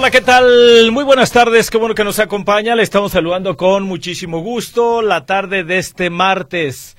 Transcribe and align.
Hola, 0.00 0.10
¿qué 0.10 0.22
tal? 0.22 0.92
Muy 0.92 1.04
buenas 1.04 1.30
tardes, 1.30 1.68
qué 1.68 1.76
bueno 1.76 1.94
que 1.94 2.04
nos 2.04 2.20
acompaña. 2.20 2.74
Le 2.74 2.82
estamos 2.82 3.12
saludando 3.12 3.58
con 3.58 3.82
muchísimo 3.82 4.38
gusto 4.40 5.02
la 5.02 5.26
tarde 5.26 5.62
de 5.62 5.76
este 5.76 6.08
martes. 6.08 6.96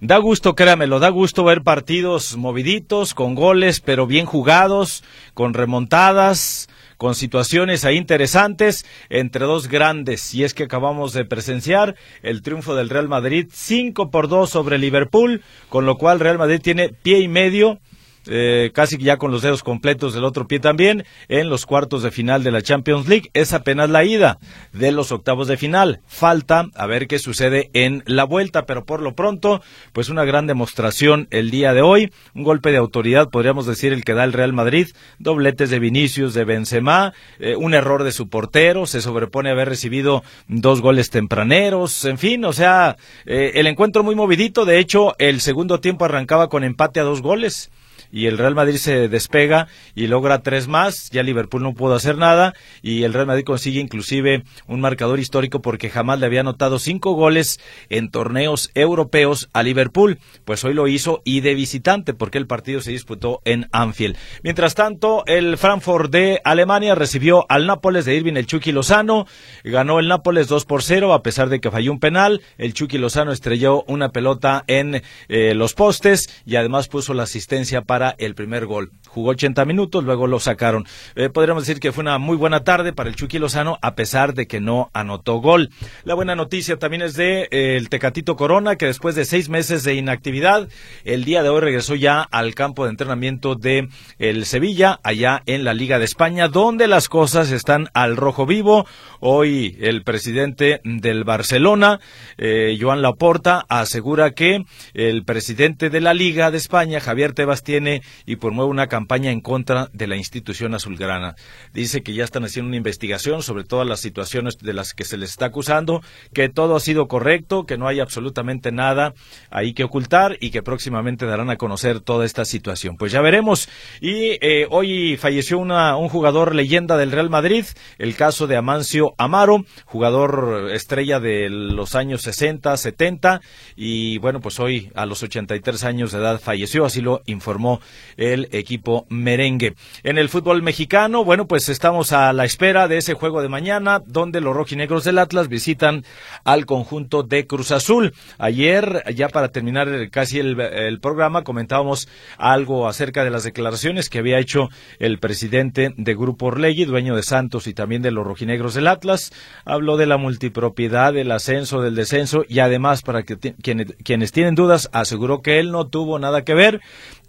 Da 0.00 0.18
gusto, 0.18 0.56
créamelo, 0.56 0.98
da 0.98 1.10
gusto 1.10 1.44
ver 1.44 1.62
partidos 1.62 2.36
moviditos, 2.36 3.14
con 3.14 3.36
goles, 3.36 3.80
pero 3.80 4.08
bien 4.08 4.26
jugados, 4.26 5.04
con 5.32 5.54
remontadas, 5.54 6.68
con 6.96 7.14
situaciones 7.14 7.84
ahí 7.84 7.96
interesantes 7.96 8.84
entre 9.10 9.44
dos 9.44 9.68
grandes. 9.68 10.34
Y 10.34 10.42
es 10.42 10.52
que 10.52 10.64
acabamos 10.64 11.12
de 11.12 11.24
presenciar 11.24 11.94
el 12.20 12.42
triunfo 12.42 12.74
del 12.74 12.90
Real 12.90 13.06
Madrid 13.08 13.46
5 13.52 14.10
por 14.10 14.26
2 14.26 14.50
sobre 14.50 14.78
Liverpool, 14.78 15.44
con 15.68 15.86
lo 15.86 15.98
cual 15.98 16.18
Real 16.18 16.38
Madrid 16.38 16.58
tiene 16.60 16.88
pie 16.88 17.20
y 17.20 17.28
medio 17.28 17.78
eh, 18.26 18.70
casi 18.74 18.98
ya 18.98 19.16
con 19.16 19.30
los 19.30 19.42
dedos 19.42 19.62
completos 19.62 20.14
del 20.14 20.24
otro 20.24 20.46
pie 20.46 20.60
también, 20.60 21.04
en 21.28 21.48
los 21.48 21.66
cuartos 21.66 22.02
de 22.02 22.10
final 22.10 22.42
de 22.42 22.50
la 22.50 22.62
Champions 22.62 23.08
League. 23.08 23.30
Es 23.34 23.52
apenas 23.52 23.90
la 23.90 24.04
ida 24.04 24.38
de 24.72 24.92
los 24.92 25.12
octavos 25.12 25.48
de 25.48 25.56
final. 25.56 26.00
Falta 26.06 26.66
a 26.74 26.86
ver 26.86 27.06
qué 27.06 27.18
sucede 27.18 27.70
en 27.72 28.02
la 28.06 28.24
vuelta, 28.24 28.66
pero 28.66 28.84
por 28.84 29.02
lo 29.02 29.14
pronto, 29.14 29.62
pues 29.92 30.08
una 30.08 30.24
gran 30.24 30.46
demostración 30.46 31.28
el 31.30 31.50
día 31.50 31.72
de 31.74 31.82
hoy. 31.82 32.12
Un 32.34 32.44
golpe 32.44 32.70
de 32.70 32.76
autoridad, 32.76 33.30
podríamos 33.30 33.66
decir, 33.66 33.92
el 33.92 34.04
que 34.04 34.14
da 34.14 34.24
el 34.24 34.32
Real 34.32 34.52
Madrid. 34.52 34.88
Dobletes 35.18 35.70
de 35.70 35.78
Vinicius, 35.78 36.34
de 36.34 36.44
Benzema, 36.44 37.12
eh, 37.38 37.56
un 37.56 37.74
error 37.74 38.04
de 38.04 38.12
su 38.12 38.28
portero, 38.28 38.86
se 38.86 39.00
sobrepone 39.00 39.50
haber 39.50 39.68
recibido 39.68 40.22
dos 40.48 40.80
goles 40.80 41.10
tempraneros, 41.10 42.04
en 42.04 42.18
fin, 42.18 42.44
o 42.44 42.52
sea, 42.52 42.96
eh, 43.26 43.52
el 43.54 43.66
encuentro 43.66 44.02
muy 44.02 44.14
movidito. 44.14 44.64
De 44.64 44.78
hecho, 44.78 45.14
el 45.18 45.40
segundo 45.40 45.80
tiempo 45.80 46.04
arrancaba 46.04 46.48
con 46.48 46.64
empate 46.64 47.00
a 47.00 47.04
dos 47.04 47.22
goles 47.22 47.70
y 48.12 48.26
el 48.26 48.38
Real 48.38 48.54
Madrid 48.54 48.76
se 48.76 49.08
despega 49.08 49.68
y 49.94 50.06
logra 50.06 50.42
tres 50.42 50.68
más, 50.68 51.10
ya 51.10 51.22
Liverpool 51.22 51.62
no 51.62 51.74
pudo 51.74 51.94
hacer 51.94 52.16
nada 52.16 52.54
y 52.82 53.04
el 53.04 53.12
Real 53.12 53.26
Madrid 53.26 53.44
consigue 53.44 53.80
inclusive 53.80 54.44
un 54.66 54.80
marcador 54.80 55.20
histórico 55.20 55.62
porque 55.62 55.90
jamás 55.90 56.18
le 56.18 56.26
había 56.26 56.40
anotado 56.40 56.78
cinco 56.78 57.12
goles 57.12 57.60
en 57.88 58.10
torneos 58.10 58.70
europeos 58.74 59.48
a 59.52 59.62
Liverpool, 59.62 60.18
pues 60.44 60.64
hoy 60.64 60.74
lo 60.74 60.88
hizo 60.88 61.22
y 61.24 61.40
de 61.40 61.54
visitante 61.54 62.14
porque 62.14 62.38
el 62.38 62.46
partido 62.46 62.80
se 62.80 62.92
disputó 62.92 63.40
en 63.44 63.68
Anfield. 63.72 64.16
Mientras 64.42 64.74
tanto, 64.74 65.24
el 65.26 65.56
Frankfurt 65.58 66.10
de 66.10 66.40
Alemania 66.44 66.94
recibió 66.94 67.46
al 67.48 67.66
Nápoles 67.66 68.04
de 68.04 68.16
Irving 68.16 68.34
el 68.34 68.46
Chucky 68.46 68.72
Lozano, 68.72 69.26
ganó 69.64 69.98
el 70.00 70.08
Nápoles 70.08 70.48
2 70.48 70.64
por 70.64 70.82
0 70.82 71.12
a 71.12 71.22
pesar 71.22 71.48
de 71.48 71.60
que 71.60 71.70
falló 71.70 71.92
un 71.92 72.00
penal, 72.00 72.42
el 72.58 72.74
Chucky 72.74 72.98
Lozano 72.98 73.32
estrelló 73.32 73.84
una 73.86 74.10
pelota 74.10 74.64
en 74.66 75.02
eh, 75.28 75.54
los 75.54 75.74
postes 75.74 76.42
y 76.46 76.56
además 76.56 76.88
puso 76.88 77.14
la 77.14 77.24
asistencia 77.24 77.82
para 77.82 77.99
el 78.18 78.34
primer 78.34 78.66
gol. 78.66 78.90
Jugó 79.08 79.30
80 79.30 79.64
minutos, 79.64 80.04
luego 80.04 80.26
lo 80.26 80.38
sacaron. 80.38 80.86
Eh, 81.16 81.30
podríamos 81.30 81.66
decir 81.66 81.80
que 81.80 81.92
fue 81.92 82.02
una 82.02 82.18
muy 82.18 82.36
buena 82.36 82.64
tarde 82.64 82.92
para 82.92 83.08
el 83.08 83.16
Chucky 83.16 83.38
Lozano, 83.38 83.78
a 83.82 83.94
pesar 83.94 84.34
de 84.34 84.46
que 84.46 84.60
no 84.60 84.88
anotó 84.92 85.36
gol. 85.38 85.70
La 86.04 86.14
buena 86.14 86.36
noticia 86.36 86.78
también 86.78 87.02
es 87.02 87.14
de 87.14 87.48
eh, 87.50 87.76
el 87.76 87.88
Tecatito 87.88 88.36
Corona, 88.36 88.76
que 88.76 88.86
después 88.86 89.14
de 89.14 89.24
seis 89.24 89.48
meses 89.48 89.82
de 89.82 89.94
inactividad, 89.94 90.68
el 91.04 91.24
día 91.24 91.42
de 91.42 91.48
hoy 91.48 91.60
regresó 91.60 91.94
ya 91.96 92.22
al 92.22 92.54
campo 92.54 92.84
de 92.84 92.90
entrenamiento 92.90 93.56
de 93.56 93.88
el 94.18 94.46
Sevilla, 94.46 95.00
allá 95.02 95.42
en 95.46 95.64
la 95.64 95.74
Liga 95.74 95.98
de 95.98 96.04
España, 96.04 96.48
donde 96.48 96.86
las 96.86 97.08
cosas 97.08 97.50
están 97.50 97.88
al 97.94 98.16
rojo 98.16 98.46
vivo. 98.46 98.86
Hoy 99.18 99.76
el 99.80 100.02
presidente 100.04 100.80
del 100.84 101.24
Barcelona, 101.24 102.00
eh, 102.38 102.78
Joan 102.80 103.02
Laporta, 103.02 103.66
asegura 103.68 104.30
que 104.32 104.64
el 104.94 105.24
presidente 105.24 105.90
de 105.90 106.00
la 106.00 106.14
Liga 106.14 106.50
de 106.50 106.58
España, 106.58 107.00
Javier 107.00 107.32
Tebas, 107.32 107.62
tiene 107.62 107.89
y 108.26 108.36
promueve 108.36 108.70
una 108.70 108.86
campaña 108.86 109.30
en 109.30 109.40
contra 109.40 109.88
de 109.92 110.06
la 110.06 110.16
institución 110.16 110.74
azulgrana. 110.74 111.36
Dice 111.72 112.02
que 112.02 112.14
ya 112.14 112.24
están 112.24 112.44
haciendo 112.44 112.68
una 112.68 112.76
investigación 112.76 113.42
sobre 113.42 113.64
todas 113.64 113.86
las 113.86 114.00
situaciones 114.00 114.58
de 114.58 114.72
las 114.72 114.94
que 114.94 115.04
se 115.04 115.16
les 115.16 115.30
está 115.30 115.46
acusando, 115.46 116.02
que 116.32 116.48
todo 116.48 116.76
ha 116.76 116.80
sido 116.80 117.08
correcto, 117.08 117.64
que 117.64 117.78
no 117.78 117.88
hay 117.88 118.00
absolutamente 118.00 118.72
nada 118.72 119.14
ahí 119.50 119.74
que 119.74 119.84
ocultar 119.84 120.36
y 120.40 120.50
que 120.50 120.62
próximamente 120.62 121.26
darán 121.26 121.50
a 121.50 121.56
conocer 121.56 122.00
toda 122.00 122.24
esta 122.24 122.44
situación. 122.44 122.96
Pues 122.96 123.12
ya 123.12 123.20
veremos. 123.20 123.68
Y 124.00 124.38
eh, 124.40 124.66
hoy 124.70 125.16
falleció 125.16 125.58
una, 125.58 125.96
un 125.96 126.08
jugador 126.08 126.54
leyenda 126.54 126.96
del 126.96 127.12
Real 127.12 127.30
Madrid, 127.30 127.64
el 127.98 128.14
caso 128.14 128.46
de 128.46 128.56
Amancio 128.56 129.14
Amaro, 129.18 129.64
jugador 129.84 130.70
estrella 130.72 131.20
de 131.20 131.48
los 131.50 131.94
años 131.94 132.22
60, 132.22 132.76
70 132.76 133.40
y 133.76 134.18
bueno, 134.18 134.40
pues 134.40 134.60
hoy 134.60 134.90
a 134.94 135.06
los 135.06 135.22
83 135.22 135.84
años 135.84 136.12
de 136.12 136.18
edad 136.18 136.40
falleció, 136.40 136.84
así 136.84 137.00
lo 137.00 137.22
informó 137.26 137.79
el 138.16 138.48
equipo 138.52 139.06
merengue. 139.08 139.74
En 140.02 140.18
el 140.18 140.28
fútbol 140.28 140.62
mexicano, 140.62 141.24
bueno, 141.24 141.46
pues 141.46 141.68
estamos 141.68 142.12
a 142.12 142.32
la 142.32 142.44
espera 142.44 142.88
de 142.88 142.98
ese 142.98 143.14
juego 143.14 143.42
de 143.42 143.48
mañana, 143.48 144.02
donde 144.04 144.40
los 144.40 144.54
rojinegros 144.54 145.04
del 145.04 145.18
Atlas 145.18 145.48
visitan 145.48 146.04
al 146.44 146.66
conjunto 146.66 147.22
de 147.22 147.46
Cruz 147.46 147.70
Azul. 147.70 148.12
Ayer, 148.38 149.04
ya 149.14 149.28
para 149.28 149.48
terminar 149.48 150.10
casi 150.10 150.38
el, 150.38 150.98
programa, 151.00 151.44
comentábamos 151.44 152.08
algo 152.36 152.88
acerca 152.88 153.24
de 153.24 153.30
las 153.30 153.44
declaraciones 153.44 154.08
que 154.08 154.18
había 154.18 154.38
hecho 154.38 154.68
el 154.98 155.18
presidente 155.18 155.92
de 155.96 156.14
Grupo 156.14 156.46
Orlegui, 156.46 156.84
dueño 156.84 157.16
de 157.16 157.22
Santos 157.22 157.66
y 157.66 157.74
también 157.74 158.02
de 158.02 158.10
los 158.10 158.26
rojinegros 158.26 158.74
del 158.74 158.86
Atlas. 158.86 159.32
Habló 159.64 159.96
de 159.96 160.06
la 160.06 160.16
multipropiedad, 160.16 161.12
del 161.12 161.32
ascenso, 161.32 161.82
del 161.82 161.94
descenso 161.94 162.44
y 162.48 162.58
además, 162.58 163.02
para 163.02 163.22
que 163.22 163.36
quienes 163.38 164.32
tienen 164.32 164.54
dudas, 164.54 164.88
aseguró 164.92 165.42
que 165.42 165.58
él 165.58 165.70
no 165.70 165.86
tuvo 165.86 166.18
nada 166.18 166.42
que 166.42 166.54
ver 166.54 166.80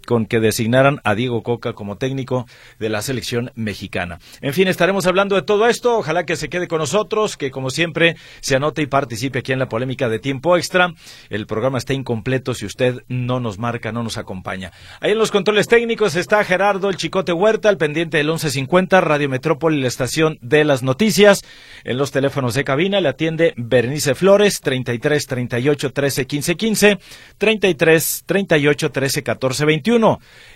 con 0.06 0.26
que 0.26 0.40
designaran 0.40 1.00
a 1.04 1.14
Diego 1.14 1.42
Coca 1.42 1.72
como 1.72 1.96
técnico 1.96 2.46
de 2.78 2.88
la 2.88 3.02
selección 3.02 3.50
mexicana. 3.54 4.18
En 4.40 4.52
fin, 4.52 4.68
estaremos 4.68 5.06
hablando 5.06 5.36
de 5.36 5.42
todo 5.42 5.68
esto. 5.68 5.98
Ojalá 5.98 6.24
que 6.24 6.36
se 6.36 6.48
quede 6.48 6.68
con 6.68 6.78
nosotros, 6.78 7.36
que 7.36 7.50
como 7.50 7.70
siempre 7.70 8.16
se 8.40 8.56
anote 8.56 8.82
y 8.82 8.86
participe 8.86 9.40
aquí 9.40 9.52
en 9.52 9.58
la 9.58 9.68
polémica 9.68 10.08
de 10.08 10.18
tiempo 10.18 10.56
extra. 10.56 10.92
El 11.30 11.46
programa 11.46 11.78
está 11.78 11.94
incompleto 11.94 12.54
si 12.54 12.66
usted 12.66 13.02
no 13.08 13.40
nos 13.40 13.58
marca, 13.58 13.92
no 13.92 14.02
nos 14.02 14.18
acompaña. 14.18 14.72
Ahí 15.00 15.12
en 15.12 15.18
los 15.18 15.30
controles 15.30 15.68
técnicos 15.68 16.16
está 16.16 16.44
Gerardo 16.44 16.90
el 16.90 16.96
Chicote 16.96 17.32
Huerta, 17.32 17.70
el 17.70 17.78
pendiente 17.78 18.16
del 18.16 18.26
1150, 18.26 19.00
Radio 19.00 19.28
Metrópoli, 19.28 19.80
la 19.80 19.88
estación 19.88 20.38
de 20.40 20.64
las 20.64 20.82
noticias. 20.82 21.42
En 21.84 21.96
los 21.96 22.12
teléfonos 22.12 22.54
de 22.54 22.64
cabina 22.64 23.00
le 23.00 23.08
atiende 23.08 23.54
Bernice 23.56 24.14
Flores, 24.14 24.60
33 24.60 25.26
38 25.26 25.92
13 25.92 26.26
15 26.26 26.56
15, 26.56 26.98
33 27.38 28.24
38 28.26 28.90
13 28.90 29.22
14 29.22 29.64
21. 29.64 29.91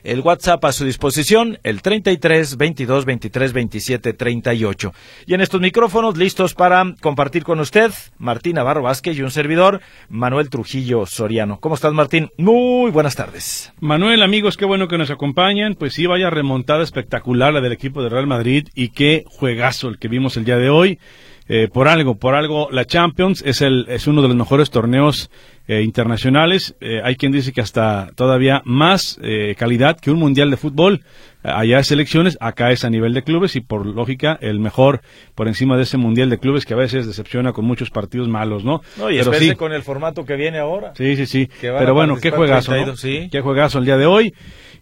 El 0.02 0.20
WhatsApp 0.20 0.64
a 0.64 0.72
su 0.72 0.84
disposición, 0.84 1.58
el 1.62 1.82
33 1.82 2.56
22 2.56 3.04
23 3.04 3.52
27 3.52 4.12
38. 4.12 4.92
Y 5.26 5.34
en 5.34 5.41
estos 5.41 5.60
micrófonos 5.60 6.16
listos 6.16 6.55
para 6.55 6.94
compartir 7.00 7.44
con 7.44 7.61
usted, 7.61 7.90
Martín 8.19 8.55
Navarro 8.55 8.82
Vázquez 8.82 9.19
y 9.19 9.22
un 9.22 9.31
servidor, 9.31 9.81
Manuel 10.08 10.49
Trujillo 10.49 11.06
Soriano. 11.06 11.61
¿Cómo 11.61 11.75
estás, 11.75 11.93
Martín? 11.93 12.31
Muy 12.38 12.90
buenas 12.90 13.16
tardes. 13.16 13.72
Manuel, 13.81 14.22
amigos, 14.22 14.56
qué 14.56 14.64
bueno 14.64 14.88
que 14.88 14.99
nos 14.99 15.11
acompañan. 15.11 15.75
Pues 15.75 15.94
sí, 15.94 16.06
vaya 16.06 16.31
remontada 16.31 16.82
espectacular 16.82 17.52
la 17.52 17.61
del 17.61 17.72
equipo 17.72 18.02
de 18.02 18.08
Real 18.08 18.26
Madrid 18.26 18.69
y 18.75 18.88
qué 18.88 19.25
juegazo 19.26 19.88
el 19.88 19.99
que 19.99 20.08
vimos 20.08 20.37
el 20.37 20.44
día 20.44 20.56
de 20.56 20.70
hoy. 20.70 20.99
Eh, 21.49 21.69
por 21.72 21.87
algo, 21.87 22.16
por 22.16 22.34
algo, 22.34 22.69
la 22.72 22.87
Champions 22.87 23.43
es, 23.46 23.61
el, 23.61 23.87
es 23.88 24.08
uno 24.08 24.20
de 24.20 24.28
los 24.28 24.37
mejores 24.37 24.70
torneos 24.70 25.31
eh, 25.68 25.82
internacionales. 25.82 26.74
Eh, 26.80 27.00
hay 27.02 27.16
quien 27.16 27.32
dice 27.32 27.52
que 27.52 27.60
hasta 27.60 28.10
todavía 28.14 28.62
más 28.64 29.18
calidad 29.56 29.98
que 29.98 30.10
un 30.10 30.18
mundial 30.18 30.50
de 30.50 30.56
fútbol. 30.56 31.02
Allá 31.42 31.78
es 31.78 31.86
selecciones, 31.86 32.36
acá 32.40 32.72
es 32.72 32.84
a 32.84 32.90
nivel 32.90 33.14
de 33.14 33.22
clubes 33.22 33.54
y 33.54 33.60
por 33.60 33.86
lógica 33.86 34.36
el 34.40 34.58
mejor 34.58 35.00
por 35.36 35.46
encima 35.46 35.76
de 35.76 35.84
ese 35.84 35.96
mundial 35.96 36.28
de 36.28 36.38
clubes 36.38 36.64
que 36.64 36.74
a 36.74 36.76
veces 36.76 37.06
decepciona 37.06 37.52
con 37.52 37.64
muchos 37.64 37.90
partidos 37.90 38.28
malos, 38.28 38.64
¿no? 38.64 38.82
No, 38.96 39.10
y 39.10 39.18
Pero 39.18 39.56
con 39.56 39.72
el 39.72 39.82
formato 39.82 40.24
que 40.24 40.34
viene 40.34 40.58
ahora. 40.58 40.92
Sí, 40.96 41.14
sí, 41.14 41.26
sí. 41.26 41.48
Pero 41.60 41.94
bueno, 41.94 42.16
qué 42.16 42.30
juegazo, 42.30 42.74
¿no? 42.74 42.94
Qué 42.94 43.40
juegazo 43.40 43.78
el 43.78 43.84
día 43.84 43.96
de 43.96 44.06
hoy. 44.06 44.34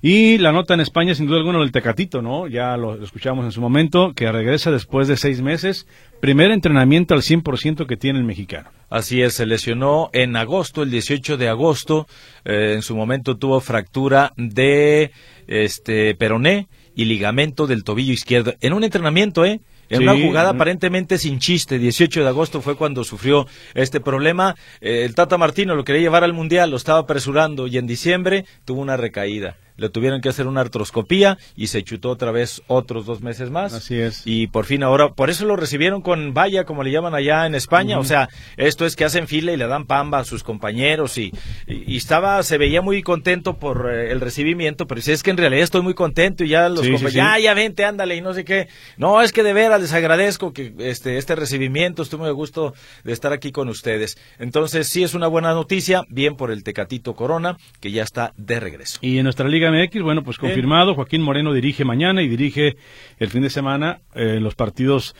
Y 0.06 0.36
la 0.36 0.52
nota 0.52 0.74
en 0.74 0.80
España, 0.80 1.14
sin 1.14 1.26
duda 1.26 1.38
alguna, 1.38 1.60
del 1.60 1.72
Tecatito, 1.72 2.20
¿no? 2.20 2.46
Ya 2.46 2.76
lo, 2.76 3.02
escuchamos 3.02 3.46
en 3.46 3.52
su 3.52 3.62
momento, 3.62 4.12
que 4.12 4.30
regresa 4.30 4.70
después 4.70 5.08
de 5.08 5.16
seis 5.16 5.40
meses. 5.40 5.86
Primer 6.20 6.50
entrenamiento 6.50 7.14
al 7.14 7.22
100% 7.22 7.86
que 7.86 7.96
tiene 7.96 8.18
el 8.18 8.26
mexicano. 8.26 8.68
Así 8.90 9.22
es, 9.22 9.32
se 9.32 9.46
lesionó 9.46 10.10
en 10.12 10.36
agosto, 10.36 10.82
el 10.82 10.90
18 10.90 11.38
de 11.38 11.48
agosto. 11.48 12.06
Eh, 12.44 12.72
en 12.74 12.82
su 12.82 12.94
momento 12.94 13.38
tuvo 13.38 13.62
fractura 13.62 14.34
de 14.36 15.10
este 15.46 16.14
peroné 16.14 16.68
y 16.94 17.06
ligamento 17.06 17.66
del 17.66 17.82
tobillo 17.82 18.12
izquierdo. 18.12 18.52
En 18.60 18.74
un 18.74 18.84
entrenamiento, 18.84 19.46
¿eh? 19.46 19.62
En 19.88 20.02
una 20.02 20.20
jugada 20.20 20.50
aparentemente 20.50 21.16
sin 21.16 21.38
chiste, 21.38 21.78
18 21.78 22.24
de 22.24 22.28
agosto 22.28 22.60
fue 22.60 22.76
cuando 22.76 23.04
sufrió 23.04 23.46
este 23.72 24.00
problema. 24.00 24.54
Eh, 24.82 25.04
el 25.06 25.14
Tata 25.14 25.38
Martino 25.38 25.74
lo 25.74 25.84
quería 25.84 26.02
llevar 26.02 26.24
al 26.24 26.34
Mundial, 26.34 26.68
lo 26.68 26.76
estaba 26.76 26.98
apresurando 26.98 27.66
y 27.68 27.78
en 27.78 27.86
diciembre 27.86 28.44
tuvo 28.66 28.82
una 28.82 28.98
recaída 28.98 29.56
le 29.76 29.88
tuvieron 29.88 30.20
que 30.20 30.28
hacer 30.28 30.46
una 30.46 30.60
artroscopía 30.60 31.38
y 31.56 31.68
se 31.68 31.82
chutó 31.82 32.10
otra 32.10 32.30
vez 32.30 32.62
otros 32.66 33.06
dos 33.06 33.20
meses 33.20 33.50
más. 33.50 33.72
Así 33.72 33.98
es. 33.98 34.22
Y 34.24 34.46
por 34.46 34.64
fin 34.64 34.82
ahora, 34.82 35.12
por 35.12 35.30
eso 35.30 35.44
lo 35.44 35.56
recibieron 35.56 36.02
con 36.02 36.34
valla, 36.34 36.64
como 36.64 36.82
le 36.82 36.90
llaman 36.90 37.14
allá 37.14 37.46
en 37.46 37.54
España. 37.54 37.98
O 37.98 38.04
sea, 38.04 38.28
esto 38.56 38.86
es 38.86 38.96
que 38.96 39.04
hacen 39.04 39.26
fila 39.26 39.52
y 39.52 39.56
le 39.56 39.66
dan 39.66 39.86
pamba 39.86 40.18
a 40.18 40.24
sus 40.24 40.42
compañeros 40.42 41.18
y, 41.18 41.32
y, 41.66 41.96
estaba, 41.96 42.42
se 42.42 42.58
veía 42.58 42.82
muy 42.82 43.02
contento 43.02 43.56
por 43.58 43.90
eh, 43.92 44.12
el 44.12 44.20
recibimiento, 44.20 44.86
pero 44.86 45.00
si 45.00 45.12
es 45.12 45.22
que 45.22 45.30
en 45.30 45.36
realidad 45.36 45.62
estoy 45.62 45.82
muy 45.82 45.94
contento 45.94 46.44
y 46.44 46.48
ya 46.48 46.68
los 46.68 46.80
compañeros, 46.80 47.12
ya, 47.12 47.38
ya 47.38 47.54
vente, 47.54 47.84
ándale 47.84 48.16
y 48.16 48.20
no 48.20 48.34
sé 48.34 48.44
qué. 48.44 48.68
No, 48.96 49.22
es 49.22 49.32
que 49.32 49.42
de 49.42 49.52
veras 49.52 49.80
les 49.80 49.92
agradezco 49.92 50.52
que 50.52 50.72
este, 50.78 51.18
este 51.18 51.34
recibimiento, 51.34 52.02
estoy 52.02 52.18
muy 52.18 52.28
a 52.28 52.32
gusto 52.32 52.74
de 53.02 53.12
estar 53.12 53.32
aquí 53.32 53.52
con 53.52 53.68
ustedes. 53.68 54.18
Entonces, 54.38 54.88
sí 54.88 55.02
es 55.02 55.14
una 55.14 55.26
buena 55.26 55.52
noticia, 55.52 56.04
bien 56.08 56.36
por 56.36 56.50
el 56.50 56.62
Tecatito 56.62 57.14
Corona, 57.14 57.56
que 57.80 57.90
ya 57.90 58.02
está 58.02 58.32
de 58.36 58.60
regreso. 58.60 58.98
Y 59.00 59.18
en 59.18 59.24
nuestra 59.24 59.48
liga 59.48 59.63
MX, 59.70 60.02
bueno, 60.02 60.22
pues 60.22 60.38
confirmado, 60.38 60.94
Joaquín 60.94 61.22
Moreno 61.22 61.52
dirige 61.52 61.84
mañana 61.84 62.22
y 62.22 62.28
dirige 62.28 62.76
el 63.18 63.28
fin 63.28 63.42
de 63.42 63.50
semana 63.50 64.00
eh, 64.14 64.38
los 64.40 64.54
partidos 64.54 65.14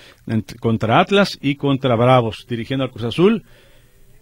contra 0.61 1.01
Atlas 1.01 1.39
y 1.41 1.57
contra 1.57 1.97
Bravos, 1.97 2.47
dirigiendo 2.49 2.85
al 2.85 2.91
Cruz 2.91 3.05
Azul. 3.05 3.45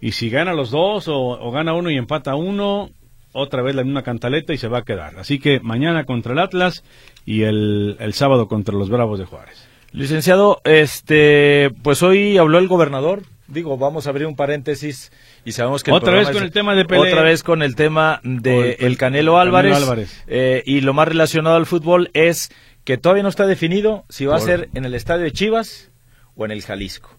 Y 0.01 0.11
si 0.11 0.29
gana 0.29 0.53
los 0.53 0.71
dos 0.71 1.05
o, 1.07 1.51
gana 1.51 1.73
uno 1.73 1.89
y 1.89 1.97
empata 1.97 2.35
uno, 2.35 2.89
otra 3.31 3.61
vez 3.61 3.75
la 3.75 3.83
misma 3.83 4.03
cantaleta 4.03 4.53
y 4.53 4.57
se 4.57 4.67
va 4.67 4.79
a 4.79 4.83
quedar. 4.83 5.17
Así 5.17 5.39
que 5.39 5.59
mañana 5.61 6.05
contra 6.05 6.33
el 6.33 6.39
Atlas 6.39 6.83
y 7.25 7.43
el, 7.43 7.95
el 7.99 8.13
sábado 8.13 8.47
contra 8.47 8.75
los 8.75 8.89
Bravos 8.89 9.19
de 9.19 9.25
Juárez. 9.25 9.67
Licenciado, 9.91 10.59
este, 10.63 11.69
pues 11.83 12.01
hoy 12.03 12.37
habló 12.37 12.57
el 12.57 12.67
gobernador 12.67 13.23
digo, 13.53 13.77
vamos 13.77 14.07
a 14.07 14.09
abrir 14.09 14.27
un 14.27 14.35
paréntesis 14.35 15.11
y 15.45 15.51
sabemos 15.51 15.83
que 15.83 15.91
otra 15.91 16.13
vez 16.13 16.29
con 16.29 16.43
el 16.43 16.51
tema 16.51 16.75
de 16.75 16.81
otra 16.83 17.21
vez 17.21 17.43
con 17.43 17.61
el 17.61 17.75
tema 17.75 18.19
de 18.23 18.77
el 18.79 18.97
Canelo 18.97 19.39
Álvarez, 19.39 20.23
eh, 20.27 20.63
y 20.65 20.81
lo 20.81 20.93
más 20.93 21.07
relacionado 21.07 21.55
al 21.55 21.65
fútbol 21.65 22.09
es 22.13 22.51
que 22.83 22.97
todavía 22.97 23.23
no 23.23 23.29
está 23.29 23.45
definido 23.45 24.05
si 24.09 24.25
va 24.25 24.35
a 24.35 24.39
ser 24.39 24.69
en 24.73 24.85
el 24.85 24.93
estadio 24.93 25.23
de 25.23 25.31
Chivas 25.31 25.91
o 26.35 26.45
en 26.45 26.51
el 26.51 26.61
Jalisco. 26.61 27.17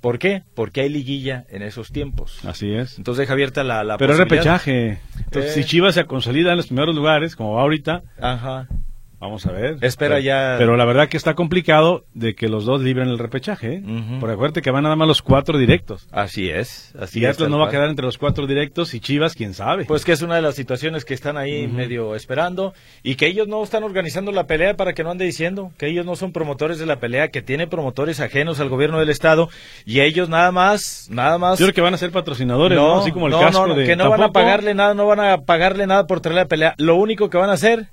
¿Por 0.00 0.18
qué? 0.18 0.42
Porque 0.54 0.82
hay 0.82 0.88
liguilla 0.88 1.46
en 1.48 1.62
esos 1.62 1.90
tiempos. 1.90 2.44
Así 2.44 2.70
es. 2.72 2.98
Entonces 2.98 3.22
deja 3.22 3.32
abierta 3.32 3.64
la, 3.64 3.82
la 3.82 3.96
Pero 3.96 4.12
es 4.12 4.18
repechaje. 4.18 5.00
Entonces, 5.18 5.54
si 5.54 5.60
eh. 5.60 5.64
Chivas 5.64 5.94
se 5.94 6.04
consolida 6.04 6.50
en 6.50 6.58
los 6.58 6.66
primeros 6.66 6.94
lugares, 6.94 7.34
como 7.34 7.54
va 7.54 7.62
ahorita, 7.62 8.02
Ajá. 8.20 8.68
Vamos 9.18 9.46
a 9.46 9.52
ver. 9.52 9.78
Espera 9.80 10.20
ya. 10.20 10.56
Pero 10.58 10.76
la 10.76 10.84
verdad 10.84 11.08
que 11.08 11.16
está 11.16 11.34
complicado 11.34 12.04
de 12.12 12.34
que 12.34 12.48
los 12.48 12.66
dos 12.66 12.82
libren 12.82 13.08
el 13.08 13.18
repechaje. 13.18 13.76
¿eh? 13.76 13.82
Por 14.20 14.30
acuérdate 14.30 14.60
que 14.60 14.70
van 14.70 14.82
nada 14.82 14.96
más 14.96 15.08
los 15.08 15.22
cuatro 15.22 15.58
directos. 15.58 16.06
Así 16.12 16.50
es. 16.50 16.94
Así 17.00 17.20
y 17.20 17.24
Atlas 17.24 17.48
no 17.48 17.58
va 17.58 17.68
a 17.68 17.70
quedar 17.70 17.88
entre 17.88 18.04
los 18.04 18.18
cuatro 18.18 18.46
directos 18.46 18.92
y 18.92 19.00
Chivas, 19.00 19.34
quién 19.34 19.54
sabe. 19.54 19.86
Pues 19.86 20.04
que 20.04 20.12
es 20.12 20.20
una 20.20 20.36
de 20.36 20.42
las 20.42 20.54
situaciones 20.54 21.04
que 21.06 21.14
están 21.14 21.38
ahí 21.38 21.66
medio 21.66 22.14
esperando 22.14 22.74
y 23.02 23.14
que 23.14 23.26
ellos 23.26 23.48
no 23.48 23.62
están 23.62 23.84
organizando 23.84 24.32
la 24.32 24.46
pelea 24.46 24.76
para 24.76 24.92
que 24.92 25.02
no 25.02 25.10
ande 25.10 25.24
diciendo 25.24 25.72
que 25.78 25.86
ellos 25.86 26.04
no 26.04 26.14
son 26.14 26.32
promotores 26.32 26.78
de 26.78 26.84
la 26.84 27.00
pelea, 27.00 27.28
que 27.28 27.40
tiene 27.40 27.66
promotores 27.66 28.20
ajenos 28.20 28.60
al 28.60 28.68
gobierno 28.68 28.98
del 28.98 29.08
estado 29.08 29.48
y 29.86 30.00
ellos 30.00 30.28
nada 30.28 30.52
más, 30.52 31.08
nada 31.10 31.38
más. 31.38 31.58
Yo 31.58 31.66
creo 31.66 31.74
que 31.74 31.80
van 31.80 31.94
a 31.94 31.98
ser 31.98 32.10
patrocinadores, 32.10 32.76
¿no? 32.76 33.00
Así 33.00 33.12
como 33.12 33.28
el 33.28 33.32
casco 33.32 33.74
de. 33.74 33.86
Que 33.86 33.96
no 33.96 34.10
van 34.10 34.22
a 34.22 34.32
pagarle 34.32 34.74
nada, 34.74 34.92
no 34.92 35.06
van 35.06 35.20
a 35.20 35.38
pagarle 35.38 35.86
nada 35.86 36.06
por 36.06 36.20
traer 36.20 36.36
la 36.36 36.46
pelea. 36.46 36.74
Lo 36.76 36.96
único 36.96 37.30
que 37.30 37.38
van 37.38 37.48
a 37.50 37.54
hacer 37.54 37.88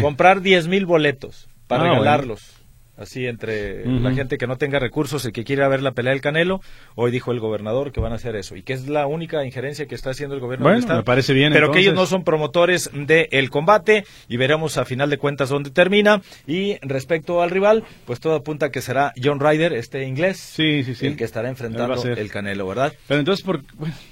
Comprar 0.00 0.40
10 0.40 0.68
mil 0.68 0.86
boletos 0.86 1.48
para 1.66 1.84
ah, 1.84 1.88
regalarlos 1.90 2.61
así 2.96 3.26
entre 3.26 3.86
la 3.86 4.12
gente 4.12 4.38
que 4.38 4.46
no 4.46 4.56
tenga 4.56 4.78
recursos, 4.78 5.24
el 5.24 5.32
que 5.32 5.44
quiera 5.44 5.68
ver 5.68 5.82
la 5.82 5.92
pelea 5.92 6.12
del 6.12 6.20
Canelo, 6.20 6.60
hoy 6.94 7.10
dijo 7.10 7.32
el 7.32 7.40
gobernador 7.40 7.92
que 7.92 8.00
van 8.00 8.12
a 8.12 8.16
hacer 8.16 8.36
eso 8.36 8.56
y 8.56 8.62
que 8.62 8.72
es 8.72 8.88
la 8.88 9.06
única 9.06 9.44
injerencia 9.44 9.86
que 9.86 9.94
está 9.94 10.10
haciendo 10.10 10.34
el 10.34 10.40
gobierno 10.40 10.68
del 10.68 10.86
me 10.86 11.02
parece 11.02 11.32
bien. 11.32 11.52
Pero 11.52 11.72
que 11.72 11.80
ellos 11.80 11.94
no 11.94 12.06
son 12.06 12.24
promotores 12.24 12.90
del 12.92 13.50
combate 13.50 14.04
y 14.28 14.36
veremos 14.36 14.78
a 14.78 14.84
final 14.84 15.10
de 15.10 15.18
cuentas 15.18 15.48
dónde 15.48 15.70
termina. 15.70 16.22
Y 16.46 16.76
respecto 16.82 17.42
al 17.42 17.50
rival, 17.50 17.84
pues 18.04 18.20
todo 18.20 18.34
apunta 18.34 18.70
que 18.70 18.80
será 18.80 19.12
John 19.22 19.40
Ryder, 19.40 19.72
este 19.72 20.04
inglés, 20.06 20.58
el 20.58 21.16
que 21.16 21.24
estará 21.24 21.48
enfrentando 21.48 22.02
el 22.04 22.30
Canelo, 22.30 22.66
¿verdad? 22.66 22.92
Pero 23.08 23.20
entonces, 23.20 23.44
por... 23.44 23.62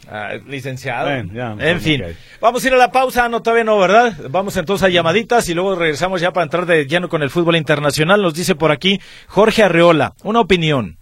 Ah, 0.09 0.35
licenciado. 0.47 1.11
en 1.11 1.81
fin, 1.81 2.03
vamos 2.41 2.65
a 2.65 2.67
ir 2.67 2.75
a 2.75 2.77
la 2.77 2.91
pausa, 2.91 3.29
no 3.29 3.43
todavía 3.43 3.65
no, 3.65 3.79
¿verdad? 3.79 4.17
Vamos 4.29 4.57
entonces 4.57 4.87
a 4.87 4.89
llamaditas 4.89 5.49
y 5.49 5.55
luego 5.55 5.77
regresamos 5.77 6.21
ya 6.21 6.33
para 6.33 6.45
entrar 6.45 6.67
de 6.67 6.87
lleno 6.87 7.09
con 7.09 7.23
el 7.23 7.31
fútbol 7.31 7.57
internacional. 7.57 8.21
Nos 8.23 8.35
dice 8.35 8.55
por 8.55 8.70
aquí 8.73 8.81
aquí 8.81 9.01
Jorge 9.27 9.63
Arreola. 9.63 10.15
Una 10.23 10.41
opinión. 10.41 10.97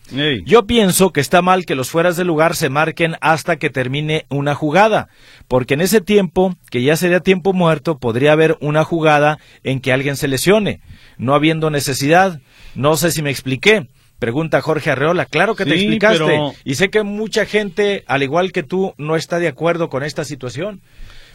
Yo 0.45 0.67
pienso 0.67 1.11
que 1.11 1.21
está 1.21 1.43
mal 1.43 1.65
que 1.67 1.75
los 1.75 1.91
fueras 1.91 2.17
de 2.17 2.25
lugar 2.25 2.57
se 2.57 2.71
marquen 2.71 3.17
hasta 3.21 3.57
que 3.57 3.71
termine 3.71 4.25
una 4.31 4.55
jugada, 4.55 5.09
porque 5.49 5.75
en 5.75 5.83
ese 5.83 6.01
tiempo, 6.01 6.57
que 6.71 6.83
ya 6.83 6.97
sería 6.97 7.21
tiempo 7.21 7.53
muerto, 7.53 7.99
podría 7.99 8.33
haber 8.33 8.57
una 8.61 8.85
jugada 8.85 9.39
en 9.65 9.81
que 9.81 9.93
alguien 9.93 10.17
se 10.17 10.27
lesione, 10.27 10.81
no 11.19 11.35
habiendo 11.35 11.71
necesidad. 11.71 12.41
No 12.75 12.97
sé 12.97 13.13
si 13.13 13.23
me 13.23 13.31
expliqué. 13.31 13.87
Pregunta 14.19 14.61
Jorge 14.61 14.91
Arreola. 14.91 15.27
Claro 15.27 15.55
que 15.55 15.65
te 15.65 15.75
explicaste. 15.75 16.41
Y 16.65 16.75
sé 16.75 16.89
que 16.89 17.03
mucha 17.05 17.47
gente, 17.47 18.03
al 18.09 18.23
igual 18.23 18.51
que 18.51 18.65
tú, 18.65 18.95
no 18.99 19.15
está 19.15 19.39
de 19.39 19.47
acuerdo 19.47 19.89
con 19.89 20.03
esta 20.03 20.25
situación. 20.25 20.81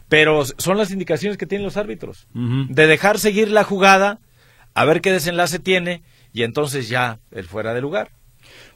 Pero 0.09 0.43
son 0.45 0.77
las 0.77 0.91
indicaciones 0.91 1.37
que 1.37 1.45
tienen 1.45 1.63
los 1.63 1.77
árbitros. 1.77 2.27
De 2.33 2.87
dejar 2.87 3.19
seguir 3.19 3.49
la 3.49 3.63
jugada, 3.63 4.19
a 4.73 4.83
ver 4.83 4.99
qué 4.99 5.11
desenlace 5.11 5.59
tiene 5.59 6.01
y 6.33 6.43
entonces 6.43 6.89
ya 6.89 7.19
el 7.31 7.45
fuera 7.45 7.73
de 7.73 7.81
lugar. 7.81 8.09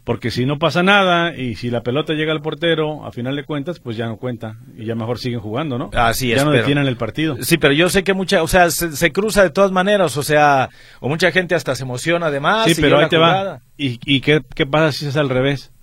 Porque 0.04 0.32
si 0.32 0.46
no 0.46 0.58
pasa 0.58 0.84
nada 0.84 1.36
y 1.36 1.56
si 1.56 1.70
la 1.70 1.82
pelota 1.82 2.14
llega 2.14 2.32
al 2.32 2.42
portero, 2.42 3.06
a 3.06 3.12
final 3.12 3.36
de 3.36 3.44
cuentas, 3.44 3.82
pues 3.82 3.98
ya 3.98 4.06
no 4.06 4.16
cuenta 4.16 4.56
y 4.78 4.86
ya 4.86 4.96
mejor 4.96 5.20
siguen 5.20 5.42
jugando, 5.42 5.78
¿no? 5.78 5.90
Así 5.94 6.32
es. 6.32 6.38
Ya 6.38 6.46
no 6.46 6.52
detienen 6.52 6.88
el 6.88 6.96
partido. 6.96 7.36
Sí, 7.42 7.58
pero 7.58 7.74
yo 7.74 7.90
sé 7.90 8.06
que 8.06 8.14
mucha, 8.14 8.42
o 8.42 8.48
sea, 8.48 8.72
se, 8.72 9.12
cruza 9.12 9.44
de 9.44 9.50
todas 9.50 9.74
maneras, 9.74 10.16
o 10.16 10.24
sea, 10.24 10.70
o 11.02 11.10
mucha 11.10 11.32
gente 11.34 11.56
hasta 11.56 11.76
se 11.76 11.84
emociona 11.84 12.28
además. 12.28 12.72
Sí, 12.72 12.80
pero 12.80 13.00
ahí 13.00 13.10
te 13.10 13.18
va. 13.18 13.60
¿Y, 13.76 14.00
y 14.06 14.22
qué, 14.22 14.42
qué, 14.56 14.66
pasa 14.66 14.94
si 14.94 15.08
es 15.08 15.18
al 15.18 15.28
revés? 15.28 15.74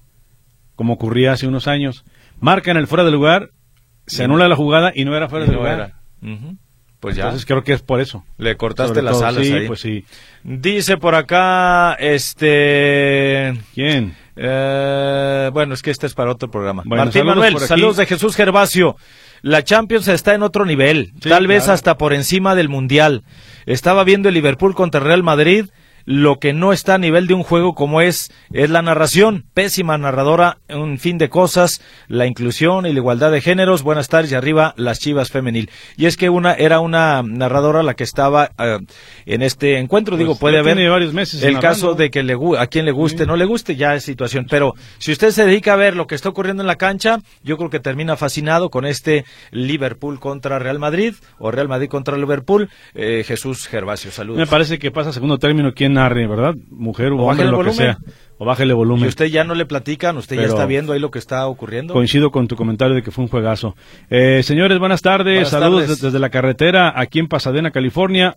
Como 0.74 0.94
ocurría 0.94 1.32
hace 1.32 1.46
unos 1.46 1.68
años. 1.68 2.06
Marcan 2.40 2.78
el 2.78 2.86
fuera 2.86 3.04
de 3.04 3.10
lugar, 3.10 3.50
se 4.06 4.24
anula 4.24 4.48
la 4.48 4.56
jugada 4.56 4.90
y 4.94 5.04
no 5.04 5.14
era 5.14 5.28
fuera 5.28 5.44
de 5.44 5.52
lugar. 5.52 5.92
Pues 7.04 7.16
ya. 7.16 7.24
Entonces 7.24 7.44
creo 7.44 7.62
que 7.62 7.74
es 7.74 7.82
por 7.82 8.00
eso. 8.00 8.24
Le 8.38 8.56
cortaste 8.56 9.02
las 9.02 9.20
alas 9.20 9.46
sí, 9.46 9.52
ahí. 9.52 9.66
pues 9.66 9.80
sí. 9.80 10.06
Dice 10.42 10.96
por 10.96 11.14
acá, 11.14 11.92
este... 12.00 13.52
¿Quién? 13.74 14.16
Eh, 14.36 15.50
bueno, 15.52 15.74
es 15.74 15.82
que 15.82 15.90
este 15.90 16.06
es 16.06 16.14
para 16.14 16.32
otro 16.32 16.50
programa. 16.50 16.82
Martín 16.86 17.26
Manuel, 17.26 17.58
saludos 17.58 17.98
de 17.98 18.06
Jesús 18.06 18.34
Gervasio. 18.34 18.96
La 19.42 19.62
Champions 19.62 20.08
está 20.08 20.34
en 20.34 20.42
otro 20.42 20.64
nivel, 20.64 21.12
tal 21.20 21.46
vez 21.46 21.68
hasta 21.68 21.98
por 21.98 22.14
encima 22.14 22.54
del 22.54 22.70
Mundial. 22.70 23.22
Estaba 23.66 24.02
viendo 24.02 24.30
el 24.30 24.34
Liverpool 24.34 24.74
contra 24.74 25.00
Real 25.00 25.22
Madrid 25.22 25.66
lo 26.04 26.38
que 26.38 26.52
no 26.52 26.72
está 26.72 26.94
a 26.94 26.98
nivel 26.98 27.26
de 27.26 27.34
un 27.34 27.42
juego 27.42 27.74
como 27.74 28.00
es, 28.00 28.30
es 28.52 28.70
la 28.70 28.82
narración. 28.82 29.44
Pésima 29.54 29.96
narradora, 29.98 30.58
un 30.68 30.98
fin 30.98 31.18
de 31.18 31.28
cosas, 31.28 31.80
la 32.08 32.26
inclusión 32.26 32.86
y 32.86 32.92
la 32.92 32.98
igualdad 32.98 33.32
de 33.32 33.40
géneros. 33.40 33.82
Buenas 33.82 34.08
tardes 34.08 34.32
y 34.32 34.34
arriba 34.34 34.74
las 34.76 34.98
chivas 34.98 35.30
femenil. 35.30 35.70
Y 35.96 36.06
es 36.06 36.16
que 36.16 36.28
una 36.28 36.54
era 36.54 36.80
una 36.80 37.22
narradora 37.22 37.82
la 37.82 37.94
que 37.94 38.04
estaba 38.04 38.50
eh, 38.58 38.78
en 39.26 39.42
este 39.42 39.78
encuentro. 39.78 40.16
Digo, 40.16 40.32
pues 40.32 40.40
puede 40.40 40.58
haber 40.58 40.88
varios 40.90 41.12
meses 41.12 41.42
el 41.42 41.58
caso 41.58 41.94
de 41.94 42.10
que 42.10 42.22
le, 42.22 42.36
a 42.58 42.66
quien 42.66 42.84
le 42.84 42.92
guste, 42.92 43.26
no 43.26 43.36
le 43.36 43.44
guste, 43.44 43.76
ya 43.76 43.94
es 43.94 44.04
situación. 44.04 44.46
Pero 44.48 44.74
si 44.98 45.12
usted 45.12 45.30
se 45.30 45.46
dedica 45.46 45.72
a 45.72 45.76
ver 45.76 45.96
lo 45.96 46.06
que 46.06 46.14
está 46.14 46.28
ocurriendo 46.28 46.62
en 46.62 46.66
la 46.66 46.76
cancha, 46.76 47.20
yo 47.42 47.56
creo 47.56 47.70
que 47.70 47.80
termina 47.80 48.16
fascinado 48.16 48.70
con 48.70 48.84
este 48.84 49.24
Liverpool 49.50 50.20
contra 50.20 50.58
Real 50.58 50.78
Madrid 50.78 51.14
o 51.38 51.50
Real 51.50 51.68
Madrid 51.68 51.88
contra 51.88 52.16
Liverpool. 52.16 52.68
Eh, 52.94 53.24
Jesús 53.26 53.66
Gervasio, 53.66 54.10
saludos. 54.10 54.38
Me 54.38 54.46
parece 54.46 54.78
que 54.78 54.90
pasa 54.90 55.12
segundo 55.12 55.38
término 55.38 55.72
quien 55.72 55.93
narre, 55.94 56.26
¿verdad? 56.26 56.54
Mujer 56.70 57.12
o, 57.12 57.18
hombre, 57.18 57.46
lo 57.46 57.64
que 57.64 57.72
sea. 57.72 57.98
O 58.38 58.44
bájele 58.44 58.74
volumen. 58.74 59.04
Y 59.04 59.08
usted 59.08 59.26
ya 59.26 59.44
no 59.44 59.54
le 59.54 59.64
platican, 59.64 60.16
usted 60.16 60.36
ya 60.36 60.42
está 60.42 60.66
viendo 60.66 60.92
ahí 60.92 60.98
lo 60.98 61.10
que 61.10 61.18
está 61.18 61.46
ocurriendo. 61.46 61.94
Coincido 61.94 62.30
con 62.30 62.48
tu 62.48 62.56
comentario 62.56 62.94
de 62.94 63.02
que 63.02 63.10
fue 63.10 63.24
un 63.24 63.30
juegazo. 63.30 63.76
Eh, 64.10 64.42
señores, 64.42 64.78
buenas 64.78 65.02
tardes. 65.02 65.48
Saludos 65.48 66.00
Desde, 66.00 66.18
la 66.18 66.30
carretera 66.30 66.92
aquí 66.96 67.20
en 67.20 67.28
Pasadena, 67.28 67.70
California. 67.70 68.36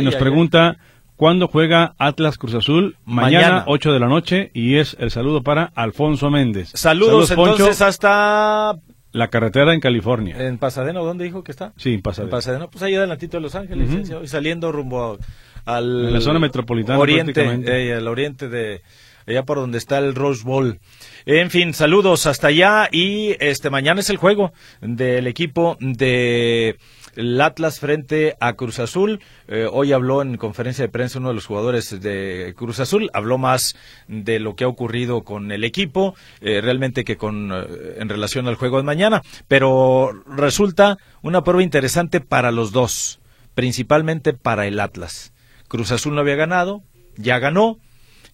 nos 0.00 0.16
pregunta. 0.16 0.78
¿Cuándo 1.16 1.46
juega 1.46 1.94
Atlas 1.98 2.36
Cruz 2.36 2.54
Azul? 2.54 2.96
Mañana, 3.04 3.62
8 3.68 3.92
de 3.92 4.00
la 4.00 4.08
noche, 4.08 4.50
y 4.54 4.78
es 4.78 4.96
el 4.98 5.12
saludo 5.12 5.42
para 5.42 5.70
Alfonso 5.76 6.30
Méndez. 6.30 6.70
Saludos, 6.74 7.30
entonces 7.30 7.80
hasta 7.80 8.76
La 9.12 9.28
carretera 9.28 9.72
en 9.72 9.78
California. 9.78 10.36
¿En 10.36 10.58
Pasadena 10.58 10.98
dónde 10.98 11.22
dijo 11.24 11.44
que 11.44 11.52
está? 11.52 11.74
Sí, 11.76 11.94
en 11.94 12.02
Pasadena. 12.02 12.28
En 12.28 12.30
Pasadena, 12.30 12.66
pues 12.68 12.82
ahí 12.82 12.96
adelantito 12.96 13.36
de 13.36 13.40
Los 13.42 13.54
Ángeles, 13.54 14.10
y 14.20 14.26
saliendo 14.26 14.72
rumbo 14.72 15.18
al... 15.64 16.06
En 16.06 16.12
la 16.12 16.20
zona 16.20 16.38
metropolitana 16.38 16.98
Oriente, 16.98 17.42
eh, 17.66 17.94
al 17.94 18.08
oriente 18.08 18.48
de... 18.48 18.82
Allá 19.24 19.44
por 19.44 19.58
donde 19.58 19.78
está 19.78 19.98
el 19.98 20.16
Rose 20.16 20.42
Bowl. 20.42 20.80
En 21.26 21.50
fin, 21.50 21.74
saludos 21.74 22.26
hasta 22.26 22.48
allá 22.48 22.88
y 22.90 23.36
este 23.38 23.70
mañana 23.70 24.00
es 24.00 24.10
el 24.10 24.16
juego 24.16 24.52
del 24.80 25.28
equipo 25.28 25.76
de 25.78 26.76
el 27.16 27.40
Atlas 27.40 27.80
frente 27.80 28.36
a 28.40 28.54
Cruz 28.54 28.78
Azul. 28.78 29.20
Eh, 29.48 29.66
hoy 29.70 29.92
habló 29.92 30.22
en 30.22 30.36
conferencia 30.36 30.84
de 30.84 30.90
prensa 30.90 31.18
uno 31.18 31.28
de 31.28 31.34
los 31.34 31.46
jugadores 31.46 32.00
de 32.00 32.54
Cruz 32.56 32.80
Azul, 32.80 33.10
habló 33.12 33.38
más 33.38 33.76
de 34.08 34.40
lo 34.40 34.56
que 34.56 34.64
ha 34.64 34.68
ocurrido 34.68 35.22
con 35.22 35.52
el 35.52 35.64
equipo, 35.64 36.14
eh, 36.40 36.60
realmente 36.60 37.04
que 37.04 37.16
con 37.16 37.52
eh, 37.52 37.96
en 37.98 38.08
relación 38.08 38.48
al 38.48 38.56
juego 38.56 38.78
de 38.78 38.84
mañana, 38.84 39.22
pero 39.48 40.10
resulta 40.26 40.98
una 41.22 41.44
prueba 41.44 41.62
interesante 41.62 42.20
para 42.20 42.50
los 42.50 42.72
dos, 42.72 43.20
principalmente 43.54 44.32
para 44.32 44.66
el 44.66 44.80
Atlas. 44.80 45.32
Cruz 45.72 45.90
Azul 45.90 46.14
no 46.14 46.20
había 46.20 46.36
ganado, 46.36 46.82
ya 47.16 47.38
ganó, 47.38 47.78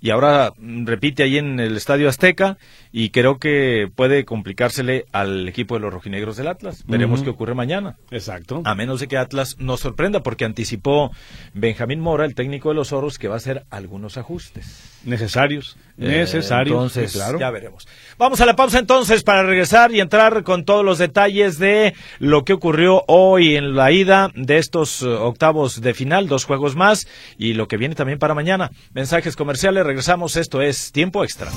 y 0.00 0.10
ahora 0.10 0.52
repite 0.58 1.22
ahí 1.22 1.38
en 1.38 1.60
el 1.60 1.76
Estadio 1.76 2.08
Azteca 2.08 2.58
y 2.90 3.10
creo 3.10 3.38
que 3.38 3.88
puede 3.94 4.24
complicársele 4.24 5.04
al 5.12 5.48
equipo 5.48 5.74
de 5.76 5.80
los 5.82 5.92
rojinegros 5.92 6.36
del 6.36 6.48
Atlas. 6.48 6.82
Veremos 6.88 7.22
qué 7.22 7.30
ocurre 7.30 7.54
mañana. 7.54 7.96
Exacto. 8.10 8.62
A 8.64 8.74
menos 8.74 8.98
de 8.98 9.06
que 9.06 9.18
Atlas 9.18 9.56
nos 9.60 9.78
sorprenda 9.78 10.24
porque 10.24 10.44
anticipó 10.44 11.12
Benjamín 11.54 12.00
Mora, 12.00 12.24
el 12.24 12.34
técnico 12.34 12.70
de 12.70 12.74
los 12.74 12.92
Oros, 12.92 13.20
que 13.20 13.28
va 13.28 13.34
a 13.34 13.38
hacer 13.38 13.66
algunos 13.70 14.18
ajustes. 14.18 14.97
Necesarios. 15.04 15.76
Eh, 16.00 16.06
necesarios. 16.06 16.74
entonces, 16.74 17.12
claro. 17.12 17.40
ya 17.40 17.50
veremos. 17.50 17.88
Vamos 18.18 18.40
a 18.40 18.46
la 18.46 18.54
pausa 18.54 18.78
entonces 18.78 19.24
para 19.24 19.42
regresar 19.42 19.92
y 19.92 20.00
entrar 20.00 20.44
con 20.44 20.64
todos 20.64 20.84
los 20.84 20.98
detalles 20.98 21.58
de 21.58 21.94
lo 22.20 22.44
que 22.44 22.52
ocurrió 22.52 23.02
hoy 23.08 23.56
en 23.56 23.74
la 23.74 23.90
ida 23.90 24.30
de 24.34 24.58
estos 24.58 25.02
eh, 25.02 25.06
octavos 25.08 25.80
de 25.80 25.94
final, 25.94 26.28
dos 26.28 26.44
juegos 26.44 26.76
más 26.76 27.08
y 27.36 27.54
lo 27.54 27.66
que 27.66 27.76
viene 27.76 27.96
también 27.96 28.20
para 28.20 28.34
mañana. 28.34 28.70
Mensajes 28.92 29.34
comerciales, 29.34 29.84
regresamos. 29.84 30.36
Esto 30.36 30.62
es 30.62 30.92
Tiempo 30.92 31.24
Extra. 31.24 31.50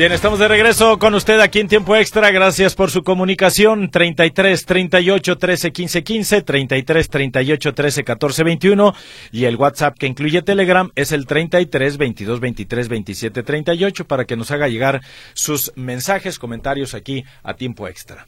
Bien, 0.00 0.12
estamos 0.12 0.38
de 0.38 0.48
regreso 0.48 0.98
con 0.98 1.12
usted 1.12 1.40
aquí 1.40 1.60
en 1.60 1.68
tiempo 1.68 1.94
extra. 1.94 2.30
Gracias 2.30 2.74
por 2.74 2.90
su 2.90 3.02
comunicación. 3.02 3.90
33 3.90 4.64
38 4.64 5.36
13 5.36 5.72
15 5.72 6.02
15, 6.02 6.40
33 6.40 7.10
38 7.10 7.74
13 7.74 8.04
14 8.04 8.42
21 8.44 8.94
y 9.30 9.44
el 9.44 9.56
WhatsApp 9.56 9.98
que 9.98 10.06
incluye 10.06 10.40
Telegram 10.40 10.90
es 10.94 11.12
el 11.12 11.26
33 11.26 11.98
22 11.98 12.40
23 12.40 12.88
27 12.88 13.42
38 13.42 14.06
para 14.06 14.24
que 14.24 14.38
nos 14.38 14.50
haga 14.50 14.68
llegar 14.68 15.02
sus 15.34 15.70
mensajes, 15.76 16.38
comentarios 16.38 16.94
aquí 16.94 17.26
a 17.42 17.52
tiempo 17.52 17.86
extra. 17.86 18.26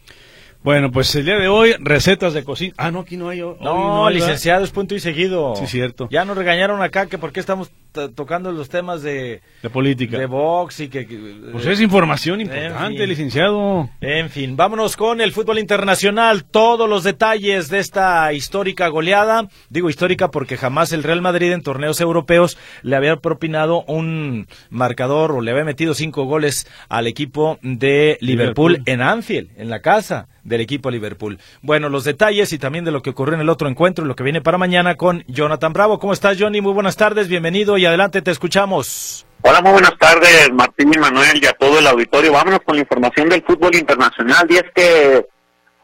Bueno, 0.62 0.93
pues 0.93 1.14
el 1.14 1.25
día 1.25 1.38
de 1.38 1.49
hoy, 1.49 1.75
recetas 1.81 2.35
de 2.35 2.45
cocina. 2.45 2.75
Ah, 2.76 2.91
no, 2.91 3.00
aquí 3.00 3.17
no 3.17 3.31
hay. 3.31 3.41
no, 3.41 4.11
licenciado, 4.11 4.62
es 4.62 4.71
punto 4.73 4.95
y 4.95 5.00
seguido. 5.00 5.57
Sí, 5.57 5.67
cierto. 5.67 6.07
Ya 6.11 6.26
nos 6.26 6.37
regañaron 6.37 6.83
acá 6.83 7.07
que 7.07 7.17
por 7.17 7.33
qué 7.33 7.41
estamos 7.41 7.71
tocando 7.92 8.52
los 8.52 8.68
temas 8.68 9.02
de... 9.02 9.42
De 9.62 9.70
política. 9.70 10.18
De 10.18 10.26
box 10.26 10.80
y 10.80 10.88
que... 10.88 11.06
Pues 11.52 11.66
es 11.66 11.80
información 11.80 12.40
importante, 12.40 13.06
licenciado. 13.06 13.88
En 14.00 14.30
fin, 14.30 14.56
vámonos 14.56 14.96
con 14.96 15.20
el 15.20 15.32
fútbol 15.32 15.58
internacional. 15.58 16.44
Todos 16.44 16.88
los 16.88 17.04
detalles 17.04 17.68
de 17.68 17.78
esta 17.78 18.32
histórica 18.32 18.88
goleada. 18.88 19.49
Digo 19.68 19.90
histórica 19.90 20.30
porque 20.30 20.56
jamás 20.56 20.92
el 20.92 21.02
Real 21.02 21.22
Madrid 21.22 21.52
en 21.52 21.62
torneos 21.62 22.00
europeos 22.00 22.58
le 22.82 22.96
había 22.96 23.16
propinado 23.16 23.84
un 23.87 24.46
marcador 24.70 25.32
o 25.32 25.40
le 25.40 25.50
había 25.50 25.64
metido 25.64 25.94
cinco 25.94 26.25
goles 26.25 26.66
al 26.88 27.06
equipo 27.06 27.58
de 27.62 28.18
Liverpool, 28.20 28.72
Liverpool. 28.72 28.92
en 28.92 29.02
Anfield, 29.02 29.50
en 29.56 29.70
la 29.70 29.80
casa 29.80 30.28
del 30.44 30.61
equipo 30.61 30.90
Liverpool. 30.90 31.38
Bueno, 31.61 31.88
los 31.88 32.04
detalles 32.04 32.52
y 32.52 32.58
también 32.58 32.84
de 32.84 32.90
lo 32.90 33.02
que 33.02 33.11
ocurrió 33.11 33.34
en 33.34 33.40
el 33.40 33.49
otro 33.49 33.68
encuentro 33.68 34.04
y 34.04 34.08
lo 34.08 34.16
que 34.16 34.25
viene 34.25 34.40
para 34.40 34.58
mañana 34.58 34.96
con 34.96 35.25
Jonathan 35.28 35.72
Bravo. 35.72 35.99
¿Cómo 35.99 36.12
estás, 36.12 36.37
Johnny? 36.38 36.61
Muy 36.61 36.72
buenas 36.72 36.96
tardes, 36.96 37.28
bienvenido 37.28 37.78
adelante, 37.85 38.23
te 38.23 38.31
escuchamos. 38.31 39.27
Hola, 39.43 39.61
muy 39.61 39.73
buenas 39.73 39.99
tardes, 39.99 40.51
Martín 40.53 40.93
y 40.95 40.99
Manuel 40.99 41.43
y 41.43 41.47
a 41.47 41.53
todo 41.53 41.79
el 41.79 41.87
auditorio. 41.87 42.33
Vámonos 42.33 42.61
con 42.65 42.77
la 42.77 42.83
información 42.83 43.29
del 43.29 43.43
fútbol 43.43 43.75
internacional 43.75 44.47
y 44.51 44.57
es 44.57 44.65
que 44.75 45.27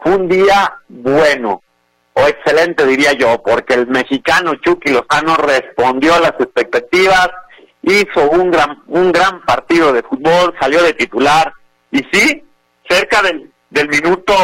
fue 0.01 0.15
un 0.15 0.29
día 0.29 0.75
bueno 0.89 1.63
o 2.15 2.27
excelente, 2.27 2.87
diría 2.87 3.13
yo, 3.13 3.43
porque 3.43 3.75
el 3.75 3.87
mexicano 3.87 4.55
Chucky 4.57 4.93
Lozano 4.93 5.37
respondió 5.37 6.15
a 6.15 6.21
las 6.21 6.35
expectativas, 6.39 7.31
hizo 7.83 8.31
un 8.31 8.51
gran, 8.51 8.83
un 8.87 9.13
gran 9.13 9.45
partido 9.45 9.93
de 9.93 10.03
fútbol, 10.03 10.55
salió 10.61 10.83
de 10.83 10.95
titular 10.95 11.53
y 11.91 11.99
sí, 12.13 12.45
cerca 12.89 13.23
del 13.23 13.51
del 13.71 13.89
minuto 13.89 14.35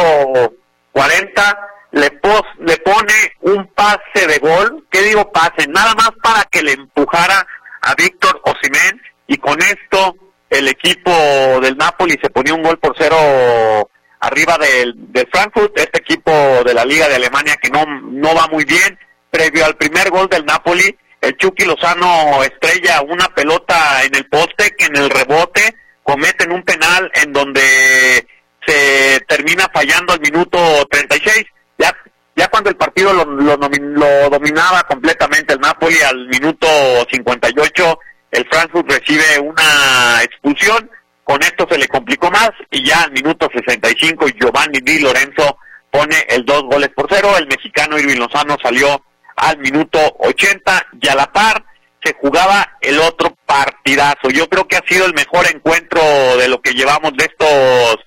40 0.91 1.59
le, 1.95 2.11
pos, 2.11 2.41
le 2.59 2.77
pone 2.77 3.13
un 3.41 3.67
pase 3.67 4.27
de 4.27 4.37
gol, 4.39 4.85
¿qué 4.91 5.01
digo 5.01 5.31
pase? 5.31 5.65
Nada 5.69 5.95
más 5.95 6.11
para 6.21 6.43
que 6.43 6.61
le 6.61 6.73
empujara 6.73 7.47
a 7.81 7.95
Víctor 7.95 8.41
Osimén 8.43 9.01
y 9.27 9.37
con 9.37 9.57
esto 9.61 10.15
el 10.49 10.67
equipo 10.67 11.09
del 11.61 11.77
Napoli 11.77 12.17
se 12.21 12.29
ponía 12.29 12.53
un 12.53 12.63
gol 12.63 12.77
por 12.79 12.95
cero 12.97 13.89
arriba 14.19 14.57
del, 14.57 14.93
Frankfurt, 15.31 15.79
este 15.79 15.99
equipo 15.99 16.31
de 16.65 16.73
la 16.73 16.83
Liga 16.83 17.07
de 17.07 17.15
Alemania 17.15 17.55
que 17.61 17.69
no, 17.69 17.85
no 17.85 18.35
va 18.35 18.47
muy 18.51 18.65
bien, 18.65 18.99
previo 19.31 19.65
al 19.65 19.77
primer 19.77 20.09
gol 20.09 20.27
del 20.27 20.45
Napoli, 20.45 20.97
el 21.21 21.37
Chucky 21.37 21.63
Lozano 21.63 22.43
estrella 22.43 23.01
una 23.03 23.29
pelota 23.29 24.03
en 24.03 24.15
el 24.15 24.27
poste 24.27 24.75
que 24.77 24.85
en 24.85 24.97
el 24.97 25.09
rebote 25.09 25.73
cometen 26.03 26.51
un 26.51 26.63
penal 26.63 27.09
en 27.15 27.31
donde 27.31 28.27
se 28.67 29.21
termina 29.29 29.69
fallando 29.73 30.11
al 30.11 30.19
minuto 30.19 30.85
36. 30.89 31.45
Ya, 31.77 31.95
ya 32.35 32.47
cuando 32.47 32.69
el 32.69 32.75
partido 32.75 33.13
lo, 33.13 33.25
lo, 33.25 33.57
lo 33.57 34.29
dominaba 34.29 34.83
completamente 34.83 35.53
el 35.53 35.59
Napoli, 35.59 35.97
al 36.01 36.27
minuto 36.27 36.67
58 37.11 37.99
el 38.31 38.45
Frankfurt 38.49 38.89
recibe 38.89 39.39
una 39.39 40.21
expulsión. 40.23 40.89
Con 41.23 41.41
esto 41.41 41.65
se 41.69 41.77
le 41.77 41.87
complicó 41.87 42.29
más 42.29 42.51
y 42.69 42.85
ya 42.85 43.01
al 43.03 43.11
minuto 43.11 43.49
65 43.51 44.27
Giovanni 44.39 44.79
Di 44.81 44.99
Lorenzo 44.99 45.57
pone 45.89 46.15
el 46.29 46.45
dos 46.45 46.63
goles 46.63 46.89
por 46.89 47.07
cero. 47.09 47.35
El 47.37 47.47
mexicano 47.47 47.97
Irving 47.97 48.19
Lozano 48.19 48.57
salió 48.61 49.01
al 49.37 49.57
minuto 49.57 49.99
80 50.19 50.87
y 51.01 51.07
a 51.07 51.15
la 51.15 51.31
par 51.31 51.63
se 52.03 52.13
jugaba 52.13 52.77
el 52.81 52.99
otro 52.99 53.35
partidazo. 53.45 54.29
Yo 54.29 54.47
creo 54.47 54.67
que 54.67 54.75
ha 54.75 54.83
sido 54.87 55.05
el 55.05 55.13
mejor 55.13 55.45
encuentro 55.47 56.01
de 56.37 56.47
lo 56.47 56.61
que 56.61 56.73
llevamos 56.73 57.13
de 57.17 57.25
estos 57.25 57.99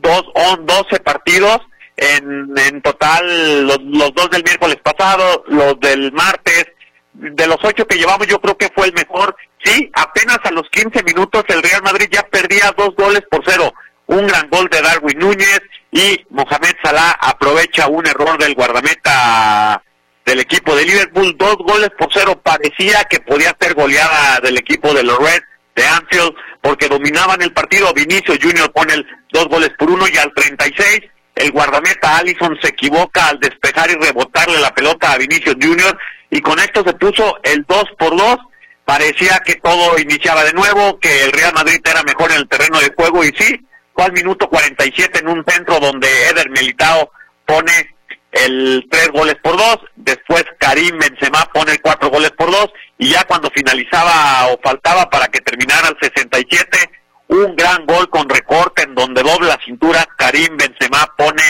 dos, 0.00 0.22
on, 0.34 0.64
12 0.64 1.00
partidos, 1.00 1.58
en, 1.96 2.52
en 2.56 2.82
total 2.82 3.66
los, 3.66 3.78
los 3.82 4.14
dos 4.14 4.30
del 4.30 4.42
miércoles 4.42 4.76
pasado, 4.82 5.44
los 5.48 5.78
del 5.80 6.12
martes, 6.12 6.66
de 7.14 7.46
los 7.46 7.58
ocho 7.62 7.86
que 7.86 7.96
llevamos 7.96 8.26
yo 8.26 8.40
creo 8.40 8.56
que 8.56 8.70
fue 8.74 8.86
el 8.86 8.92
mejor. 8.92 9.36
Sí, 9.62 9.90
apenas 9.94 10.38
a 10.44 10.50
los 10.50 10.68
15 10.70 11.02
minutos 11.04 11.44
el 11.48 11.62
Real 11.62 11.82
Madrid 11.82 12.08
ya 12.10 12.22
perdía 12.24 12.74
dos 12.76 12.94
goles 12.96 13.22
por 13.30 13.42
cero. 13.46 13.72
Un 14.06 14.26
gran 14.26 14.48
gol 14.50 14.68
de 14.68 14.82
Darwin 14.82 15.18
Núñez 15.18 15.60
y 15.90 16.20
Mohamed 16.30 16.74
Salah 16.82 17.16
aprovecha 17.20 17.88
un 17.88 18.06
error 18.06 18.36
del 18.38 18.54
guardameta 18.54 19.82
del 20.26 20.40
equipo 20.40 20.76
de 20.76 20.84
Liverpool. 20.84 21.34
Dos 21.38 21.56
goles 21.56 21.90
por 21.96 22.08
cero. 22.12 22.38
Parecía 22.42 23.04
que 23.04 23.20
podía 23.20 23.56
ser 23.58 23.74
goleada 23.74 24.40
del 24.40 24.58
equipo 24.58 24.92
de 24.92 25.04
los 25.04 25.18
Reds 25.18 25.46
de 25.74 25.86
Anfield 25.86 26.34
porque 26.60 26.88
dominaban 26.88 27.40
el 27.40 27.52
partido. 27.52 27.94
Vinicio 27.94 28.34
Junior 28.40 28.70
pone 28.72 28.94
el 28.94 29.06
dos 29.32 29.48
goles 29.48 29.70
por 29.78 29.90
uno 29.90 30.04
y 30.12 30.18
al 30.18 30.32
36 30.34 31.00
el 31.34 31.50
guardameta 31.50 32.18
Allison 32.18 32.56
se 32.60 32.68
equivoca 32.68 33.28
al 33.28 33.40
despejar 33.40 33.90
y 33.90 33.94
rebotarle 33.94 34.60
la 34.60 34.74
pelota 34.74 35.12
a 35.12 35.18
Vinicio 35.18 35.54
Junior 35.60 35.98
y 36.30 36.40
con 36.40 36.58
esto 36.58 36.82
se 36.84 36.94
puso 36.94 37.38
el 37.42 37.64
2 37.66 37.84
por 37.98 38.16
2. 38.16 38.38
Parecía 38.84 39.40
que 39.44 39.56
todo 39.56 39.98
iniciaba 39.98 40.44
de 40.44 40.52
nuevo, 40.52 40.98
que 41.00 41.24
el 41.24 41.32
Real 41.32 41.54
Madrid 41.54 41.80
era 41.84 42.02
mejor 42.02 42.30
en 42.32 42.38
el 42.38 42.48
terreno 42.48 42.78
de 42.80 42.92
juego 42.94 43.24
y 43.24 43.32
sí, 43.36 43.66
fue 43.94 44.04
al 44.04 44.12
minuto 44.12 44.48
47 44.48 45.20
en 45.20 45.28
un 45.28 45.44
centro 45.46 45.80
donde 45.80 46.08
Eder 46.28 46.50
Militao 46.50 47.10
pone 47.46 47.94
el 48.32 48.86
tres 48.90 49.08
goles 49.10 49.36
por 49.42 49.56
dos, 49.56 49.78
después 49.94 50.44
Karim 50.58 50.98
Benzema 50.98 51.48
pone 51.52 51.72
el 51.72 51.80
cuatro 51.80 52.10
goles 52.10 52.32
por 52.32 52.50
dos 52.50 52.68
y 52.98 53.10
ya 53.10 53.24
cuando 53.24 53.50
finalizaba 53.50 54.48
o 54.48 54.60
faltaba 54.62 55.08
para 55.08 55.28
que 55.28 55.40
terminara 55.40 55.88
el 55.88 55.96
67, 56.00 56.90
un 57.34 57.56
gran 57.56 57.84
gol 57.86 58.08
con 58.08 58.28
recorte 58.28 58.82
en 58.82 58.94
donde 58.94 59.22
doble 59.22 59.48
la 59.48 59.58
cintura, 59.64 60.06
Karim 60.16 60.56
Benzema 60.56 61.06
pone 61.16 61.42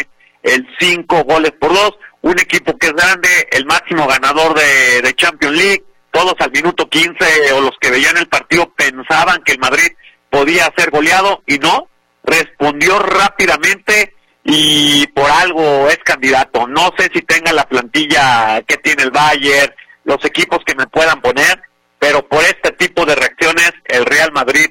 el 0.43 0.67
cinco 0.79 1.25
goles 1.25 1.53
por 1.53 1.73
dos, 1.73 1.93
un 2.23 2.39
equipo 2.39 2.77
que 2.79 2.89
es 2.89 2.93
grande, 2.93 3.29
el 3.53 3.67
máximo 3.67 4.07
ganador 4.07 4.55
de, 4.55 5.03
de 5.03 5.15
Champions 5.15 5.57
League, 5.57 5.85
todos 6.11 6.35
al 6.39 6.53
minuto 6.53 6.89
15 6.89 7.53
o 7.53 7.61
los 7.61 7.73
que 7.81 7.91
veían 7.91 8.17
el 8.17 8.29
partido 8.29 8.73
pensaban 8.75 9.43
que 9.43 9.53
el 9.53 9.59
Madrid 9.59 9.91
podía 10.31 10.73
ser 10.77 10.91
goleado 10.91 11.43
y 11.47 11.59
no, 11.59 11.89
respondió 12.23 12.99
rápidamente 12.99 14.15
y 14.45 15.07
por 15.09 15.31
algo 15.31 15.89
es 15.89 15.99
candidato. 16.05 16.67
No 16.67 16.91
sé 16.97 17.11
si 17.13 17.23
tenga 17.23 17.53
la 17.53 17.69
plantilla 17.69 18.63
que 18.63 18.77
tiene 18.77 19.03
el 19.03 19.11
Bayern, 19.11 19.75
los 20.05 20.25
equipos 20.25 20.61
que 20.65 20.75
me 20.75 20.87
puedan 20.87 21.21
poner, 21.21 21.63
pero 21.99 22.27
por 22.29 22.43
este 22.45 22.73
tipo 22.73 23.05
de 23.05 23.15
reacciones 23.15 23.73
el 23.87 24.05
Real 24.05 24.33
Madrid 24.33 24.69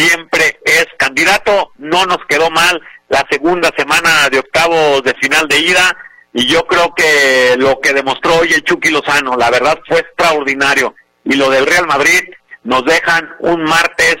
siempre 0.00 0.58
es 0.64 0.86
candidato. 0.96 1.72
No 1.78 2.06
nos 2.06 2.18
quedó 2.28 2.50
mal 2.50 2.80
la 3.08 3.26
segunda 3.30 3.70
semana 3.76 4.28
de 4.30 4.38
octavos 4.38 5.02
de 5.02 5.14
final 5.14 5.46
de 5.48 5.58
ida 5.58 5.96
y 6.32 6.46
yo 6.46 6.64
creo 6.66 6.94
que 6.94 7.56
lo 7.58 7.80
que 7.80 7.92
demostró 7.92 8.36
hoy 8.36 8.52
el 8.52 8.62
Chucky 8.62 8.90
Lozano, 8.90 9.36
la 9.36 9.50
verdad 9.50 9.78
fue 9.86 10.00
extraordinario. 10.00 10.94
Y 11.24 11.34
lo 11.34 11.50
del 11.50 11.66
Real 11.66 11.86
Madrid 11.86 12.20
nos 12.62 12.84
dejan 12.84 13.28
un 13.40 13.62
martes 13.64 14.16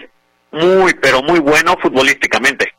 muy, 0.50 0.94
pero 0.94 1.22
muy 1.22 1.38
bueno 1.38 1.76
futbolísticamente. 1.80 2.74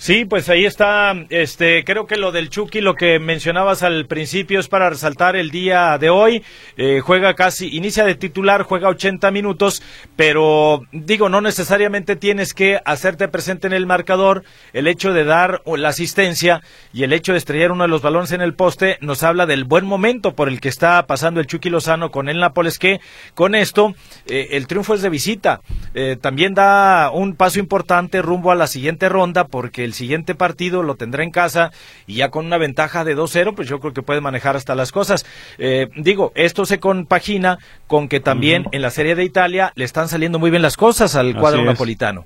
Sí, 0.00 0.24
pues 0.24 0.48
ahí 0.48 0.64
está, 0.64 1.14
este, 1.28 1.84
creo 1.84 2.06
que 2.06 2.16
lo 2.16 2.32
del 2.32 2.48
Chucky, 2.48 2.80
lo 2.80 2.94
que 2.94 3.18
mencionabas 3.18 3.82
al 3.82 4.06
principio 4.06 4.58
es 4.58 4.66
para 4.66 4.88
resaltar 4.88 5.36
el 5.36 5.50
día 5.50 5.98
de 5.98 6.08
hoy, 6.08 6.42
eh, 6.78 7.00
juega 7.04 7.34
casi, 7.34 7.76
inicia 7.76 8.06
de 8.06 8.14
titular, 8.14 8.62
juega 8.62 8.88
80 8.88 9.30
minutos, 9.30 9.82
pero 10.16 10.86
digo, 10.90 11.28
no 11.28 11.42
necesariamente 11.42 12.16
tienes 12.16 12.54
que 12.54 12.80
hacerte 12.86 13.28
presente 13.28 13.66
en 13.66 13.74
el 13.74 13.84
marcador, 13.84 14.42
el 14.72 14.86
hecho 14.86 15.12
de 15.12 15.24
dar 15.24 15.60
la 15.66 15.90
asistencia 15.90 16.62
y 16.94 17.02
el 17.02 17.12
hecho 17.12 17.32
de 17.32 17.38
estrellar 17.38 17.70
uno 17.70 17.84
de 17.84 17.88
los 17.88 18.00
balones 18.00 18.32
en 18.32 18.40
el 18.40 18.54
poste 18.54 18.96
nos 19.02 19.22
habla 19.22 19.44
del 19.44 19.64
buen 19.64 19.84
momento 19.84 20.34
por 20.34 20.48
el 20.48 20.62
que 20.62 20.70
está 20.70 21.06
pasando 21.06 21.40
el 21.40 21.46
Chucky 21.46 21.68
Lozano 21.68 22.10
con 22.10 22.30
el 22.30 22.40
Nápoles, 22.40 22.78
que 22.78 23.02
con 23.34 23.54
esto 23.54 23.94
eh, 24.24 24.48
el 24.52 24.66
triunfo 24.66 24.94
es 24.94 25.02
de 25.02 25.10
visita, 25.10 25.60
eh, 25.92 26.16
también 26.18 26.54
da 26.54 27.10
un 27.10 27.36
paso 27.36 27.58
importante 27.58 28.22
rumbo 28.22 28.50
a 28.50 28.54
la 28.54 28.66
siguiente 28.66 29.10
ronda 29.10 29.44
porque 29.44 29.89
el 29.89 29.89
siguiente 29.94 30.34
partido 30.34 30.82
lo 30.82 30.94
tendrá 30.94 31.22
en 31.22 31.30
casa 31.30 31.70
y 32.06 32.16
ya 32.16 32.30
con 32.30 32.46
una 32.46 32.58
ventaja 32.58 33.04
de 33.04 33.16
2-0, 33.16 33.54
pues 33.54 33.68
yo 33.68 33.80
creo 33.80 33.92
que 33.92 34.02
puede 34.02 34.20
manejar 34.20 34.56
hasta 34.56 34.74
las 34.74 34.92
cosas. 34.92 35.26
Eh, 35.58 35.88
digo, 35.96 36.32
esto 36.34 36.66
se 36.66 36.80
compagina 36.80 37.58
con 37.86 38.08
que 38.08 38.20
también 38.20 38.66
en 38.72 38.82
la 38.82 38.90
Serie 38.90 39.14
de 39.14 39.24
Italia 39.24 39.72
le 39.74 39.84
están 39.84 40.08
saliendo 40.08 40.38
muy 40.38 40.50
bien 40.50 40.62
las 40.62 40.76
cosas 40.76 41.14
al 41.16 41.36
cuadro 41.36 41.64
napolitano. 41.64 42.24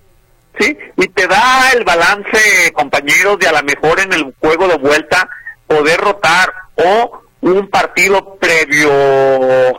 Sí, 0.59 0.77
y 0.97 1.09
te 1.09 1.27
da 1.27 1.73
el 1.73 1.85
balance, 1.85 2.73
compañeros, 2.73 3.39
de 3.39 3.49
a 3.49 3.53
lo 3.53 3.63
mejor 3.65 3.99
en 4.01 4.13
el 4.13 4.33
juego 4.39 4.69
de 4.69 4.79
vuelta 4.79 5.29
poder 5.67 5.99
rotar 5.99 6.53
o 6.77 7.24
un 7.51 7.69
partido 7.69 8.37
previo 8.37 8.91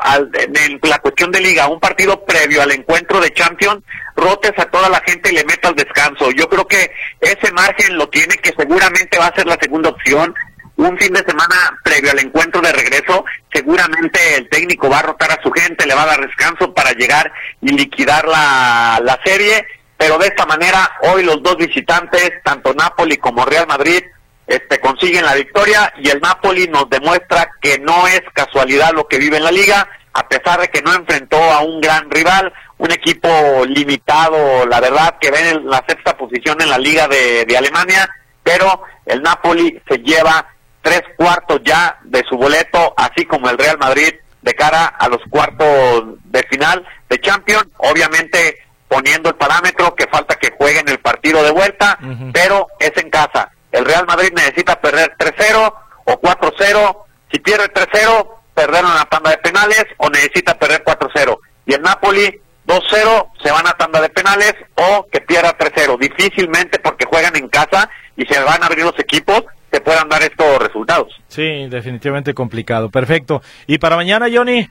al, 0.02 0.30
en 0.36 0.80
la 0.84 1.00
cuestión 1.00 1.32
de 1.32 1.42
liga, 1.42 1.68
un 1.68 1.80
partido 1.80 2.24
previo 2.24 2.62
al 2.62 2.72
encuentro 2.72 3.20
de 3.20 3.34
Champions, 3.34 3.82
rotes 4.16 4.54
a 4.58 4.66
toda 4.66 4.88
la 4.88 5.02
gente 5.06 5.32
y 5.32 5.36
le 5.36 5.44
metas 5.46 5.76
descanso. 5.76 6.30
Yo 6.32 6.48
creo 6.48 6.68
que 6.68 6.92
ese 7.20 7.52
margen 7.54 7.98
lo 7.98 8.08
tiene, 8.10 8.36
que 8.38 8.54
seguramente 8.56 9.18
va 9.18 9.28
a 9.28 9.36
ser 9.36 9.48
la 9.48 9.58
segunda 9.60 9.90
opción. 9.90 10.34
Un 10.78 10.96
fin 11.00 11.14
de 11.14 11.24
semana 11.26 11.56
previo 11.84 12.12
al 12.12 12.20
encuentro 12.20 12.62
de 12.62 12.72
regreso, 12.72 13.26
seguramente 13.52 14.36
el 14.36 14.48
técnico 14.50 14.88
va 14.88 15.00
a 15.00 15.04
rotar 15.04 15.32
a 15.32 15.42
su 15.42 15.50
gente, 15.52 15.88
le 15.88 15.96
va 15.96 16.04
a 16.04 16.08
dar 16.08 16.22
descanso 16.22 16.72
para 16.72 16.92
llegar 16.92 17.32
y 17.62 17.70
liquidar 17.70 18.28
la, 18.28 19.00
la 19.04 19.20
serie. 19.26 19.66
Pero 19.98 20.20
de 20.20 20.28
esta 20.28 20.46
manera, 20.46 20.92
hoy 21.02 21.24
los 21.24 21.42
dos 21.42 21.58
visitantes, 21.58 22.32
tanto 22.44 22.76
Napoli 22.76 23.18
como 23.18 23.46
Real 23.46 23.66
Madrid, 23.66 24.04
este, 24.48 24.80
consiguen 24.80 25.26
la 25.26 25.34
victoria 25.34 25.92
y 25.98 26.10
el 26.10 26.22
Napoli 26.22 26.68
nos 26.68 26.90
demuestra 26.90 27.50
que 27.62 27.80
no 27.80 28.08
es 28.08 28.22
casualidad 28.34 28.92
lo 28.94 29.08
que 29.08 29.18
vive 29.18 29.38
en 29.38 29.44
la 29.44 29.52
liga, 29.52 29.88
a 30.14 30.28
pesar 30.28 30.62
de 30.62 30.68
que 30.68 30.82
no 30.82 30.94
enfrentó 30.94 31.38
a 31.38 31.62
un 31.62 31.82
gran 31.82 32.10
rival, 32.10 32.54
un 32.78 32.92
equipo 32.92 33.30
limitado, 33.68 34.66
la 34.68 34.80
verdad, 34.80 35.16
que 35.20 35.32
ven 35.32 35.48
en 35.48 35.70
la 35.70 35.84
sexta 35.88 36.16
posición 36.16 36.62
en 36.62 36.70
la 36.70 36.78
liga 36.78 37.08
de, 37.08 37.46
de 37.46 37.58
Alemania, 37.58 38.10
pero 38.44 38.84
el 39.06 39.22
Napoli 39.22 39.82
se 39.90 39.98
lleva 39.98 40.48
tres 40.82 41.02
cuartos 41.18 41.62
ya 41.64 41.98
de 42.04 42.24
su 42.30 42.38
boleto, 42.38 42.94
así 42.96 43.26
como 43.26 43.50
el 43.50 43.58
Real 43.58 43.78
Madrid 43.80 44.14
de 44.42 44.54
cara 44.54 44.86
a 44.86 45.10
los 45.10 45.22
cuartos 45.30 46.04
de 46.26 46.44
final 46.44 46.86
de 47.10 47.20
Champions, 47.20 47.66
obviamente 47.78 48.60
poniendo 48.88 49.30
el 49.30 49.36
parámetro 49.36 49.96
que 49.96 50.06
falta 50.06 50.36
que 50.36 50.54
jueguen 50.56 50.88
el 50.88 51.00
partido 51.00 51.44
de 51.44 51.52
vuelta, 51.52 51.98
pero 52.32 52.68
es 52.80 52.92
en 52.98 53.10
casa 53.10 53.52
el 53.76 53.86
Real 53.86 54.06
Madrid 54.08 54.32
necesita 54.34 54.80
perder 54.80 55.16
3-0 55.18 55.74
o 56.06 56.22
4-0. 56.22 56.98
Si 57.32 57.40
pierde 57.40 57.66
3-0, 57.74 58.28
perder 58.54 58.86
en 58.86 58.96
la 58.96 59.06
tanda 59.06 59.32
de 59.32 59.38
penales 59.38 59.86
o 59.98 60.10
necesita 60.10 60.58
perder 60.58 60.84
4-0. 60.84 61.38
Y 61.66 61.74
el 61.74 61.82
Napoli 61.82 62.40
2-0 62.66 63.30
se 63.44 63.52
van 63.52 63.68
a 63.68 63.74
tanda 63.74 64.00
de 64.00 64.10
penales 64.10 64.54
o 64.76 65.06
que 65.12 65.20
pierda 65.22 65.58
3-0. 65.58 66.00
Difícilmente 66.00 66.80
porque 66.80 67.06
juegan 67.06 67.36
en 67.36 67.50
casa 67.50 67.90
y 68.16 68.26
se 68.26 68.40
van 68.40 68.64
a 68.64 68.68
abrir 68.68 68.86
los 68.86 68.98
equipos 68.98 69.44
que 69.70 69.82
puedan 69.82 70.08
dar 70.08 70.24
estos 70.24 70.58
resultados. 70.60 71.14
Sí, 71.28 71.68
definitivamente 71.70 72.34
complicado. 72.34 72.90
Perfecto. 72.90 73.42
¿Y 73.68 73.78
para 73.78 73.98
mañana, 73.98 74.28
Johnny? 74.34 74.70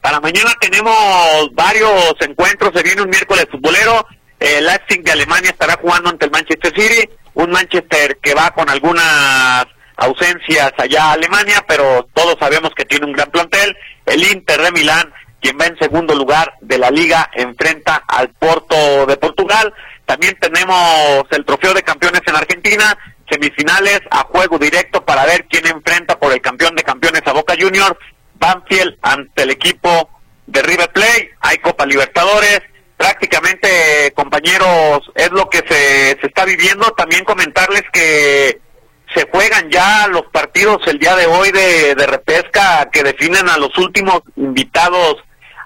Para 0.00 0.20
mañana 0.20 0.52
tenemos 0.58 1.50
varios 1.52 2.14
encuentros. 2.20 2.72
Se 2.74 2.82
viene 2.82 3.02
un 3.02 3.10
miércoles 3.10 3.46
futbolero. 3.50 4.06
El 4.40 4.64
Leipzig 4.64 5.04
de 5.04 5.12
Alemania 5.12 5.50
estará 5.50 5.74
jugando 5.74 6.08
ante 6.08 6.24
el 6.24 6.30
Manchester 6.32 6.72
City 6.74 7.08
un 7.34 7.50
Manchester 7.50 8.18
que 8.18 8.34
va 8.34 8.50
con 8.50 8.68
algunas 8.68 9.66
ausencias 9.96 10.72
allá 10.78 11.04
a 11.04 11.12
Alemania, 11.12 11.64
pero 11.66 12.08
todos 12.12 12.36
sabemos 12.38 12.70
que 12.76 12.84
tiene 12.84 13.06
un 13.06 13.12
gran 13.12 13.30
plantel. 13.30 13.76
El 14.06 14.22
Inter 14.24 14.60
de 14.60 14.72
Milán, 14.72 15.12
quien 15.40 15.58
va 15.58 15.66
en 15.66 15.78
segundo 15.78 16.14
lugar 16.14 16.54
de 16.60 16.78
la 16.78 16.90
liga, 16.90 17.30
enfrenta 17.34 17.96
al 18.06 18.30
Porto 18.30 19.06
de 19.06 19.16
Portugal. 19.16 19.72
También 20.06 20.36
tenemos 20.40 21.24
el 21.30 21.44
trofeo 21.44 21.74
de 21.74 21.82
campeones 21.82 22.22
en 22.26 22.36
Argentina, 22.36 22.98
semifinales 23.30 24.00
a 24.10 24.24
juego 24.24 24.58
directo 24.58 25.04
para 25.04 25.24
ver 25.24 25.46
quién 25.48 25.66
enfrenta 25.66 26.18
por 26.18 26.32
el 26.32 26.40
campeón 26.40 26.74
de 26.74 26.82
campeones 26.82 27.22
a 27.24 27.32
Boca 27.32 27.54
Juniors, 27.58 27.96
Banfield 28.34 28.98
ante 29.02 29.44
el 29.44 29.50
equipo 29.50 30.10
de 30.46 30.62
River 30.62 30.92
Plate, 30.92 31.30
hay 31.40 31.58
Copa 31.58 31.86
Libertadores, 31.86 32.60
prácticamente, 33.02 34.12
compañeros, 34.14 35.00
es 35.16 35.32
lo 35.32 35.50
que 35.50 35.58
se, 35.58 36.16
se 36.20 36.26
está 36.28 36.44
viviendo. 36.44 36.86
También 36.92 37.24
comentarles 37.24 37.82
que 37.92 38.60
se 39.12 39.28
juegan 39.28 39.68
ya 39.70 40.06
los 40.06 40.22
partidos 40.26 40.78
el 40.86 41.00
día 41.00 41.16
de 41.16 41.26
hoy 41.26 41.50
de, 41.50 41.96
de 41.96 42.06
repesca 42.06 42.88
que 42.92 43.02
definen 43.02 43.48
a 43.48 43.58
los 43.58 43.76
últimos 43.76 44.20
invitados 44.36 45.16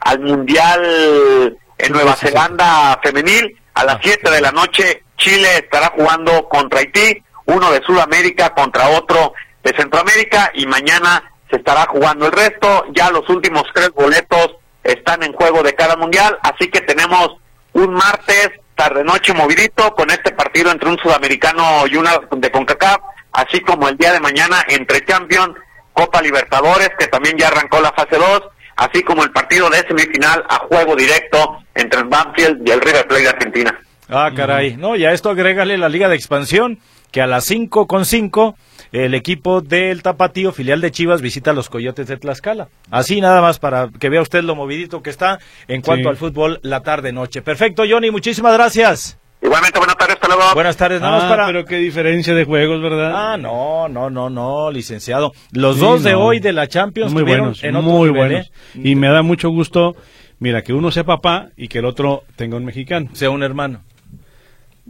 al 0.01 0.21
Mundial 0.21 1.59
en 1.77 1.93
Nueva 1.93 2.17
Zelanda 2.17 2.99
femenil. 3.03 3.55
A 3.75 3.85
las 3.85 3.99
7 4.03 4.31
de 4.31 4.41
la 4.41 4.53
noche 4.53 5.03
Chile 5.19 5.59
estará 5.59 5.93
jugando 5.95 6.49
contra 6.49 6.79
Haití, 6.79 7.23
uno 7.45 7.71
de 7.71 7.83
Sudamérica 7.83 8.55
contra 8.55 8.89
otro 8.89 9.35
de 9.63 9.77
Centroamérica 9.77 10.53
y 10.55 10.65
mañana 10.65 11.23
se 11.51 11.57
estará 11.57 11.85
jugando 11.87 12.29
el 12.29 12.33
resto. 12.33 12.87
Ya 12.95 13.11
los 13.11 13.29
últimos 13.29 13.65
tres 13.75 13.91
boletos 13.91 14.57
están 14.93 15.23
en 15.23 15.33
juego 15.33 15.63
de 15.63 15.75
cada 15.75 15.97
mundial, 15.97 16.39
así 16.43 16.69
que 16.69 16.81
tenemos 16.81 17.37
un 17.73 17.93
martes 17.93 18.51
tarde-noche 18.75 19.33
movidito 19.33 19.95
con 19.95 20.11
este 20.11 20.33
partido 20.33 20.71
entre 20.71 20.89
un 20.89 20.99
sudamericano 20.99 21.87
y 21.91 21.97
una 21.97 22.21
de 22.31 22.51
CONCACAF, 22.51 22.99
así 23.33 23.61
como 23.61 23.89
el 23.89 23.97
día 23.97 24.13
de 24.13 24.21
mañana 24.21 24.65
entre 24.69 25.05
Champions, 25.05 25.57
Copa 25.93 26.21
Libertadores, 26.21 26.91
que 26.99 27.07
también 27.07 27.37
ya 27.39 27.49
arrancó 27.49 27.81
la 27.81 27.93
fase 27.93 28.17
2, 28.17 28.43
así 28.77 29.03
como 29.03 29.25
el 29.25 29.31
partido 29.33 29.71
de 29.71 29.79
semifinal 29.79 30.45
a 30.49 30.59
juego 30.59 30.95
directo 30.95 31.59
entre 31.75 32.01
el 32.01 32.07
Banfield 32.07 32.67
y 32.67 32.71
el 32.71 32.81
River 32.81 33.09
Plate 33.09 33.23
de 33.23 33.29
Argentina. 33.29 33.81
Ah, 34.09 34.31
caray. 34.37 34.77
No, 34.77 34.95
ya 34.95 35.13
esto 35.13 35.31
agrégale 35.31 35.79
la 35.79 35.89
Liga 35.89 36.09
de 36.09 36.17
Expansión, 36.17 36.79
que 37.11 37.23
a 37.23 37.27
las 37.27 37.45
5 37.47 37.87
con 37.87 38.05
5 38.05 38.57
el 38.93 39.15
equipo 39.15 39.61
del 39.61 40.03
Tapatío, 40.03 40.53
filial 40.53 40.81
de 40.81 40.91
Chivas, 40.91 41.21
visita 41.23 41.51
a 41.51 41.55
los 41.55 41.69
Coyotes 41.69 42.07
de 42.07 42.17
Tlaxcala. 42.17 42.69
Así 42.91 43.21
nada 43.21 43.41
más 43.43 43.59
para 43.59 43.89
que 43.89 44.09
vea 44.09 44.23
usted 44.23 44.43
lo 44.45 44.55
movidito 44.55 45.03
que 45.03 45.11
está 45.11 45.39
en 45.69 45.83
cuanto 45.83 46.09
al 46.09 46.17
fútbol 46.17 46.61
la 46.63 46.81
tarde-noche. 46.83 47.43
Perfecto, 47.43 47.85
Johnny, 47.89 48.11
muchísimas 48.11 48.55
gracias. 48.55 49.19
Igualmente, 49.43 49.79
buenas 49.79 49.97
tardes, 49.97 50.15
hasta 50.15 50.27
luego. 50.29 50.43
Buenas 50.55 50.77
tardes, 50.77 51.01
nada 51.01 51.17
más 51.17 51.25
Ah, 51.25 51.29
para... 51.29 51.47
pero 51.47 51.65
qué 51.67 51.77
diferencia 51.77 52.35
de 52.35 52.45
juegos, 52.45 52.81
¿verdad? 52.83 53.13
Ah, 53.15 53.37
no, 53.37 53.87
no, 53.89 54.09
no, 54.11 54.31
no, 54.31 54.71
licenciado. 54.71 55.33
Los 55.53 55.79
dos 55.79 56.03
de 56.03 56.13
no. 56.13 56.21
hoy 56.25 56.41
de 56.41 56.53
la 56.53 56.67
Champions 56.67 57.13
muy 57.13 57.23
tuvieron 57.23 57.45
buenos, 57.47 57.63
en 57.63 57.77
otro 57.77 57.91
muy 57.91 58.09
nivel, 58.09 58.29
buenos. 58.29 58.47
¿eh? 58.47 58.81
Y 58.83 58.95
me 58.97 59.09
da 59.09 59.23
mucho 59.23 59.51
gusto, 59.51 59.95
mira, 60.39 60.63
que 60.63 60.73
uno 60.73 60.91
sea 60.91 61.05
papá 61.05 61.49
y 61.57 61.69
que 61.69 61.79
el 61.79 61.85
otro 61.85 62.25
tenga 62.35 62.57
un 62.57 62.65
mexicano. 62.65 63.11
Sea 63.13 63.31
un 63.31 63.43
hermano. 63.43 63.83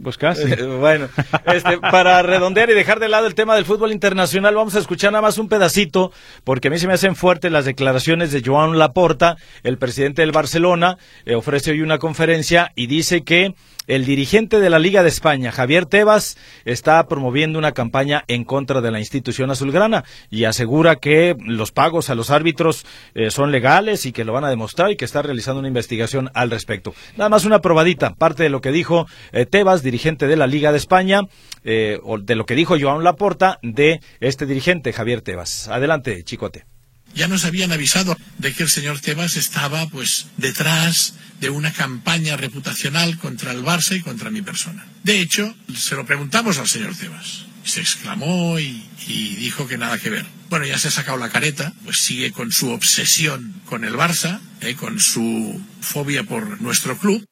Pues 0.01 0.17
bueno, 0.79 1.09
este, 1.45 1.79
para 1.79 2.21
redondear 2.21 2.69
y 2.69 2.73
dejar 2.73 2.99
de 2.99 3.09
lado 3.09 3.25
el 3.25 3.33
tema 3.33 3.55
del 3.55 3.65
fútbol 3.65 3.91
internacional, 3.91 4.53
vamos 4.53 4.75
a 4.75 4.79
escuchar 4.79 5.11
nada 5.11 5.23
más 5.23 5.39
un 5.39 5.49
pedacito, 5.49 6.11
porque 6.43 6.67
a 6.67 6.71
mí 6.71 6.77
se 6.77 6.87
me 6.87 6.93
hacen 6.93 7.15
fuertes 7.15 7.51
las 7.51 7.65
declaraciones 7.65 8.31
de 8.31 8.43
Joan 8.45 8.77
Laporta, 8.77 9.37
el 9.63 9.77
presidente 9.77 10.21
del 10.21 10.31
Barcelona, 10.31 10.97
eh, 11.25 11.33
ofrece 11.35 11.71
hoy 11.71 11.81
una 11.81 11.97
conferencia 11.97 12.71
y 12.75 12.85
dice 12.85 13.23
que 13.23 13.55
el 13.87 14.05
dirigente 14.05 14.59
de 14.59 14.69
la 14.69 14.79
Liga 14.79 15.01
de 15.01 15.09
España, 15.09 15.51
Javier 15.51 15.85
Tebas, 15.85 16.37
está 16.65 17.05
promoviendo 17.07 17.57
una 17.57 17.71
campaña 17.71 18.23
en 18.27 18.43
contra 18.43 18.81
de 18.81 18.91
la 18.91 18.99
institución 18.99 19.49
azulgrana 19.49 20.03
y 20.29 20.43
asegura 20.43 20.97
que 20.97 21.35
los 21.39 21.71
pagos 21.71 22.09
a 22.09 22.15
los 22.15 22.29
árbitros 22.29 22.85
eh, 23.15 23.31
son 23.31 23.51
legales 23.51 24.05
y 24.05 24.11
que 24.11 24.25
lo 24.25 24.33
van 24.33 24.43
a 24.43 24.49
demostrar 24.49 24.91
y 24.91 24.97
que 24.97 25.05
está 25.05 25.21
realizando 25.21 25.59
una 25.59 25.67
investigación 25.67 26.29
al 26.33 26.51
respecto. 26.51 26.93
Nada 27.15 27.29
más 27.29 27.45
una 27.45 27.61
probadita, 27.61 28.13
parte 28.15 28.43
de 28.43 28.49
lo 28.49 28.61
que 28.61 28.71
dijo 28.71 29.07
eh, 29.31 29.45
Tebas, 29.45 29.83
dirigente 29.83 30.27
de 30.27 30.35
la 30.35 30.47
Liga 30.47 30.71
de 30.71 30.77
España, 30.77 31.21
eh, 31.63 31.99
o 32.03 32.17
de 32.17 32.35
lo 32.35 32.45
que 32.45 32.55
dijo 32.55 32.75
Joan 32.79 33.03
Laporta 33.03 33.59
de 33.61 34.01
este 34.19 34.45
dirigente, 34.45 34.93
Javier 34.93 35.21
Tebas. 35.21 35.67
Adelante, 35.69 36.23
Chicote. 36.23 36.76
Ya 37.15 37.27
nos 37.27 37.45
habían 37.45 37.71
avisado 37.71 38.17
de 38.37 38.53
que 38.53 38.63
el 38.63 38.69
señor 38.69 38.99
Tebas 38.99 39.37
estaba 39.37 39.87
pues 39.89 40.27
detrás 40.37 41.15
de 41.39 41.49
una 41.49 41.71
campaña 41.73 42.37
reputacional 42.37 43.17
contra 43.17 43.51
el 43.51 43.63
Barça 43.63 43.95
y 43.95 44.01
contra 44.01 44.29
mi 44.29 44.41
persona. 44.41 44.85
De 45.03 45.19
hecho, 45.19 45.55
se 45.75 45.95
lo 45.95 46.05
preguntamos 46.05 46.57
al 46.57 46.67
señor 46.67 46.95
Tebas. 46.95 47.45
Se 47.63 47.81
exclamó 47.81 48.59
y, 48.59 48.83
dijo 49.07 49.67
que 49.67 49.77
nada 49.77 49.97
que 49.99 50.09
ver. 50.09 50.25
Bueno, 50.49 50.65
ya 50.65 50.77
se 50.77 50.87
ha 50.87 50.91
sacado 50.91 51.17
la 51.17 51.29
careta, 51.29 51.73
pues 51.83 51.97
sigue 51.97 52.31
con 52.31 52.51
su 52.51 52.69
obsesión 52.69 53.61
con 53.65 53.83
el 53.83 53.93
Barça, 53.93 54.39
eh, 54.61 54.75
con 54.75 54.99
su 54.99 55.61
fobia 55.81 56.23
por 56.23 56.61
nuestro 56.61 56.97
club. 56.97 57.25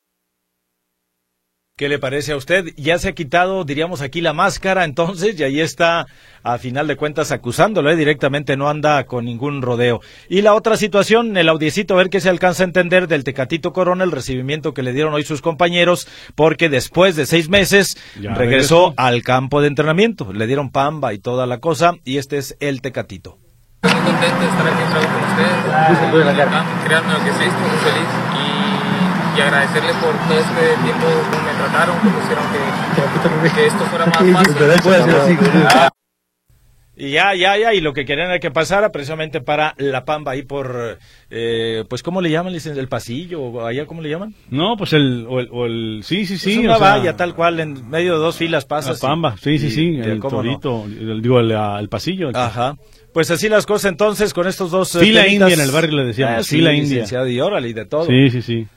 ¿Qué 1.77 1.89
le 1.89 1.99
parece 1.99 2.31
a 2.31 2.37
usted? 2.37 2.67
Ya 2.77 2.97
se 2.99 3.09
ha 3.09 3.11
quitado, 3.11 3.65
diríamos 3.65 3.99
aquí, 3.99 4.21
la 4.21 4.31
máscara, 4.31 4.85
entonces, 4.85 5.37
y 5.37 5.43
ahí 5.43 5.59
está, 5.59 6.05
a 6.41 6.57
final 6.57 6.87
de 6.87 6.95
cuentas, 6.95 7.33
acusándolo, 7.33 7.91
¿eh? 7.91 7.97
directamente 7.97 8.55
no 8.55 8.69
anda 8.69 9.05
con 9.05 9.25
ningún 9.25 9.61
rodeo. 9.61 9.99
Y 10.29 10.41
la 10.41 10.53
otra 10.53 10.77
situación, 10.77 11.35
el 11.35 11.49
audiecito, 11.49 11.93
a 11.93 11.97
ver 11.97 12.09
qué 12.09 12.21
se 12.21 12.29
alcanza 12.29 12.63
a 12.63 12.67
entender 12.67 13.09
del 13.09 13.25
Tecatito 13.25 13.73
Corona, 13.73 14.05
el 14.05 14.13
recibimiento 14.13 14.73
que 14.73 14.83
le 14.83 14.93
dieron 14.93 15.13
hoy 15.13 15.25
sus 15.25 15.41
compañeros, 15.41 16.07
porque 16.35 16.69
después 16.69 17.17
de 17.17 17.25
seis 17.25 17.49
meses 17.49 17.97
regresó, 18.15 18.39
regresó, 18.39 18.93
al 18.95 19.21
campo 19.21 19.59
de 19.59 19.67
entrenamiento. 19.67 20.31
Le 20.31 20.47
dieron 20.47 20.71
pamba 20.71 21.13
y 21.13 21.19
toda 21.19 21.45
la 21.45 21.57
cosa, 21.57 21.95
y 22.05 22.19
este 22.19 22.37
es 22.37 22.55
el 22.61 22.79
Tecatito. 22.79 23.37
Estoy 23.83 23.99
contento 23.99 24.39
de 24.39 24.47
estar 24.47 24.65
aquí 24.65 24.81
con 24.93 25.03
ustedes. 25.29 25.59
Créanme 26.85 27.11
lo 27.11 27.19
que 27.19 27.31
sí, 27.31 27.43
estoy 27.43 27.67
muy 27.67 27.77
feliz. 27.79 28.07
Y 28.41 28.55
y 29.35 29.41
agradecerle 29.41 29.93
por 29.95 30.15
todo 30.15 30.39
este 30.39 30.77
tiempo 30.83 31.07
trataron, 31.65 31.95
que 31.99 32.09
pusieron 32.09 32.43
que, 32.51 33.49
que 33.55 33.65
esto 33.67 33.83
fuera 33.85 34.05
más 34.05 34.17
fácil. 34.17 35.89
Y 36.97 37.11
ya, 37.11 37.35
ya, 37.35 37.57
ya, 37.57 37.73
y 37.73 37.81
lo 37.81 37.91
que 37.91 38.05
querían 38.05 38.29
era 38.29 38.39
que 38.39 38.51
pasara 38.51 38.93
precisamente 38.93 39.41
para 39.41 39.75
La 39.77 40.05
Pamba, 40.05 40.31
ahí 40.31 40.43
por, 40.43 40.97
eh, 41.29 41.83
pues, 41.89 42.01
¿cómo 42.03 42.21
le 42.21 42.29
llaman? 42.29 42.55
¿El 42.55 42.87
pasillo? 42.87 43.41
¿O 43.41 43.65
allá 43.65 43.85
cómo 43.85 44.01
le 44.01 44.09
llaman? 44.09 44.33
No, 44.49 44.77
pues 44.77 44.93
el, 44.93 45.25
o 45.29 45.41
el, 45.41 45.49
o 45.51 45.65
el 45.65 46.03
sí, 46.05 46.25
sí, 46.25 46.37
sí. 46.37 46.55
Pues 46.55 46.67
una 46.67 46.77
valla 46.77 47.17
tal 47.17 47.35
cual, 47.35 47.59
en 47.59 47.89
medio 47.89 48.13
de 48.13 48.19
dos 48.19 48.37
filas 48.37 48.63
pasas. 48.63 49.03
La 49.03 49.09
Pamba, 49.09 49.35
sí, 49.41 49.59
sí, 49.59 49.71
sí, 49.71 49.99
el 50.01 50.21
torito, 50.21 50.85
digo, 50.87 51.41
el, 51.41 51.51
el 51.51 51.89
pasillo. 51.89 52.29
Ajá. 52.33 52.77
Pues 53.13 53.29
así 53.29 53.49
las 53.49 53.65
cosas 53.65 53.91
entonces 53.91 54.33
con 54.33 54.47
estos 54.47 54.71
dos... 54.71 54.95
Eh, 54.95 54.99
fila 54.99 55.27
india 55.27 55.53
en 55.53 55.59
el 55.59 55.71
barrio 55.71 55.97
le 55.97 56.05
decíamos, 56.05 56.39
ah, 56.39 56.43
fila 56.43 56.73
india. 56.73 57.05
Y 57.27 57.39
órale, 57.41 57.69
y 57.69 57.73
de 57.73 57.85
todo. 57.85 58.05
Sí, 58.05 58.29
sí, 58.29 58.41
sí. 58.41 58.67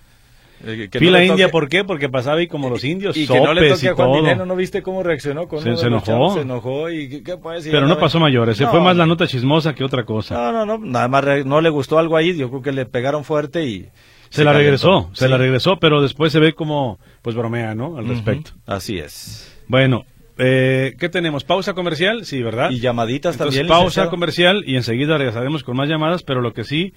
Eh, 0.65 0.89
Fila 0.91 1.25
india, 1.25 1.51
¿por 1.51 1.69
qué? 1.69 1.85
Porque 1.85 2.09
pasaba 2.09 2.39
ahí 2.39 2.49
como 2.49 2.69
los 2.69 2.83
indios, 2.83 3.17
y, 3.17 3.27
que 3.27 3.41
no 3.41 3.55
le 3.55 3.71
toque 3.71 3.89
a 3.89 3.95
Juan 3.95 4.49
¿no 4.49 4.57
viste 4.57 4.83
cómo 4.83 5.03
reaccionó? 5.03 5.47
Con 5.47 5.63
se, 5.63 5.77
se 5.77 5.87
enojó. 5.87 6.35
se 6.35 6.41
enojó 6.41 6.91
y 6.91 7.23
¿qué 7.23 7.37
puede 7.37 7.59
decir? 7.59 7.73
Pero 7.73 7.87
no 7.87 7.99
pasó 7.99 8.19
mayores, 8.19 8.57
se 8.57 8.67
fue 8.67 8.81
más 8.81 8.97
la 8.97 9.07
nota 9.07 9.27
chismosa 9.27 9.75
que 9.75 9.85
otra 9.85 10.05
cosa. 10.05 10.35
No, 10.35 10.53
no, 10.53 10.67
no, 10.67 10.79
nada 10.79 11.09
más 11.09 11.25
no 11.45 11.61
le 11.61 11.69
gustó 11.69 11.99
algo 11.99 12.17
ahí, 12.17 12.37
yo 12.37 12.49
creo 12.51 12.63
que 12.63 12.73
le 12.73 12.87
pegaron 12.87 13.25
fuerte 13.25 13.67
y... 13.67 13.89
Se, 14.31 14.45
la 14.45 14.53
regresó, 14.53 15.09
se 15.15 15.27
la 15.27 15.39
regresó, 15.39 15.79
pero 15.79 16.03
después 16.03 16.33
se 16.33 16.39
ve 16.39 16.53
como, 16.53 16.99
pues 17.23 17.35
bromea, 17.35 17.75
¿no? 17.75 17.97
Al 17.97 18.09
respecto. 18.09 18.51
Así 18.67 18.99
es. 18.99 19.57
Bueno, 19.69 20.05
eh, 20.37 20.95
¿qué 20.99 21.09
tenemos? 21.09 21.45
¿Pausa 21.45 21.73
comercial? 21.73 22.27
Sí, 22.27 22.43
¿verdad? 22.43 22.71
Y 22.71 22.81
llamaditas 22.81 23.37
Entonces, 23.37 23.61
también. 23.61 23.75
Pausa 23.75 24.11
comercial 24.11 24.65
y 24.67 24.77
enseguida 24.77 25.17
regresaremos 25.17 25.65
con 25.65 25.77
más 25.77 25.89
llamadas, 25.89 26.25
pero 26.25 26.43
lo 26.43 26.53
que 26.53 26.65
sí 26.65 26.93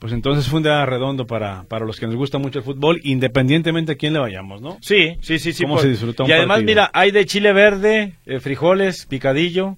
pues 0.00 0.14
entonces 0.14 0.48
fue 0.48 0.56
un 0.56 0.62
día 0.62 0.84
redondo 0.86 1.26
para, 1.26 1.64
para 1.64 1.84
los 1.84 2.00
que 2.00 2.06
nos 2.06 2.16
gusta 2.16 2.38
mucho 2.38 2.58
el 2.58 2.64
fútbol, 2.64 3.00
independientemente 3.04 3.92
a 3.92 3.94
quién 3.96 4.14
le 4.14 4.18
vayamos, 4.18 4.62
¿no? 4.62 4.78
Sí, 4.80 5.18
sí, 5.20 5.38
sí, 5.38 5.52
sí. 5.52 5.62
¿Cómo 5.62 5.78
se 5.78 5.90
disfrutó 5.90 6.26
Y 6.26 6.32
además, 6.32 6.62
mira, 6.62 6.90
hay 6.94 7.10
de 7.10 7.26
chile 7.26 7.52
verde, 7.52 8.14
eh, 8.24 8.40
frijoles, 8.40 9.04
picadillo, 9.04 9.76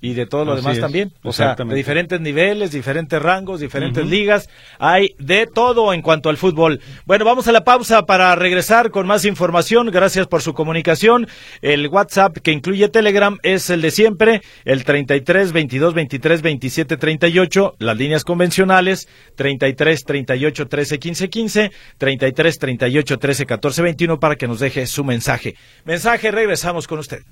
y 0.00 0.14
de 0.14 0.26
todo 0.26 0.44
lo 0.44 0.56
demás 0.56 0.78
también. 0.78 1.12
O 1.22 1.32
sea, 1.32 1.54
de 1.54 1.74
diferentes 1.74 2.20
niveles, 2.20 2.70
diferentes 2.70 3.20
rangos, 3.20 3.60
diferentes 3.60 4.06
ligas. 4.06 4.48
Hay 4.78 5.14
de 5.18 5.46
todo 5.46 5.92
en 5.92 6.02
cuanto 6.02 6.28
al 6.28 6.36
fútbol. 6.36 6.80
Bueno, 7.06 7.24
vamos 7.24 7.48
a 7.48 7.52
la 7.52 7.64
pausa 7.64 8.02
para 8.02 8.34
regresar 8.36 8.90
con 8.90 9.06
más 9.06 9.24
información. 9.24 9.90
Gracias 9.90 10.26
por 10.26 10.42
su 10.42 10.52
comunicación. 10.52 11.26
El 11.62 11.88
WhatsApp 11.88 12.36
que 12.38 12.52
incluye 12.52 12.88
Telegram 12.88 13.38
es 13.42 13.70
el 13.70 13.80
de 13.80 13.90
siempre, 13.90 14.42
el 14.64 14.84
33 14.84 15.52
22 15.52 15.94
23 15.94 16.42
27 16.42 16.96
38. 16.96 17.74
Las 17.78 17.96
líneas 17.96 18.24
convencionales 18.24 19.08
33 19.36 20.04
38 20.04 20.68
13 20.68 20.98
15 20.98 21.28
15, 21.30 21.72
33 21.98 22.58
38 22.58 23.18
13 23.18 23.46
14 23.46 23.82
21 23.82 24.20
para 24.20 24.36
que 24.36 24.46
nos 24.46 24.60
deje 24.60 24.86
su 24.86 25.04
mensaje. 25.04 25.54
Mensaje, 25.84 26.30
regresamos 26.30 26.86
con 26.86 26.98
usted. 26.98 27.22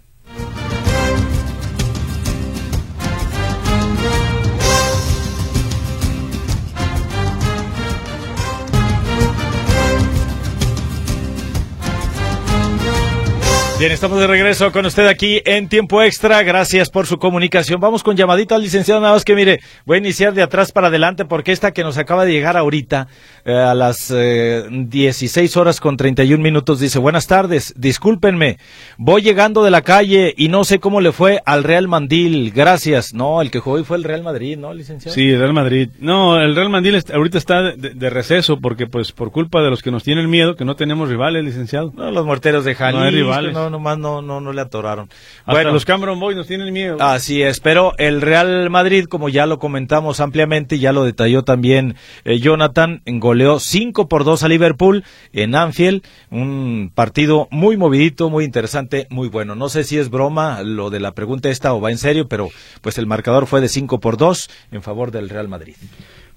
Bien, 13.85 13.92
estamos 13.92 14.18
de 14.18 14.27
regreso 14.27 14.73
con 14.73 14.87
usted 14.87 15.07
aquí 15.07 15.42
en 15.44 15.68
tiempo 15.68 16.03
extra. 16.03 16.42
Gracias 16.42 16.88
por 16.88 17.07
su 17.07 17.18
comunicación. 17.18 17.83
Vamos 17.83 18.03
con 18.03 18.16
llamadita 18.16 18.55
al 18.55 18.62
licenciado. 18.62 18.99
Nada 19.03 19.12
más 19.12 19.27
que 19.27 19.35
mire, 19.35 19.61
voy 19.85 19.97
a 19.97 19.99
iniciar 19.99 20.33
de 20.33 20.40
atrás 20.40 20.73
para 20.73 20.87
adelante 20.87 21.27
porque 21.27 21.53
esta 21.53 21.73
que 21.73 21.85
nos 21.85 21.99
acaba 21.99 22.25
de 22.25 22.33
llegar 22.33 22.57
ahorita 22.57 23.09
eh, 23.44 23.53
a 23.53 23.75
las 23.75 24.11
eh, 24.11 24.64
16 24.70 25.55
horas 25.59 25.81
con 25.81 25.99
31 25.99 26.42
minutos 26.42 26.81
dice, 26.81 26.99
buenas 26.99 27.27
tardes, 27.27 27.75
discúlpenme, 27.77 28.57
voy 28.97 29.20
llegando 29.20 29.62
de 29.62 29.70
la 29.70 29.83
calle 29.83 30.33
y 30.35 30.49
no 30.49 30.64
sé 30.64 30.79
cómo 30.79 31.03
le 31.03 31.12
fue 31.12 31.42
al 31.44 31.62
Real 31.62 31.87
Mandil. 31.87 32.53
Gracias. 32.53 33.12
No, 33.12 33.42
el 33.42 33.51
que 33.51 33.59
jugó 33.59 33.77
hoy 33.77 33.85
fue 33.85 33.99
el 33.99 34.05
Real 34.05 34.23
Madrid, 34.23 34.57
¿no, 34.57 34.73
licenciado? 34.73 35.14
Sí, 35.14 35.29
el 35.29 35.40
Real 35.40 35.53
Madrid. 35.53 35.90
No, 35.99 36.40
el 36.40 36.57
Real 36.57 36.70
Mandil 36.70 37.03
ahorita 37.12 37.37
está 37.37 37.61
de, 37.61 38.09
receso 38.09 38.61
porque 38.61 38.87
pues 38.87 39.12
por 39.12 39.31
culpa 39.31 39.61
de 39.61 39.68
los 39.68 39.83
que 39.83 39.90
nos 39.90 40.05
tienen 40.05 40.31
miedo, 40.31 40.57
que 40.57 40.64
no 40.64 40.75
tenemos 40.75 41.11
rivales, 41.11 41.44
licenciado. 41.44 41.92
No, 41.94 42.11
los 42.11 42.25
morteros 42.25 42.64
de 42.64 42.75
Jalisco. 42.75 43.01
No 43.01 43.05
hay 43.05 43.14
rivales 43.14 43.53
no, 43.74 43.74
nomás 43.75 43.99
no, 43.99 44.23
no, 44.23 44.41
no 44.41 44.53
le 44.53 44.61
atoraron. 44.61 45.09
bueno, 45.47 45.73
los 45.73 45.85
Cameron 45.85 46.21
Boys 46.21 46.37
nos 46.37 46.47
tienen 46.47 46.73
miedo. 46.73 46.97
Así 47.01 47.43
es, 47.43 47.59
pero 47.59 47.93
el 47.99 48.21
Real 48.21 48.71
Madrid, 48.71 49.07
como 49.07 49.29
ya 49.29 49.47
lo 49.47 49.59
comentamos 49.59 50.21
ampliamente, 50.21 50.79
ya 50.79 50.93
lo 50.93 51.05
detalló 51.05 51.43
también 51.43 51.97
eh, 52.25 52.39
Jonathan, 52.39 53.03
goleó 53.05 53.59
5 53.59 54.09
por 54.09 54.25
2 54.25 54.45
a 54.45 54.49
Liverpool 54.49 55.05
en 55.33 55.57
Anfield, 55.57 56.03
un 56.31 56.93
partido 56.95 57.49
muy 57.51 57.77
movidito, 57.77 58.31
muy 58.31 58.45
interesante, 58.45 59.09
muy 59.11 59.29
bueno. 59.29 59.57
No 59.57 59.69
sé 59.69 59.83
si 59.83 59.99
es 59.99 60.09
broma 60.09 60.63
lo 60.63 60.91
de 60.91 61.01
la 61.01 61.13
pregunta 61.13 61.51
esta 61.51 61.75
o 61.75 61.81
va 61.81 61.91
en 61.91 61.99
serio, 61.99 62.29
pero 62.29 62.51
pues 62.81 62.97
el 62.99 63.07
marcador 63.07 63.47
fue 63.47 63.61
de 63.61 63.69
5 63.69 63.99
por 63.99 64.17
2 64.17 64.51
en 64.71 64.83
favor 64.83 65.11
del 65.11 65.29
Real 65.29 65.49
Madrid. 65.49 65.75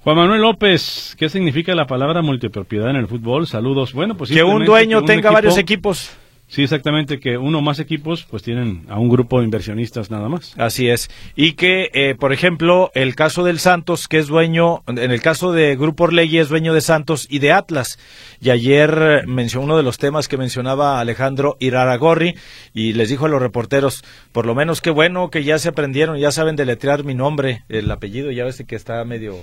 Juan 0.07 0.15
Manuel 0.15 0.41
López, 0.41 1.15
¿qué 1.17 1.27
significa 1.27 1.75
la 1.75 1.85
palabra 1.85 2.21
multipropiedad 2.21 2.89
en 2.89 2.95
el 2.95 3.07
fútbol? 3.07 3.45
Saludos. 3.45 3.91
Bueno, 3.91 4.15
pues 4.15 4.29
que 4.29 4.41
un 4.41 4.63
dueño 4.63 5.03
tenga 5.03 5.31
varios 5.31 5.57
equipos. 5.57 6.11
Sí, 6.49 6.63
exactamente, 6.63 7.19
que 7.19 7.37
uno 7.37 7.59
o 7.59 7.61
más 7.61 7.79
equipos 7.79 8.25
pues 8.29 8.41
tienen 8.41 8.85
a 8.87 8.97
un 8.97 9.09
grupo 9.09 9.39
de 9.39 9.45
inversionistas 9.45 10.09
nada 10.09 10.29
más. 10.29 10.53
Así 10.57 10.87
es. 10.87 11.09
Y 11.35 11.53
que, 11.53 11.89
eh, 11.93 12.15
por 12.15 12.31
ejemplo, 12.31 12.89
el 12.95 13.15
caso 13.15 13.43
del 13.43 13.59
Santos, 13.59 14.07
que 14.07 14.17
es 14.17 14.27
dueño, 14.27 14.81
en 14.87 15.11
el 15.11 15.21
caso 15.21 15.51
de 15.51 15.75
Grupo 15.75 16.05
Orlegui 16.05 16.37
es 16.37 16.47
dueño 16.47 16.73
de 16.73 16.79
Santos 16.79 17.27
y 17.29 17.39
de 17.39 17.51
Atlas. 17.51 17.99
Y 18.39 18.49
ayer 18.51 19.23
mencionó 19.27 19.65
uno 19.65 19.77
de 19.77 19.83
los 19.83 19.97
temas 19.97 20.29
que 20.29 20.37
mencionaba 20.37 21.01
Alejandro 21.01 21.57
Iraragorri 21.59 22.35
y 22.73 22.93
les 22.93 23.09
dijo 23.09 23.25
a 23.25 23.29
los 23.29 23.41
reporteros, 23.41 24.05
por 24.31 24.45
lo 24.45 24.55
menos 24.55 24.79
qué 24.79 24.89
bueno 24.89 25.29
que 25.29 25.43
ya 25.43 25.59
se 25.59 25.67
aprendieron, 25.69 26.17
ya 26.17 26.31
saben 26.31 26.55
deletrear 26.55 27.03
mi 27.03 27.13
nombre, 27.13 27.63
el 27.67 27.91
apellido, 27.91 28.31
ya 28.31 28.45
ves 28.45 28.63
que 28.65 28.75
está 28.75 29.03
medio 29.03 29.35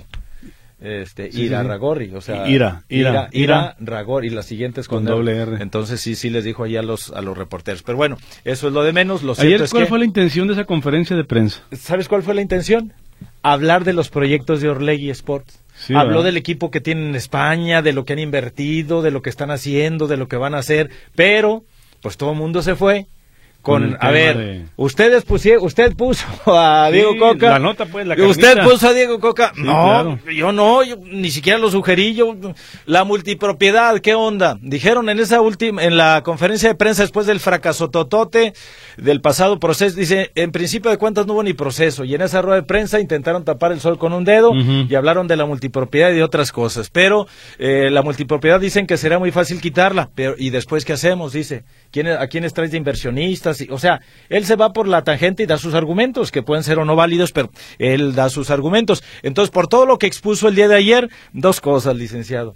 este 0.79 1.29
Ira 1.31 1.63
Ragorri, 1.63 2.13
o 2.13 2.21
sea, 2.21 2.47
Ira, 2.47 2.83
Ira, 2.89 3.29
Ira, 3.31 3.75
Ragorri, 3.79 4.29
las 4.29 4.45
siguientes 4.45 4.87
con, 4.87 5.05
doble 5.05 5.37
R. 5.37 5.57
Entonces 5.61 6.01
sí, 6.01 6.15
sí 6.15 6.29
les 6.29 6.43
dijo 6.43 6.63
ahí 6.63 6.75
a 6.75 6.81
los 6.81 7.11
a 7.11 7.21
los 7.21 7.37
reporteros. 7.37 7.83
Pero 7.83 7.97
bueno, 7.97 8.17
eso 8.43 8.67
es 8.67 8.73
lo 8.73 8.83
de 8.83 8.93
menos. 8.93 9.23
Lo 9.23 9.33
Ayer, 9.37 9.61
es 9.61 9.71
¿cuál 9.71 9.87
fue 9.87 9.99
la 9.99 10.05
intención 10.05 10.47
de 10.47 10.53
esa 10.53 10.65
conferencia 10.65 11.15
de 11.15 11.23
prensa? 11.23 11.61
¿Sabes 11.71 12.07
cuál 12.07 12.23
fue 12.23 12.33
la 12.33 12.41
intención? 12.41 12.93
Hablar 13.41 13.83
de 13.83 13.93
los 13.93 14.09
proyectos 14.09 14.61
de 14.61 14.69
Orlegui 14.69 15.09
Sports. 15.09 15.61
Habló 15.93 16.23
del 16.23 16.37
equipo 16.37 16.71
que 16.71 16.81
tienen 16.81 17.09
en 17.09 17.15
España, 17.15 17.81
de 17.81 17.93
lo 17.93 18.05
que 18.05 18.13
han 18.13 18.19
invertido, 18.19 19.01
de 19.01 19.11
lo 19.11 19.21
que 19.21 19.29
están 19.29 19.51
haciendo, 19.51 20.07
de 20.07 20.17
lo 20.17 20.27
que 20.27 20.37
van 20.37 20.55
a 20.55 20.59
hacer, 20.59 20.89
pero 21.15 21.63
pues 22.01 22.17
todo 22.17 22.31
el 22.31 22.37
mundo 22.37 22.61
se 22.61 22.75
fue 22.75 23.07
con, 23.65 23.97
a 23.99 24.11
ver, 24.11 24.37
de- 24.37 24.65
ustedes 24.75 25.25
pusieron, 25.25 25.65
usted 25.65 25.95
puso 25.95 26.23
a 26.45 26.91
Diego 26.91 27.13
Sí, 27.13 27.17
Coca. 27.17 27.49
la 27.49 27.59
nota, 27.59 27.87
pues, 27.87 28.05
la 28.05 28.13
Usted 28.15 28.63
puso 28.63 28.87
a 28.89 28.93
Diego 28.93 29.19
Coca. 29.19 29.51
Sí, 29.55 29.63
no, 29.63 29.73
claro. 29.73 30.19
yo 30.31 30.51
no, 30.51 30.83
yo 30.83 30.97
ni 31.03 31.31
siquiera 31.31 31.57
lo 31.57 31.71
sugerí. 31.71 32.13
Yo, 32.13 32.35
la 32.85 33.03
multipropiedad, 33.03 33.97
¿qué 33.99 34.13
onda? 34.13 34.57
Dijeron 34.61 35.09
en 35.09 35.19
esa 35.19 35.41
última, 35.41 35.83
en 35.83 35.97
la 35.97 36.21
conferencia 36.23 36.69
de 36.69 36.75
prensa 36.75 37.01
después 37.01 37.25
del 37.25 37.39
fracaso 37.39 37.89
totote 37.89 38.53
del 38.97 39.19
pasado 39.19 39.59
proceso, 39.59 39.97
dice, 39.99 40.31
en 40.35 40.51
principio 40.51 40.91
de 40.91 40.97
cuentas 40.97 41.25
no 41.25 41.33
hubo 41.33 41.43
ni 41.43 41.53
proceso. 41.53 42.03
Y 42.03 42.13
en 42.13 42.21
esa 42.21 42.43
rueda 42.43 42.57
de 42.61 42.67
prensa 42.67 42.99
intentaron 42.99 43.43
tapar 43.43 43.71
el 43.71 43.79
sol 43.79 43.97
con 43.97 44.13
un 44.13 44.25
dedo 44.25 44.51
y 44.53 44.93
hablaron 44.93 45.27
de 45.27 45.35
la 45.37 45.45
multipropiedad 45.47 46.11
y 46.11 46.15
de 46.15 46.23
otras 46.23 46.51
cosas. 46.51 46.91
Pero 46.91 47.25
eh, 47.57 47.89
la 47.91 48.03
multipropiedad 48.03 48.59
dicen 48.59 48.85
que 48.85 48.97
será 48.97 49.17
muy 49.17 49.31
fácil 49.31 49.59
quitarla. 49.59 50.09
Pero, 50.13 50.35
¿y 50.37 50.51
después 50.51 50.85
qué 50.85 50.93
hacemos? 50.93 51.33
Dice, 51.33 51.63
¿quién, 51.91 52.07
¿a 52.09 52.27
quiénes 52.27 52.53
traes 52.53 52.69
de 52.69 52.77
inversionistas? 52.77 53.54
O 53.71 53.77
sea, 53.79 54.01
él 54.29 54.45
se 54.45 54.55
va 54.55 54.73
por 54.73 54.87
la 54.87 55.03
tangente 55.03 55.43
y 55.43 55.45
da 55.45 55.57
sus 55.57 55.73
argumentos, 55.73 56.31
que 56.31 56.43
pueden 56.43 56.63
ser 56.63 56.79
o 56.79 56.85
no 56.85 56.95
válidos, 56.95 57.31
pero 57.31 57.49
él 57.79 58.15
da 58.15 58.29
sus 58.29 58.49
argumentos. 58.51 59.03
Entonces, 59.23 59.51
por 59.51 59.67
todo 59.67 59.85
lo 59.85 59.97
que 59.97 60.07
expuso 60.07 60.47
el 60.47 60.55
día 60.55 60.67
de 60.67 60.75
ayer, 60.75 61.09
dos 61.33 61.61
cosas, 61.61 61.95
licenciado. 61.95 62.55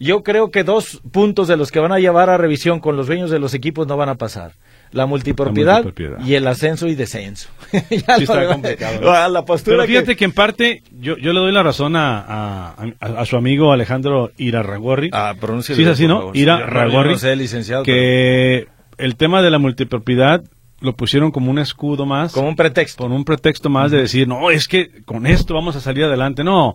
Yo 0.00 0.24
creo 0.24 0.50
que 0.50 0.64
dos 0.64 1.00
puntos 1.12 1.46
de 1.46 1.56
los 1.56 1.70
que 1.70 1.78
van 1.78 1.92
a 1.92 2.00
llevar 2.00 2.28
a 2.28 2.36
revisión 2.36 2.80
con 2.80 2.96
los 2.96 3.06
dueños 3.06 3.30
de 3.30 3.38
los 3.38 3.54
equipos 3.54 3.86
no 3.86 3.96
van 3.96 4.08
a 4.08 4.16
pasar. 4.16 4.52
La 4.90 5.06
multipropiedad, 5.06 5.76
La 5.78 5.82
multipropiedad. 5.82 6.26
y 6.26 6.34
el 6.34 6.46
ascenso 6.48 6.88
y 6.88 6.94
descenso. 6.96 7.48
Ya 7.72 7.78
Sí 7.80 8.04
lo 8.08 8.14
está 8.16 8.40
demás- 8.40 8.52
complicado, 8.54 9.00
¿no? 9.00 9.10
a 9.12 9.28
la 9.28 9.44
postura 9.44 9.76
Pero 9.78 9.86
fíjate 9.86 10.06
que- 10.08 10.16
que... 10.16 10.24
en 10.24 10.32
parte 10.32 10.82
yo, 11.00 11.16
yo 11.16 11.32
le 11.32 11.38
doy 11.40 11.52
la 11.52 11.62
razón 11.62 11.94
a, 11.94 12.18
a, 12.20 12.74
a- 13.00 13.06
a 13.20 13.24
su 13.24 13.36
amigo 13.36 13.72
Alejandro 13.72 14.32
Irarragorri. 14.36 15.10
Ah, 15.12 15.34
pronúncialo, 15.40 15.76
Sí, 15.76 15.82
es 15.84 15.88
así, 15.88 16.06
¿no? 16.08 16.18
favor. 16.18 16.36
Ira 16.36 16.58
Yo 16.58 16.64
no- 16.66 16.70
Ragorri, 16.72 17.08
yo 17.10 17.12
no 17.14 17.18
sé, 17.18 17.36
licenciado, 17.36 17.82
Que 17.84 18.66
el 18.98 19.16
tema 19.16 19.42
de 19.42 19.50
la 19.50 19.58
multipropiedad 19.58 20.44
lo 20.80 20.94
pusieron 20.94 21.30
como 21.30 21.50
un 21.50 21.58
escudo 21.58 22.06
más. 22.06 22.32
Como 22.32 22.48
un 22.48 22.56
pretexto. 22.56 23.02
Con 23.02 23.12
un 23.12 23.24
pretexto 23.24 23.70
más 23.70 23.90
de 23.90 23.98
decir, 23.98 24.28
no, 24.28 24.50
es 24.50 24.68
que 24.68 25.02
con 25.04 25.26
esto 25.26 25.54
vamos 25.54 25.76
a 25.76 25.80
salir 25.80 26.04
adelante. 26.04 26.44
No, 26.44 26.74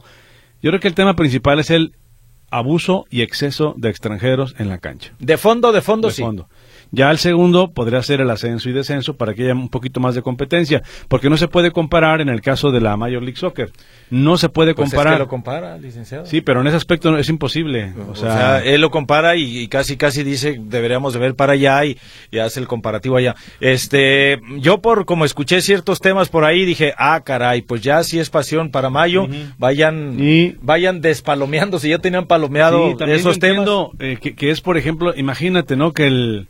yo 0.61 0.71
creo 0.71 0.79
que 0.79 0.87
el 0.87 0.95
tema 0.95 1.15
principal 1.15 1.59
es 1.59 1.69
el 1.69 1.95
abuso 2.51 3.05
y 3.09 3.21
exceso 3.21 3.75
de 3.77 3.89
extranjeros 3.89 4.55
en 4.57 4.69
la 4.69 4.79
cancha. 4.79 5.13
De 5.19 5.37
fondo, 5.37 5.71
de 5.71 5.81
fondo, 5.81 6.07
de 6.07 6.13
sí. 6.13 6.23
fondo. 6.23 6.49
Ya 6.91 7.11
el 7.11 7.17
segundo 7.19 7.71
podría 7.71 8.01
ser 8.01 8.21
el 8.21 8.29
ascenso 8.29 8.69
y 8.69 8.73
descenso 8.73 9.15
para 9.15 9.33
que 9.33 9.43
haya 9.43 9.53
un 9.53 9.69
poquito 9.69 9.99
más 9.99 10.15
de 10.15 10.21
competencia, 10.21 10.81
porque 11.07 11.29
no 11.29 11.37
se 11.37 11.47
puede 11.47 11.71
comparar 11.71 12.19
en 12.21 12.29
el 12.29 12.41
caso 12.41 12.71
de 12.71 12.81
la 12.81 12.97
Major 12.97 13.21
League 13.21 13.37
Soccer. 13.37 13.71
No 14.09 14.37
se 14.37 14.49
puede 14.49 14.73
Pues 14.73 14.87
es 14.87 14.93
comparar. 14.93 15.13
que 15.13 15.19
lo 15.19 15.27
compara, 15.27 15.77
licenciado. 15.77 16.25
Sí, 16.25 16.41
pero 16.41 16.61
en 16.61 16.67
ese 16.67 16.77
aspecto 16.77 17.11
no- 17.11 17.17
es 17.19 17.29
imposible. 17.29 17.93
O 18.07 18.11
O 18.11 18.15
sea, 18.15 18.33
sea, 18.33 18.63
él 18.65 18.81
lo 18.81 18.89
compara 18.89 19.35
y, 19.35 19.59
y 19.59 19.67
casi 19.67 19.97
casi 19.97 20.23
dice 20.23 20.59
deberíamos 20.59 21.13
de 21.13 21.19
ver 21.19 21.35
para 21.35 21.53
allá 21.53 21.85
y, 21.85 21.97
y 22.31 22.39
hace 22.39 22.59
el 22.59 22.67
comparativo 22.67 23.17
allá. 23.17 23.35
Este, 23.61 24.39
yo 24.57 24.81
por 24.81 25.05
como 25.05 25.25
escuché 25.25 25.61
ciertos 25.61 25.99
temas 25.99 26.29
por 26.29 26.43
ahí 26.43 26.65
dije, 26.65 26.93
ah, 26.97 27.21
caray, 27.23 27.61
pues 27.61 27.81
ya 27.81 28.03
si 28.03 28.17
es 28.19 28.29
pasión 28.29 28.71
para 28.71 28.89
mayo, 28.89 29.27
vayan 29.59 30.15
Y- 30.19 30.55
vayan 30.61 31.01
despalomeando 31.01 31.77
si 31.79 31.89
ya 31.89 31.99
tenían 31.99 32.25
palomeado 32.25 32.89
sí, 32.91 32.97
también 32.97 33.19
esos 33.19 33.37
temas. 33.39 33.69
eh, 33.99 34.17
que, 34.19 34.35
que 34.35 34.49
es, 34.49 34.61
por 34.61 34.77
ejemplo, 34.77 35.13
imagínate, 35.15 35.75
¿no? 35.75 35.93
Que 35.93 36.07
el... 36.07 36.47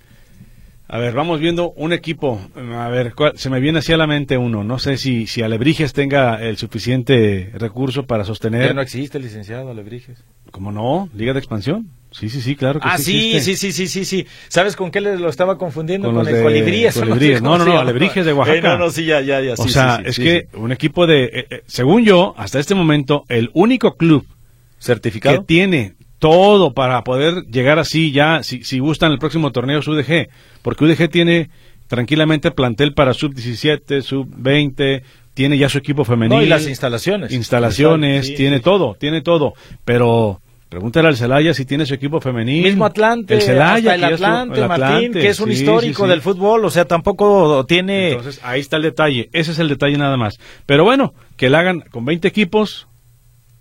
A 0.91 0.97
ver, 0.97 1.13
vamos 1.13 1.39
viendo 1.39 1.71
un 1.75 1.93
equipo. 1.93 2.41
A 2.55 2.87
ver, 2.89 3.13
¿cuál- 3.13 3.37
se 3.37 3.51
me 3.51 3.59
viene 3.59 3.77
así 3.77 3.93
a 3.93 3.97
la 3.97 4.07
mente 4.07 4.37
uno. 4.37 4.63
No 4.63 4.79
sé 4.79 4.97
si, 4.97 5.27
si 5.27 5.43
Alebrijes 5.43 5.93
tenga 5.93 6.41
el 6.41 6.57
suficiente 6.57 7.51
recurso 7.53 8.07
para 8.07 8.23
sostener. 8.25 8.65
Ya 8.69 8.73
no 8.73 8.81
existe, 8.81 9.19
licenciado 9.19 9.69
Alebrijes. 9.69 10.23
¿Cómo 10.49 10.71
no? 10.71 11.07
Liga 11.13 11.33
de 11.33 11.39
expansión. 11.39 11.89
Sí, 12.09 12.27
sí, 12.29 12.41
sí, 12.41 12.55
claro 12.55 12.79
que 12.79 12.87
Ah, 12.89 12.97
sí. 12.97 13.03
sí, 13.03 13.35
existe. 13.35 13.67
sí, 13.67 13.71
sí, 13.71 13.87
sí, 13.87 14.03
sí, 14.03 14.23
sí. 14.23 14.27
¿Sabes 14.47 14.75
con 14.75 14.89
qué 14.89 14.99
lo 14.99 15.29
estaba 15.29 15.59
confundiendo? 15.59 16.07
Con 16.11 16.25
Con, 16.25 16.27
el 16.27 16.41
colibríes. 16.41 17.39
No, 17.43 17.59
no, 17.59 17.65
no, 17.65 17.77
alebrijes 17.79 18.25
de 18.25 18.33
Oaxaca. 18.33 18.57
Eh, 18.57 18.61
no, 18.63 18.77
no, 18.79 18.89
sí, 18.89 19.05
ya, 19.05 19.21
ya, 19.21 19.41
ya. 19.41 19.53
o 19.53 19.57
sí, 19.57 19.69
sea, 19.69 19.97
sí, 19.97 20.03
sí, 20.05 20.09
es 20.09 20.19
que 20.51 20.57
un 20.57 20.71
equipo 20.71 21.05
de, 21.05 21.25
eh, 21.25 21.45
eh, 21.51 21.61
según 21.67 22.03
yo, 22.03 22.33
hasta 22.35 22.57
este 22.59 22.73
momento, 22.73 23.25
el 23.29 23.51
único 23.53 23.95
club 23.95 24.25
que 24.25 24.35
certificado. 24.79 25.43
tiene 25.43 25.93
todo 26.19 26.73
para 26.73 27.03
poder 27.03 27.45
llegar 27.45 27.79
así 27.79 28.11
ya, 28.11 28.43
si, 28.43 28.63
si 28.63 28.79
gustan 28.79 29.11
el 29.11 29.19
próximo 29.19 29.51
torneo 29.51 29.79
es 29.79 29.87
UDG, 29.87 30.29
porque 30.61 30.85
UDG 30.85 31.09
tiene 31.09 31.49
tranquilamente 31.87 32.51
plantel 32.51 32.93
para 32.93 33.13
sub 33.13 33.33
17, 33.33 34.01
sub 34.01 34.27
20, 34.37 35.01
tiene 35.33 35.57
ya 35.57 35.69
su 35.69 35.77
equipo 35.77 36.03
femenil. 36.05 36.37
No, 36.37 36.43
y 36.43 36.47
las 36.47 36.67
instalaciones. 36.67 37.31
instalaciones, 37.31 38.27
Sí, 38.27 38.35
tiene 38.35 38.57
sí. 38.57 38.63
todo, 38.63 38.95
tiene 38.99 39.21
todo, 39.21 39.53
pero 39.85 40.41
pregúntale 40.67 41.07
al 41.07 41.17
Celaya 41.17 41.53
si 41.53 41.65
tiene 41.65 41.85
su 41.85 41.95
equipo 41.95 42.19
femenil. 42.21 42.63
Mismo 42.63 42.85
Atlante, 42.85 43.33
el 43.35 43.41
Celaya, 43.41 43.93
hasta 43.93 43.95
el 43.95 44.13
Atlante, 44.13 44.61
el 44.61 44.67
Martín, 44.67 44.85
Atlante, 44.85 45.19
que 45.19 45.29
es 45.29 45.39
un 45.39 45.47
sí, 45.47 45.53
histórico 45.53 46.03
sí, 46.03 46.07
sí. 46.07 46.09
del 46.09 46.21
fútbol, 46.21 46.63
o 46.65 46.69
sea, 46.69 46.85
tampoco 46.85 47.65
tiene... 47.65 48.09
Entonces, 48.11 48.39
ahí 48.43 48.59
está 48.59 48.77
el 48.77 48.83
detalle. 48.83 49.29
Ese 49.33 49.53
es 49.53 49.59
el 49.59 49.69
detalle 49.69 49.97
nada 49.97 50.17
más. 50.17 50.37
Pero 50.67 50.83
bueno, 50.83 51.13
que 51.37 51.49
la 51.49 51.59
hagan 51.59 51.79
con 51.89 52.05
20 52.05 52.27
equipos, 52.27 52.87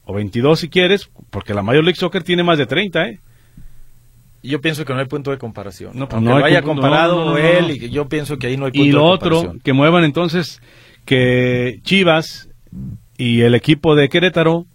o 0.05 0.12
22 0.12 0.61
si 0.61 0.68
quieres, 0.68 1.09
porque 1.31 1.55
la 1.55 1.62
Major 1.62 1.85
League 1.85 1.99
Soccer 1.99 2.23
tiene 2.23 2.43
más 2.43 2.59
de 2.59 2.67
30, 2.67 3.09
¿eh? 3.09 3.21
Yo 4.43 4.61
pienso 4.61 4.85
que 4.85 4.93
no 4.95 5.01
hay 5.01 5.07
punto 5.07 5.31
de 5.33 5.38
comparación. 5.38 5.93
No, 5.95 6.09
pues 6.09 6.23
no 6.23 6.38
lo 6.38 6.45
haya 6.45 6.62
punto- 6.62 6.81
comparado 6.83 7.25
no, 7.25 7.31
no, 7.33 7.37
él, 7.38 7.71
y 7.73 7.91
yo 7.91 8.09
pienso 8.09 8.38
que 8.38 8.47
ahí 8.47 8.57
no 8.57 8.67
hay 8.67 8.73
punto 8.73 8.87
Y 8.87 8.93
lo 8.93 9.01
de 9.03 9.07
otro, 9.09 9.31
comparación. 9.31 9.61
que 9.64 9.73
muevan 9.73 10.05
entonces 10.05 10.61
que 11.05 11.81
Chivas 11.83 12.49
y 13.17 13.41
el 13.41 13.55
equipo 13.55 13.97
de 13.97 14.09
Querétaro 14.09 14.67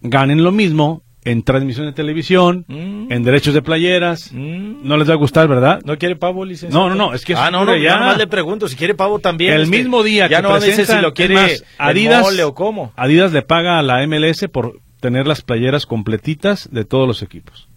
ganen 0.00 0.44
lo 0.44 0.52
mismo 0.52 1.02
en 1.24 1.42
transmisión 1.42 1.84
de 1.86 1.92
televisión, 1.92 2.64
Mm. 2.68 3.12
en 3.12 3.22
derechos 3.24 3.52
de 3.52 3.60
playeras. 3.62 4.30
Mm. 4.32 4.86
No 4.88 4.96
les 4.96 5.08
va 5.10 5.14
a 5.14 5.16
gustar, 5.16 5.48
¿verdad? 5.48 5.80
¿No 5.84 5.98
quiere 5.98 6.16
pavo, 6.16 6.44
licenciado? 6.46 6.88
No, 6.88 6.94
no, 6.94 7.08
no, 7.08 7.14
es 7.14 7.24
que 7.24 7.34
Ah, 7.34 7.50
no, 7.50 7.64
no, 7.66 7.76
ya 7.76 7.98
nomás 7.98 8.16
le 8.16 8.26
pregunto, 8.26 8.68
si 8.68 8.76
quiere 8.76 8.94
pavo 8.94 9.18
también. 9.18 9.52
el 9.54 9.66
mismo 9.66 10.02
día 10.02 10.28
ya 10.28 10.36
que 10.36 10.42
no 10.44 10.50
me 10.50 10.54
dice 10.56 10.70
si 10.70 10.76
presentan, 10.76 11.02
lo 11.02 11.12
quiere 11.12 11.34
más, 11.34 11.64
Adidas, 11.78 12.22
mole 12.22 12.44
o 12.44 12.54
cómo. 12.54 12.92
Adidas 12.96 13.32
le 13.32 13.42
paga 13.42 13.78
a 13.78 13.82
la 13.82 14.02
MLS 14.06 14.48
por 14.48 14.78
tener 15.00 15.26
las 15.26 15.42
playeras 15.42 15.86
completitas 15.86 16.68
de 16.70 16.84
todos 16.84 17.06
los 17.08 17.22
equipos. 17.22 17.68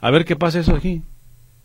A 0.00 0.10
ver 0.10 0.24
qué 0.24 0.36
pasa 0.36 0.60
eso 0.60 0.74
aquí. 0.74 1.02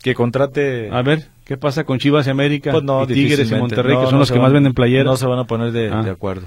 Que 0.02 0.16
contrate... 0.16 0.90
A 0.92 1.02
ver 1.02 1.28
qué 1.46 1.58
pasa 1.58 1.84
con 1.84 2.00
Chivas 2.00 2.26
y 2.28 2.30
América 2.32 2.72
Pues 2.72 2.84
no, 2.84 3.04
y 3.04 3.08
Tigres 3.08 3.52
y. 3.52 3.56
Monterrey, 3.56 3.94
No, 3.96 4.00
que 4.02 4.06
son 4.08 4.14
no 4.16 4.20
los 4.20 4.30
que 4.32 4.38
van- 4.38 4.44
más 4.44 4.54
venden 4.54 4.74
playeras. 4.74 5.06
No 5.06 5.18
se 5.18 5.28
van 5.28 5.40
a 5.40 5.44
poner 5.46 5.72
de, 5.72 5.90
Ah. 5.92 6.02
de 6.02 6.10
acuerdo. 6.12 6.46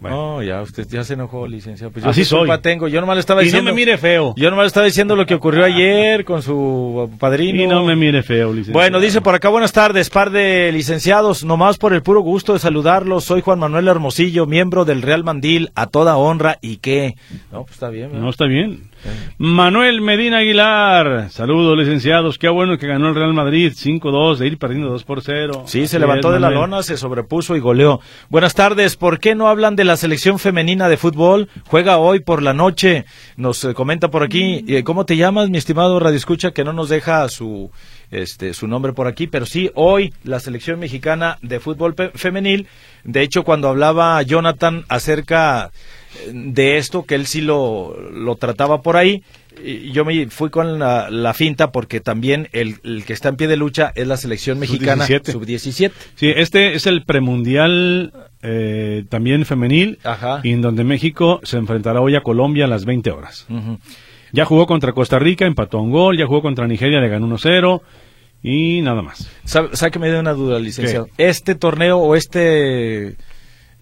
Bueno. 0.00 0.36
No, 0.36 0.42
ya, 0.42 0.62
usted 0.62 0.86
ya 0.88 1.04
se 1.04 1.12
enojó, 1.14 1.46
licenciado. 1.46 1.92
Pues 1.92 2.04
yo 2.04 2.10
Así 2.10 2.24
soy. 2.24 2.48
tengo. 2.62 2.88
Yo 2.88 3.00
nomás 3.00 3.16
le 3.16 3.20
estaba 3.20 3.42
Y 3.42 3.44
no 3.44 3.46
diciendo... 3.46 3.70
me 3.70 3.76
mire 3.76 3.98
feo. 3.98 4.32
Yo 4.36 4.50
nomás 4.50 4.64
le 4.64 4.68
estaba 4.68 4.86
diciendo 4.86 5.14
lo 5.14 5.26
que 5.26 5.34
ocurrió 5.34 5.64
ayer 5.64 6.24
con 6.24 6.42
su 6.42 7.10
padrino. 7.18 7.62
Y 7.62 7.66
no 7.66 7.84
me 7.84 7.96
mire 7.96 8.22
feo, 8.22 8.48
licenciado. 8.48 8.72
Bueno, 8.78 8.98
dice 8.98 9.20
por 9.20 9.34
acá, 9.34 9.50
buenas 9.50 9.72
tardes, 9.72 10.08
par 10.08 10.30
de 10.30 10.70
licenciados, 10.72 11.44
nomás 11.44 11.76
por 11.76 11.92
el 11.92 12.02
puro 12.02 12.20
gusto 12.22 12.54
de 12.54 12.58
saludarlos, 12.60 13.24
soy 13.24 13.42
Juan 13.42 13.58
Manuel 13.58 13.88
Hermosillo, 13.88 14.46
miembro 14.46 14.84
del 14.86 15.02
Real 15.02 15.22
Mandil, 15.22 15.70
a 15.74 15.86
toda 15.86 16.16
honra, 16.16 16.58
¿y 16.62 16.78
qué? 16.78 17.16
No, 17.52 17.62
pues 17.64 17.74
está 17.74 17.90
bien, 17.90 18.08
¿verdad? 18.08 18.22
No 18.22 18.30
está 18.30 18.46
bien. 18.46 18.89
Manuel 19.38 20.00
Medina 20.00 20.38
Aguilar. 20.38 21.30
Saludos, 21.30 21.78
licenciados. 21.78 22.38
Qué 22.38 22.48
bueno 22.48 22.76
que 22.78 22.86
ganó 22.86 23.08
el 23.08 23.14
Real 23.14 23.32
Madrid 23.32 23.72
5-2, 23.74 24.36
de 24.36 24.46
ir 24.46 24.58
perdiendo 24.58 24.88
2 24.90 25.04
por 25.04 25.22
0. 25.22 25.64
Sí, 25.66 25.86
se 25.86 25.98
levantó 25.98 26.28
es, 26.28 26.34
de 26.34 26.40
la 26.40 26.50
lona, 26.50 26.82
se 26.82 26.96
sobrepuso 26.96 27.56
y 27.56 27.60
goleó. 27.60 28.00
Buenas 28.28 28.54
tardes, 28.54 28.96
¿por 28.96 29.18
qué 29.18 29.34
no 29.34 29.48
hablan 29.48 29.76
de 29.76 29.84
la 29.84 29.96
selección 29.96 30.38
femenina 30.38 30.88
de 30.88 30.96
fútbol? 30.96 31.48
Juega 31.66 31.98
hoy 31.98 32.20
por 32.20 32.42
la 32.42 32.52
noche, 32.52 33.04
nos 33.36 33.64
eh, 33.64 33.74
comenta 33.74 34.08
por 34.08 34.22
aquí. 34.22 34.64
Eh, 34.68 34.82
¿Cómo 34.84 35.06
te 35.06 35.16
llamas, 35.16 35.48
mi 35.50 35.58
estimado 35.58 35.98
Radio 36.00 36.16
Escucha, 36.16 36.50
que 36.50 36.64
no 36.64 36.72
nos 36.72 36.88
deja 36.88 37.28
su, 37.28 37.70
este, 38.10 38.52
su 38.54 38.66
nombre 38.66 38.92
por 38.92 39.06
aquí? 39.06 39.26
Pero 39.26 39.46
sí, 39.46 39.70
hoy 39.74 40.12
la 40.24 40.40
selección 40.40 40.78
mexicana 40.78 41.38
de 41.42 41.60
fútbol 41.60 41.94
pe- 41.94 42.10
femenil, 42.14 42.66
de 43.04 43.22
hecho, 43.22 43.44
cuando 43.44 43.68
hablaba 43.68 44.20
Jonathan 44.22 44.84
acerca 44.88 45.70
de 46.32 46.76
esto, 46.78 47.04
que 47.04 47.14
él 47.14 47.26
sí 47.26 47.40
lo, 47.40 47.96
lo 48.12 48.36
trataba 48.36 48.82
por 48.82 48.96
ahí, 48.96 49.22
y 49.64 49.90
yo 49.92 50.04
me 50.04 50.26
fui 50.30 50.48
con 50.48 50.78
la, 50.78 51.10
la 51.10 51.34
finta 51.34 51.70
porque 51.72 52.00
también 52.00 52.48
el, 52.52 52.76
el 52.84 53.04
que 53.04 53.12
está 53.12 53.28
en 53.28 53.36
pie 53.36 53.46
de 53.48 53.56
lucha 53.56 53.92
es 53.94 54.06
la 54.06 54.16
selección 54.16 54.58
mexicana 54.58 55.06
Sub-17. 55.06 55.32
sub-17. 55.32 55.92
Sí, 56.14 56.32
este 56.34 56.74
es 56.74 56.86
el 56.86 57.02
premundial 57.04 58.12
eh, 58.42 59.04
también 59.08 59.44
femenil, 59.44 59.98
Ajá. 60.04 60.40
y 60.42 60.52
en 60.52 60.62
donde 60.62 60.84
México 60.84 61.40
se 61.42 61.58
enfrentará 61.58 62.00
hoy 62.00 62.14
a 62.16 62.22
Colombia 62.22 62.64
a 62.64 62.68
las 62.68 62.84
20 62.84 63.10
horas. 63.10 63.46
Ya 64.32 64.44
jugó 64.44 64.66
contra 64.66 64.92
Costa 64.92 65.18
Rica, 65.18 65.44
empató 65.44 65.78
un 65.80 65.90
gol, 65.90 66.16
ya 66.16 66.26
jugó 66.26 66.40
contra 66.40 66.66
Nigeria, 66.68 67.00
le 67.00 67.08
ganó 67.08 67.26
1-0 67.26 67.80
y 68.42 68.80
nada 68.80 69.02
más. 69.02 69.28
Sa- 69.44 69.68
Sáqueme 69.74 70.08
de 70.10 70.20
una 70.20 70.32
duda, 70.32 70.58
licenciado. 70.60 71.08
Este 71.18 71.54
torneo 71.56 71.98
o 71.98 72.14
este 72.14 73.16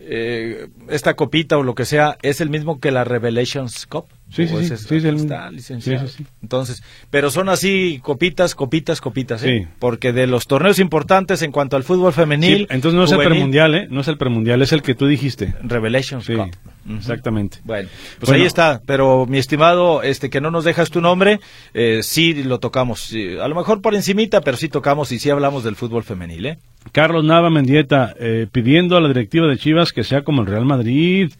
eh, 0.00 0.68
esta 0.88 1.14
copita 1.14 1.58
o 1.58 1.62
lo 1.62 1.74
que 1.74 1.84
sea 1.84 2.18
es 2.22 2.40
el 2.40 2.50
mismo 2.50 2.80
que 2.80 2.90
la 2.90 3.04
Revelations 3.04 3.86
Cup. 3.86 4.06
Sí, 4.30 4.46
sí, 4.46 4.54
sí, 4.58 4.64
ese 4.64 4.76
sí, 4.76 4.96
es 4.96 5.04
el- 5.04 5.16
está, 5.16 5.50
licenciado. 5.50 6.06
sí, 6.06 6.14
sí, 6.18 6.24
sí. 6.24 6.30
Entonces, 6.42 6.82
pero 7.10 7.30
son 7.30 7.48
así 7.48 7.98
copitas, 8.02 8.54
copitas, 8.54 9.00
copitas, 9.00 9.42
¿eh? 9.42 9.60
Sí. 9.62 9.68
Porque 9.78 10.12
de 10.12 10.26
los 10.26 10.46
torneos 10.46 10.78
importantes 10.78 11.40
en 11.42 11.50
cuanto 11.50 11.76
al 11.76 11.82
fútbol 11.82 12.12
femenil, 12.12 12.66
entonces 12.70 12.94
no 12.98 13.04
es 13.04 13.12
el 13.12 13.18
premundial, 13.18 13.74
¿eh? 13.74 13.86
No 13.90 14.02
es 14.02 14.08
el 14.08 14.18
premundial, 14.18 14.60
es 14.60 14.72
el 14.72 14.82
que 14.82 14.94
tú 14.94 15.06
dijiste. 15.06 15.54
Revelations 15.62 16.26
Sí, 16.26 16.34
Cup. 16.34 16.50
Exactamente. 16.96 17.58
Bueno, 17.64 17.88
pues 18.18 18.28
Bueno. 18.30 18.42
ahí 18.42 18.46
está. 18.46 18.80
Pero 18.86 19.26
mi 19.26 19.38
estimado, 19.38 20.02
este 20.02 20.30
que 20.30 20.40
no 20.40 20.50
nos 20.50 20.64
dejas 20.64 20.90
tu 20.90 21.00
nombre, 21.00 21.40
eh, 21.74 22.00
sí 22.02 22.34
lo 22.44 22.58
tocamos. 22.60 23.12
A 23.42 23.48
lo 23.48 23.54
mejor 23.54 23.80
por 23.82 23.94
encimita, 23.94 24.40
pero 24.42 24.56
sí 24.56 24.68
tocamos 24.68 25.10
y 25.12 25.18
sí 25.18 25.30
hablamos 25.30 25.64
del 25.64 25.76
fútbol 25.76 26.02
femenil, 26.04 26.46
¿eh? 26.46 26.58
Carlos 26.92 27.24
Nava 27.24 27.50
Mendieta, 27.50 28.14
eh, 28.18 28.46
pidiendo 28.50 28.96
a 28.96 29.00
la 29.00 29.08
directiva 29.08 29.46
de 29.48 29.58
Chivas 29.58 29.92
que 29.92 30.04
sea 30.04 30.22
como 30.22 30.42
el 30.42 30.46
Real 30.48 30.64
Madrid. 30.64 31.30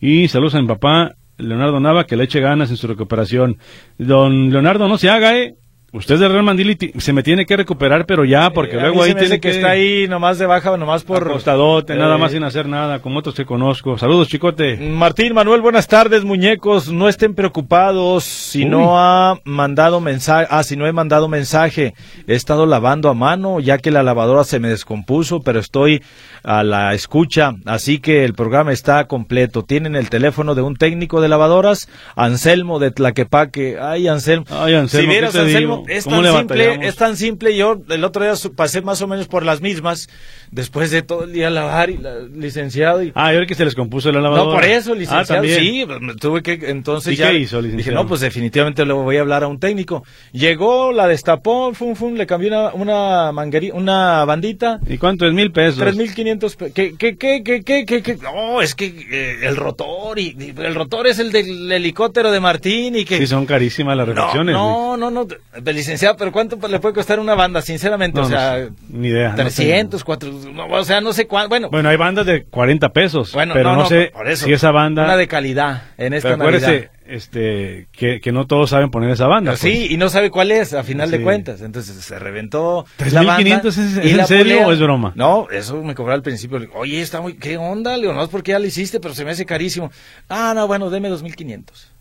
Y 0.00 0.28
saludos 0.28 0.54
a 0.54 0.60
mi 0.62 0.68
papá, 0.68 1.16
Leonardo 1.38 1.80
Nava, 1.80 2.04
que 2.04 2.16
le 2.16 2.24
eche 2.24 2.40
ganas 2.40 2.70
en 2.70 2.76
su 2.76 2.86
recuperación. 2.86 3.58
Don 3.96 4.50
Leonardo, 4.50 4.88
no 4.88 4.98
se 4.98 5.08
haga, 5.08 5.36
¿eh? 5.36 5.56
Usted 5.90 6.16
es 6.16 6.20
del 6.20 6.32
Real 6.32 6.60
y 6.60 6.76
ti- 6.76 6.92
se 6.98 7.14
me 7.14 7.22
tiene 7.22 7.46
que 7.46 7.56
recuperar, 7.56 8.04
pero 8.04 8.26
ya, 8.26 8.50
porque 8.50 8.76
Eh, 8.76 8.78
a 8.78 8.82
luego 8.82 9.02
ahí 9.02 9.12
tiene 9.14 9.26
hace 9.28 9.40
que 9.40 9.48
está 9.48 9.70
ahí 9.70 10.06
nomás 10.06 10.38
de 10.38 10.44
baja, 10.44 10.76
nomás 10.76 11.02
por... 11.02 11.22
Acostadote, 11.22 11.94
nada 11.94 12.16
Eh, 12.16 12.18
más 12.18 12.30
sin 12.32 12.44
hacer 12.44 12.68
nada, 12.68 12.98
como 13.00 13.20
otros 13.20 13.34
que 13.34 13.46
conozco. 13.46 13.96
Saludos, 13.96 14.28
chicote. 14.28 14.76
Martín, 14.76 15.32
Manuel, 15.32 15.62
buenas 15.62 15.88
tardes, 15.88 16.24
muñecos. 16.24 16.92
No 16.92 17.08
estén 17.08 17.34
preocupados 17.34 18.24
si 18.24 18.64
Uy. 18.64 18.66
no 18.66 18.98
ha 18.98 19.40
mandado 19.44 20.02
mensaje. 20.02 20.46
Ah, 20.50 20.62
si 20.62 20.76
no 20.76 20.86
he 20.86 20.92
mandado 20.92 21.26
mensaje. 21.26 21.94
He 22.26 22.34
estado 22.34 22.66
lavando 22.66 23.08
a 23.08 23.14
mano, 23.14 23.58
ya 23.58 23.78
que 23.78 23.90
la 23.90 24.02
lavadora 24.02 24.44
se 24.44 24.60
me 24.60 24.68
descompuso, 24.68 25.40
pero 25.40 25.58
estoy 25.58 26.02
a 26.42 26.64
la 26.64 26.92
escucha. 26.92 27.54
Así 27.64 27.98
que 27.98 28.26
el 28.26 28.34
programa 28.34 28.72
está 28.72 29.06
completo. 29.06 29.62
Tienen 29.64 29.96
el 29.96 30.10
teléfono 30.10 30.54
de 30.54 30.60
un 30.60 30.76
técnico 30.76 31.22
de 31.22 31.28
lavadoras, 31.30 31.88
Anselmo 32.14 32.78
de 32.78 32.90
Tlaquepaque. 32.90 33.78
Ay, 33.80 34.06
Anselmo. 34.06 34.44
Ay, 34.50 34.74
Anselmo, 34.74 35.06
si 35.06 35.10
vieras, 35.10 35.32
¿qué 35.32 35.38
te 35.38 35.44
Anselmo, 35.46 35.77
es 35.86 36.04
¿Cómo 36.04 36.16
tan 36.16 36.24
le 36.24 36.38
simple, 36.38 36.78
es 36.88 36.96
tan 36.96 37.16
simple. 37.16 37.56
Yo 37.56 37.80
el 37.88 38.04
otro 38.04 38.22
día 38.24 38.32
pasé 38.56 38.82
más 38.82 39.00
o 39.02 39.06
menos 39.06 39.28
por 39.28 39.44
las 39.44 39.60
mismas, 39.60 40.08
después 40.50 40.90
de 40.90 41.02
todo 41.02 41.24
el 41.24 41.32
día 41.32 41.50
lavar 41.50 41.90
y 41.90 41.98
la- 41.98 42.18
licenciado 42.20 43.02
y 43.02 43.12
Ah, 43.14 43.32
y 43.32 43.34
ahora 43.36 43.46
que 43.46 43.54
se 43.54 43.64
les 43.64 43.74
compuso 43.74 44.10
la 44.12 44.20
lavadora. 44.20 44.50
no, 44.50 44.54
por 44.54 44.64
eso, 44.64 44.92
Ah, 44.92 44.96
licenciado. 44.96 45.26
también. 45.42 45.58
sí, 45.60 45.86
me 46.00 46.14
tuve 46.14 46.42
que, 46.42 46.58
entonces 46.70 47.12
¿Y 47.14 47.16
ya. 47.16 47.30
qué 47.30 47.38
hizo, 47.38 47.58
Dije, 47.62 47.76
licenciado? 47.76 48.02
no, 48.02 48.08
pues 48.08 48.20
definitivamente 48.20 48.84
le 48.84 48.92
voy 48.92 49.16
a 49.16 49.20
hablar 49.20 49.44
a 49.44 49.48
un 49.48 49.58
técnico. 49.60 50.04
Llegó, 50.32 50.92
la 50.92 51.06
destapó, 51.08 51.72
fum, 51.74 51.94
fum, 51.94 52.14
le 52.14 52.26
cambió 52.26 52.48
una, 52.48 52.72
una 52.74 53.32
mangueri- 53.32 53.72
una 53.72 54.24
bandita. 54.24 54.80
¿Y 54.86 54.98
cuánto 54.98 55.26
es? 55.26 55.32
Mil 55.34 55.52
pesos. 55.52 55.78
3.500 55.80 56.56
pe- 56.56 56.72
¿Qué, 56.72 56.94
qué, 56.96 57.16
qué, 57.16 57.42
qué, 57.44 57.62
qué, 57.62 57.84
qué, 57.84 58.02
qué? 58.02 58.16
No, 58.16 58.60
es 58.62 58.74
que 58.74 58.86
eh, 58.86 59.38
el 59.42 59.56
rotor, 59.56 60.18
y, 60.18 60.36
el 60.56 60.74
rotor 60.74 61.06
es 61.06 61.18
el 61.18 61.32
del 61.32 61.70
helicóptero 61.70 62.30
de 62.30 62.40
Martín 62.40 62.96
y 62.96 63.04
que... 63.04 63.18
Sí, 63.18 63.26
son 63.26 63.46
carísimas 63.46 63.96
las 63.96 64.06
no, 64.08 64.14
refacciones. 64.14 64.54
no, 64.54 64.96
no, 64.96 65.10
no, 65.10 65.26
licenciado, 65.72 66.16
pero 66.16 66.32
¿cuánto 66.32 66.58
le 66.68 66.80
puede 66.80 66.94
costar 66.94 67.18
una 67.20 67.34
banda, 67.34 67.62
sinceramente? 67.62 68.18
No, 68.20 68.26
o 68.26 68.30
no 68.30 68.36
sea, 68.36 68.54
sé, 68.66 68.70
ni 68.90 69.08
idea, 69.08 69.30
no 69.30 69.36
300, 69.36 70.04
400, 70.04 70.52
no, 70.52 70.66
o 70.66 70.84
sea, 70.84 71.00
no 71.00 71.12
sé 71.12 71.26
cuánto, 71.26 71.48
bueno, 71.50 71.70
Bueno, 71.70 71.88
hay 71.88 71.96
bandas 71.96 72.26
de 72.26 72.44
40 72.44 72.88
pesos, 72.90 73.32
bueno, 73.32 73.54
pero 73.54 73.74
no, 73.76 73.86
sé 73.86 74.10
por 74.12 74.28
eso. 74.28 74.46
si 74.46 74.52
esa 74.52 74.70
banda... 74.70 75.04
Una 75.04 75.16
de 75.16 75.28
calidad 75.28 75.82
en 75.98 76.12
esta 76.14 76.28
pero 76.30 76.42
acuérdese, 76.42 76.66
Navidad. 76.66 76.90
este, 77.06 77.88
que, 77.92 78.20
que 78.20 78.32
no 78.32 78.46
todos 78.46 78.70
saben 78.70 78.90
poner 78.90 79.10
esa 79.10 79.26
banda. 79.26 79.52
Pero 79.52 79.56
sí, 79.62 79.88
y 79.90 79.96
no 79.96 80.08
sabe 80.08 80.30
cuál 80.30 80.50
es, 80.50 80.74
a 80.74 80.82
final 80.84 81.10
de 81.10 81.22
cuentas. 81.22 81.60
Entonces 81.62 81.96
se 81.96 82.18
reventó. 82.18 82.84
¿3,500 82.98 83.12
la 83.12 83.22
banda 83.22 83.68
es- 83.68 83.78
es 83.78 83.96
en 84.18 84.26
serio 84.26 84.54
polea. 84.56 84.66
o 84.68 84.72
es 84.72 84.78
broma? 84.80 85.12
No, 85.14 85.46
eso 85.50 85.82
me 85.82 85.94
cobró 85.94 86.12
al 86.14 86.22
principio. 86.22 86.58
Le 86.58 86.68
Oye, 86.74 87.00
está 87.00 87.20
muy. 87.20 87.34
¿Qué 87.34 87.56
onda, 87.56 87.96
Leo? 87.96 88.12
No 88.12 88.22
es 88.22 88.28
porque 88.28 88.52
ya 88.52 88.58
lo 88.58 88.66
hiciste, 88.66 89.00
pero 89.00 89.14
se 89.14 89.24
me 89.24 89.30
hace 89.32 89.46
carísimo. 89.46 89.90
Ah, 90.28 90.52
no, 90.54 90.66
bueno, 90.66 90.90
deme 90.90 91.08
2,500. 91.08 91.92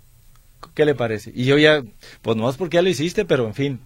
¿Qué 0.74 0.86
le 0.86 0.96
parece? 0.96 1.32
Y 1.36 1.46
yo 1.46 1.58
ya, 1.58 1.82
pues 2.22 2.38
no 2.38 2.50
es 2.50 2.56
porque 2.58 2.76
ya 2.76 2.82
lo 2.82 2.90
hiciste, 2.90 3.26
pero 3.26 3.46
en 3.48 3.54
fin. 3.54 3.80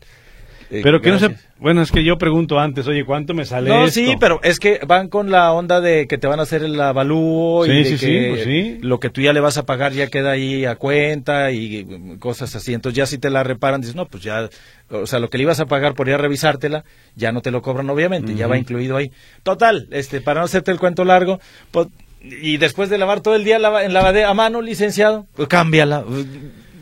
Eh, 0.74 0.80
Pero 0.84 1.02
que 1.02 1.12
no 1.12 1.20
se... 1.20 1.36
Bueno, 1.60 1.82
es 1.82 1.92
que 1.92 2.02
yo 2.02 2.18
pregunto 2.18 2.58
antes, 2.58 2.88
oye, 2.88 3.04
¿cuánto 3.04 3.34
me 3.34 3.44
sale 3.44 3.70
No, 3.70 3.84
esto? 3.88 4.00
sí, 4.00 4.16
pero 4.22 4.40
es 4.42 4.58
que 4.58 4.80
van 4.88 5.10
con 5.10 5.30
la 5.30 5.52
onda 5.52 5.82
de 5.82 6.08
que 6.08 6.18
te 6.18 6.28
van 6.28 6.40
a 6.40 6.44
hacer 6.44 6.64
el 6.64 6.80
avalúo 6.80 7.66
Sí, 7.66 7.72
y 7.72 7.76
de 7.76 7.84
sí, 7.84 7.98
sí, 7.98 8.06
que 8.08 8.28
pues 8.30 8.44
sí. 8.46 8.78
lo 8.80 8.98
que 9.02 9.10
tú 9.10 9.20
ya 9.20 9.34
le 9.34 9.42
vas 9.42 9.58
a 9.58 9.66
pagar 9.66 9.92
ya 9.92 10.08
queda 10.08 10.32
ahí 10.32 10.64
a 10.64 10.78
cuenta 10.78 11.52
y 11.52 11.84
mm, 11.84 12.20
cosas 12.20 12.56
así. 12.56 12.74
Entonces 12.74 12.96
ya 12.96 13.06
si 13.06 13.18
te 13.18 13.30
la 13.30 13.44
reparan, 13.44 13.82
dices, 13.82 13.98
no, 13.98 14.06
pues 14.06 14.24
ya, 14.24 14.48
o 14.90 15.06
sea, 15.08 15.20
lo 15.20 15.30
que 15.30 15.38
le 15.40 15.44
ibas 15.44 15.60
a 15.60 15.66
pagar 15.66 15.94
por 15.94 16.08
ir 16.08 16.14
a 16.14 16.18
revisártela, 16.20 16.86
ya 17.18 17.34
no 17.34 17.42
te 17.42 17.52
lo 17.52 17.62
cobran 17.62 17.90
obviamente, 17.90 18.34
ya 18.36 18.48
va 18.48 18.58
incluido 18.58 18.96
ahí. 18.96 19.12
Total, 19.44 19.90
este, 19.92 20.22
para 20.22 20.40
no 20.40 20.46
hacerte 20.46 20.72
el 20.72 20.80
cuento 20.80 21.04
largo, 21.04 21.42
pues, 21.72 21.88
y 22.24 22.56
después 22.56 22.90
de 22.90 22.98
lavar 22.98 23.20
todo 23.20 23.36
el 23.36 23.44
día 23.44 23.58
en 23.58 23.94
lavadera 23.94 24.30
a 24.30 24.34
mano, 24.34 24.62
licenciado, 24.62 25.28
pues 25.36 25.50
cámbiala, 25.50 26.06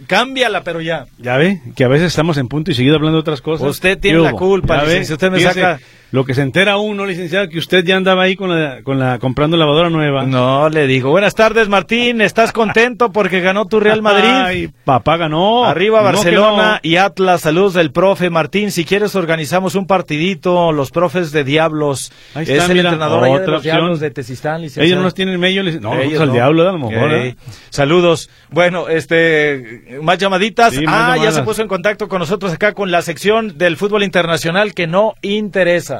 cámbiala, 0.09 0.63
pero 0.63 0.81
ya. 0.81 1.05
Ya 1.19 1.37
ve, 1.37 1.61
que 1.75 1.83
a 1.83 1.87
veces 1.87 2.07
estamos 2.07 2.37
en 2.37 2.47
punto 2.49 2.71
y 2.71 2.73
seguido 2.73 2.95
hablando 2.95 3.17
de 3.17 3.21
otras 3.21 3.41
cosas. 3.41 3.67
Usted 3.69 3.97
tiene 3.99 4.17
¿Qué 4.17 4.23
la 4.23 4.31
culpa, 4.33 4.83
licenciado, 4.83 5.13
usted 5.15 5.31
me 5.31 5.39
saca- 5.39 5.79
Lo 6.11 6.25
que 6.25 6.33
se 6.33 6.41
entera 6.41 6.77
uno, 6.77 7.05
licenciado, 7.05 7.47
que 7.49 7.59
usted 7.59 7.85
ya 7.85 7.95
andaba 7.95 8.23
ahí 8.23 8.35
con 8.35 8.49
la, 8.49 8.81
con 8.81 8.97
la 8.97 9.19
comprando 9.19 9.57
lavadora 9.57 9.91
nueva. 9.91 10.23
No, 10.23 10.67
le 10.67 10.87
digo, 10.87 11.11
buenas 11.11 11.35
tardes 11.35 11.69
Martín, 11.69 12.21
¿estás 12.21 12.51
contento 12.51 13.11
porque 13.11 13.41
ganó 13.41 13.65
tu 13.67 13.79
Real 13.79 14.01
Madrid? 14.01 14.29
Ay, 14.31 14.69
papá 14.85 15.17
ganó. 15.17 15.65
Arriba 15.65 16.01
Barcelona 16.01 16.79
no. 16.83 16.89
y 16.89 16.95
Atlas, 16.95 17.41
saludos 17.41 17.75
del 17.75 17.91
profe 17.91 18.31
Martín. 18.31 18.71
Si 18.71 18.85
quieres 18.85 19.15
organizamos 19.15 19.75
un 19.75 19.85
partidito, 19.85 20.71
los 20.71 20.89
profes 20.89 21.31
de 21.31 21.43
Diablos. 21.43 22.11
Ahí 22.33 22.43
está, 22.43 22.55
es 22.55 22.69
el 22.69 22.77
mira, 22.77 22.89
entrenador 22.89 23.23
allá 23.23 23.33
de 23.33 23.41
otra 23.41 23.51
los 23.51 23.59
opción. 23.59 23.75
Diablos 23.77 23.99
de 23.99 24.09
Tezistán, 24.09 24.61
licenciado. 24.61 24.87
Ellos 24.87 24.97
no 24.97 25.03
los 25.03 25.13
tienen 25.13 25.39
medio, 25.39 25.61
no, 25.63 25.93
Ellos 25.99 26.21
al 26.21 26.29
no. 26.29 26.33
diablo, 26.33 26.67
a 26.67 26.71
lo 26.71 26.79
mejor. 26.79 27.13
¿eh? 27.13 27.35
Saludos. 27.69 28.31
Bueno, 28.49 28.89
este, 28.89 29.99
más 30.01 30.17
llamaditas. 30.17 30.73
Sí, 30.73 30.85
más 30.85 31.19
ah, 31.19 31.23
ya 31.23 31.31
se 31.31 31.43
puso 31.43 31.61
en 31.61 31.67
contacto 31.67 32.07
con 32.07 32.17
nosotros 32.17 32.51
acá 32.51 32.73
con 32.73 32.89
la 32.89 33.03
sección 33.03 33.59
del 33.59 33.77
fútbol 33.77 34.01
internacional 34.01 34.73
que 34.73 34.87
no 34.87 35.13
interesa. 35.21 35.98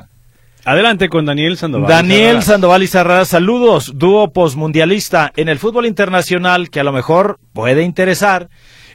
Adelante 0.70 1.10
con 1.10 1.26
Daniel 1.26 1.58
Sandoval. 1.58 1.90
Daniel 1.90 2.20
Sandoval. 2.22 2.44
Sandoval 2.44 2.84
y 2.84 2.88
Sarrada, 2.88 3.26
saludos, 3.26 3.94
dúo 3.96 4.32
posmundialista 4.32 5.32
en 5.36 5.50
el 5.50 5.58
fútbol 5.58 5.88
internacional 5.88 6.70
que 6.70 6.80
a 6.80 6.84
lo 6.84 6.92
mejor 6.92 7.40
puede 7.54 7.82
interesar. 7.82 8.50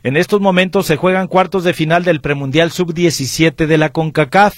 En 0.04 0.16
estos 0.16 0.40
momentos 0.40 0.86
se 0.86 0.94
juegan 0.94 1.26
cuartos 1.26 1.64
de 1.64 1.74
final 1.74 2.04
del 2.04 2.20
premundial 2.20 2.70
sub-17 2.70 3.66
de 3.66 3.76
la 3.76 3.88
CONCACAF, 3.88 4.54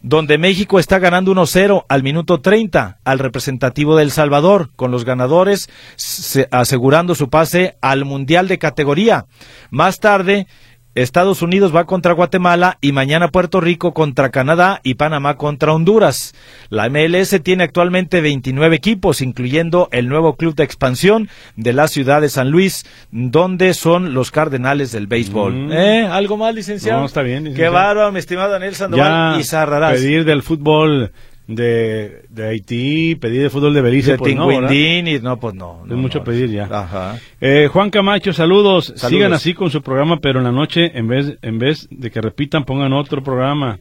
donde 0.00 0.38
México 0.38 0.78
está 0.78 1.00
ganando 1.00 1.32
1-0 1.34 1.84
al 1.88 2.02
minuto 2.04 2.40
30 2.40 3.00
al 3.02 3.18
representativo 3.18 3.96
del 3.96 4.12
Salvador, 4.12 4.70
con 4.76 4.92
los 4.92 5.04
ganadores 5.04 5.68
se- 5.96 6.46
asegurando 6.52 7.16
su 7.16 7.30
pase 7.30 7.76
al 7.80 8.04
mundial 8.04 8.46
de 8.46 8.58
categoría. 8.58 9.26
Más 9.70 9.98
tarde, 9.98 10.46
Estados 11.02 11.42
Unidos 11.42 11.74
va 11.74 11.84
contra 11.84 12.12
Guatemala 12.12 12.78
y 12.80 12.92
mañana 12.92 13.28
Puerto 13.28 13.60
Rico 13.60 13.94
contra 13.94 14.30
Canadá 14.30 14.80
y 14.82 14.94
Panamá 14.94 15.36
contra 15.36 15.72
Honduras. 15.72 16.34
La 16.70 16.88
MLS 16.88 17.40
tiene 17.42 17.64
actualmente 17.64 18.20
29 18.20 18.74
equipos, 18.76 19.20
incluyendo 19.20 19.88
el 19.92 20.08
nuevo 20.08 20.34
club 20.36 20.54
de 20.54 20.64
expansión 20.64 21.28
de 21.56 21.72
la 21.72 21.88
ciudad 21.88 22.20
de 22.20 22.28
San 22.28 22.50
Luis, 22.50 22.84
donde 23.10 23.74
son 23.74 24.14
los 24.14 24.30
Cardenales 24.30 24.90
del 24.92 25.06
béisbol. 25.06 25.54
Mm. 25.68 25.72
¿Eh? 25.72 26.06
¿Algo 26.06 26.36
más, 26.36 26.54
licenciado? 26.54 27.00
No, 27.00 27.06
está 27.06 27.22
bien, 27.22 27.44
Qué 27.44 27.50
licenciado. 27.50 27.74
bárbaro, 27.74 28.12
mi 28.12 28.18
estimado 28.18 28.50
Daniel 28.50 28.74
Sandoval 28.74 29.34
Ya 29.34 29.40
y 29.40 29.44
Sarrarás. 29.44 29.92
pedir 29.94 30.24
del 30.24 30.42
fútbol 30.42 31.12
de, 31.48 32.26
de 32.28 32.46
Haití, 32.46 33.14
pedir 33.16 33.40
del 33.40 33.50
fútbol 33.50 33.74
de 33.74 33.80
Belice, 33.80 34.12
De 34.12 34.18
pues 34.18 34.36
no, 34.36 34.52
y 34.52 35.20
no, 35.20 35.40
pues 35.40 35.54
no. 35.54 35.82
Es 35.88 35.96
mucho 35.96 36.18
no. 36.18 36.24
pedir 36.24 36.50
ya. 36.50 36.68
Ajá. 36.70 37.18
Eh, 37.40 37.68
Juan 37.72 37.90
Camacho, 37.90 38.32
saludos. 38.32 38.92
Saludos. 38.94 39.10
Sigan 39.10 39.32
así 39.32 39.54
con 39.54 39.70
su 39.70 39.82
programa, 39.82 40.18
pero 40.20 40.38
en 40.38 40.44
la 40.44 40.52
noche, 40.52 40.96
en 40.96 41.08
vez, 41.08 41.38
en 41.42 41.58
vez 41.58 41.88
de 41.90 42.10
que 42.10 42.20
repitan, 42.20 42.64
pongan 42.64 42.92
otro 42.92 43.24
programa. 43.24 43.80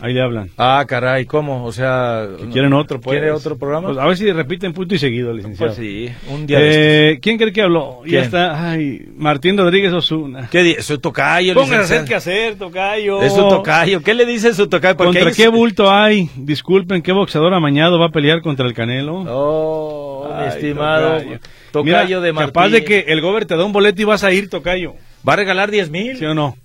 Ahí 0.00 0.12
le 0.12 0.20
hablan. 0.20 0.50
Ah, 0.58 0.84
caray, 0.86 1.24
¿cómo? 1.24 1.64
O 1.64 1.72
sea... 1.72 2.26
Que 2.38 2.46
quieren 2.50 2.72
otro, 2.74 3.00
pues. 3.00 3.14
¿Quiere 3.18 3.30
otro 3.32 3.56
programa? 3.56 3.88
Pues, 3.88 3.98
a 3.98 4.06
ver 4.06 4.16
si 4.16 4.30
repiten 4.30 4.72
punto 4.74 4.94
y 4.94 4.98
seguido, 4.98 5.32
licenciado. 5.32 5.74
Pues 5.74 5.86
sí, 5.86 6.10
un 6.28 6.46
día 6.46 6.58
de. 6.58 7.10
Eh, 7.12 7.18
¿Quién 7.20 7.38
cree 7.38 7.52
que 7.52 7.62
habló? 7.62 8.00
¿Quién? 8.04 8.14
Ya 8.16 8.22
está. 8.22 8.70
Ay, 8.70 9.08
Martín 9.16 9.56
Rodríguez 9.56 9.92
Osuna. 9.92 10.48
¿Qué 10.50 10.62
dice? 10.62 10.82
Su 10.82 10.98
tocayo, 10.98 11.54
licenciado. 11.54 11.82
hacer 11.84 12.04
qué 12.04 12.14
hacer, 12.14 12.56
tocayo. 12.56 13.22
Es 13.22 13.32
su 13.32 13.48
tocayo. 13.48 14.02
¿Qué 14.02 14.12
le 14.14 14.26
dice 14.26 14.52
su 14.54 14.66
tocayo? 14.68 14.96
¿Contra 14.96 15.30
qué 15.32 15.44
es- 15.44 15.50
bulto 15.50 15.90
hay? 15.90 16.28
Disculpen, 16.36 17.00
¿qué 17.00 17.12
boxeador 17.12 17.54
amañado 17.54 17.98
va 17.98 18.06
a 18.06 18.10
pelear 18.12 18.42
contra 18.42 18.66
el 18.66 18.74
Canelo? 18.74 19.24
Oh, 19.28 20.28
mi 20.28 20.42
Ay, 20.42 20.48
estimado 20.48 21.18
tocayo. 21.18 21.38
tocayo, 21.72 22.06
Mira, 22.18 22.20
de 22.20 22.32
Martín. 22.32 22.48
Capaz 22.52 22.68
de 22.68 22.84
que 22.84 22.98
el 23.08 23.20
gober 23.22 23.46
te 23.46 23.56
da 23.56 23.64
un 23.64 23.72
boleto 23.72 24.02
y 24.02 24.04
vas 24.04 24.24
a 24.24 24.32
ir, 24.32 24.50
tocayo. 24.50 24.94
¿Va 25.26 25.32
a 25.32 25.36
regalar 25.36 25.70
10 25.70 25.90
mil? 25.90 26.16
¿Sí 26.18 26.24
o 26.24 26.34
no? 26.34 26.56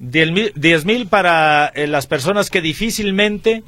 10 0.00 0.32
mil 0.32 0.52
10 0.56 0.84
mil 0.86 1.06
para 1.06 1.66
eh, 1.74 1.86
las 1.86 2.06
personas 2.06 2.50
que 2.50 2.60
difícilmente 2.60 3.62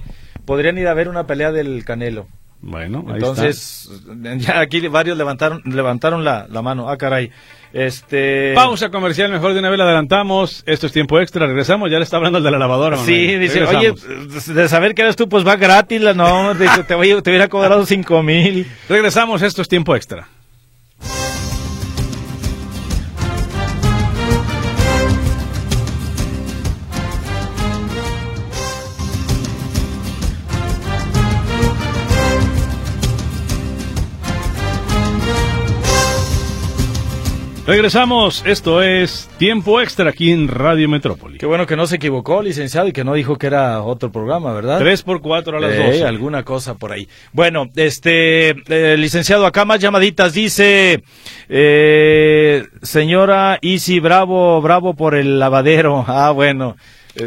podrían 0.45 0.79
ir 0.79 0.89
a 0.89 0.95
ver 0.95 1.09
una 1.09 1.27
pelea 1.27 1.53
del 1.53 1.85
Canelo. 1.85 2.27
Bueno, 2.65 3.05
ahí 3.09 3.15
Entonces, 3.15 3.91
ya 4.39 4.61
aquí 4.61 4.87
varios 4.89 5.19
levantaron 5.19 5.63
levantaron 5.65 6.25
la, 6.25 6.47
la 6.49 6.63
mano. 6.63 6.89
Ah, 6.89 6.97
caray. 6.97 7.31
Este... 7.73 8.53
Pausa 8.55 8.91
comercial, 8.91 9.31
mejor 9.33 9.53
de 9.55 9.59
una 9.59 9.71
vez 9.71 9.79
la 9.79 9.85
adelantamos. 9.85 10.63
Esto 10.67 10.87
es 10.87 10.93
tiempo 10.93 11.19
extra. 11.19 11.47
Regresamos, 11.47 11.91
ya 11.91 11.97
le 11.99 12.05
está 12.05 12.19
hablando 12.19 12.39
el 12.39 12.45
de 12.45 12.51
la 12.51 12.59
lavadora. 12.59 12.99
Sí, 12.99 13.13
Manuel. 13.13 13.41
dice, 13.41 13.65
oye, 13.65 13.95
de 14.55 14.69
saber 14.69 14.95
que 14.95 15.03
eres 15.03 15.17
tú, 15.17 15.29
pues 15.29 15.47
va 15.47 15.57
gratis, 15.57 16.01
la- 16.01 16.15
no, 16.15 16.55
dice, 16.55 16.85
te, 16.85 16.95
voy, 16.95 17.21
te 17.23 17.31
hubiera 17.31 17.49
cobrado 17.49 17.85
cinco 17.87 18.23
mil. 18.23 18.67
Regresamos, 18.89 19.43
esto 19.43 19.63
es 19.63 19.69
tiempo 19.69 19.97
extra. 19.97 20.29
Regresamos, 37.65 38.43
esto 38.45 38.83
es 38.83 39.31
Tiempo 39.39 39.81
Extra 39.81 40.11
aquí 40.11 40.33
en 40.33 40.49
Radio 40.49 40.89
Metrópoli. 40.89 41.39
Qué 41.39 41.47
bueno 41.47 41.65
que 41.65 41.77
no 41.77 41.87
se 41.87 41.95
equivocó, 41.95 42.43
licenciado, 42.43 42.89
y 42.89 42.93
que 42.93 43.05
no 43.05 43.15
dijo 43.15 43.37
que 43.37 43.47
era 43.47 43.83
otro 43.83 44.11
programa, 44.11 44.53
¿verdad? 44.53 44.81
Tres 44.81 45.03
por 45.05 45.21
cuatro 45.21 45.59
a 45.59 45.61
las 45.61 45.73
Eh, 45.75 45.87
12. 45.87 46.05
alguna 46.05 46.43
cosa 46.43 46.75
por 46.75 46.91
ahí. 46.91 47.07
Bueno, 47.33 47.69
este, 47.77 48.51
eh, 48.51 48.97
licenciado, 48.99 49.47
acá 49.47 49.65
más 49.65 49.79
llamaditas, 49.79 50.33
dice, 50.33 51.05
eh, 51.49 52.67
señora 52.83 53.59
Isi, 53.63 54.01
bravo, 54.01 54.61
bravo 54.61 54.95
por 54.95 55.15
el 55.15 55.39
lavadero. 55.39 56.05
Ah, 56.15 56.33
bueno, 56.33 56.77
eh, 56.77 56.81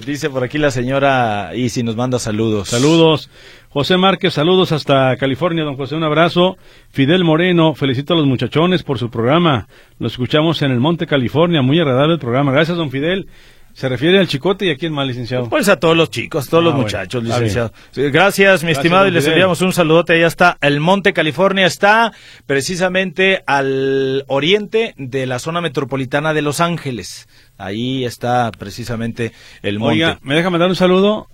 dice 0.05 0.29
por 0.29 0.43
aquí 0.43 0.57
la 0.57 0.71
señora 0.71 1.51
Isi, 1.55 1.83
nos 1.83 1.95
manda 1.95 2.19
saludos. 2.19 2.69
Saludos. 2.69 3.29
José 3.69 3.97
Márquez, 3.97 4.33
saludos 4.33 4.71
hasta 4.71 5.17
California, 5.17 5.63
don 5.63 5.75
José, 5.75 5.95
un 5.95 6.03
abrazo. 6.03 6.57
Fidel 6.91 7.25
Moreno, 7.25 7.75
felicito 7.75 8.13
a 8.13 8.17
los 8.17 8.25
muchachones 8.25 8.83
por 8.83 8.97
su 8.97 9.09
programa. 9.09 9.67
Lo 9.99 10.07
escuchamos 10.07 10.61
en 10.61 10.71
el 10.71 10.79
Monte, 10.79 11.07
California, 11.07 11.61
muy 11.61 11.79
agradable 11.79 12.13
el 12.13 12.19
programa. 12.19 12.53
Gracias, 12.53 12.77
don 12.77 12.89
Fidel. 12.89 13.27
¿Se 13.75 13.89
refiere 13.89 14.17
al 14.19 14.27
chicote 14.29 14.65
y 14.65 14.69
a 14.69 14.77
quién 14.77 14.93
más, 14.93 15.05
licenciado? 15.05 15.49
Pues 15.49 15.67
a 15.67 15.75
todos 15.77 15.97
los 15.97 16.09
chicos, 16.09 16.47
todos 16.47 16.61
Ah, 16.61 16.63
los 16.63 16.73
bueno, 16.75 16.85
muchachos, 16.85 17.21
licenciado. 17.21 17.73
Sí, 17.91 18.03
Gracias, 18.03 18.63
mi 18.63 18.69
Gracias, 18.69 18.77
estimado, 18.77 19.07
y 19.07 19.11
les 19.11 19.27
enviamos 19.27 19.59
un 19.61 19.73
saludote. 19.73 20.13
Allá 20.13 20.27
está 20.27 20.57
el 20.61 20.79
Monte, 20.79 21.11
California, 21.11 21.65
está 21.65 22.13
precisamente 22.45 23.43
al 23.45 24.23
oriente 24.27 24.93
de 24.97 25.25
la 25.25 25.39
zona 25.39 25.59
metropolitana 25.59 26.33
de 26.33 26.41
Los 26.41 26.61
Ángeles. 26.61 27.27
Ahí 27.57 28.05
está 28.05 28.49
precisamente 28.57 29.33
el 29.61 29.77
monte. 29.79 29.93
Oiga, 29.95 30.19
¿me 30.21 30.35
deja 30.35 30.49
mandar 30.49 30.69
un 30.69 30.75
saludo? 30.77 31.27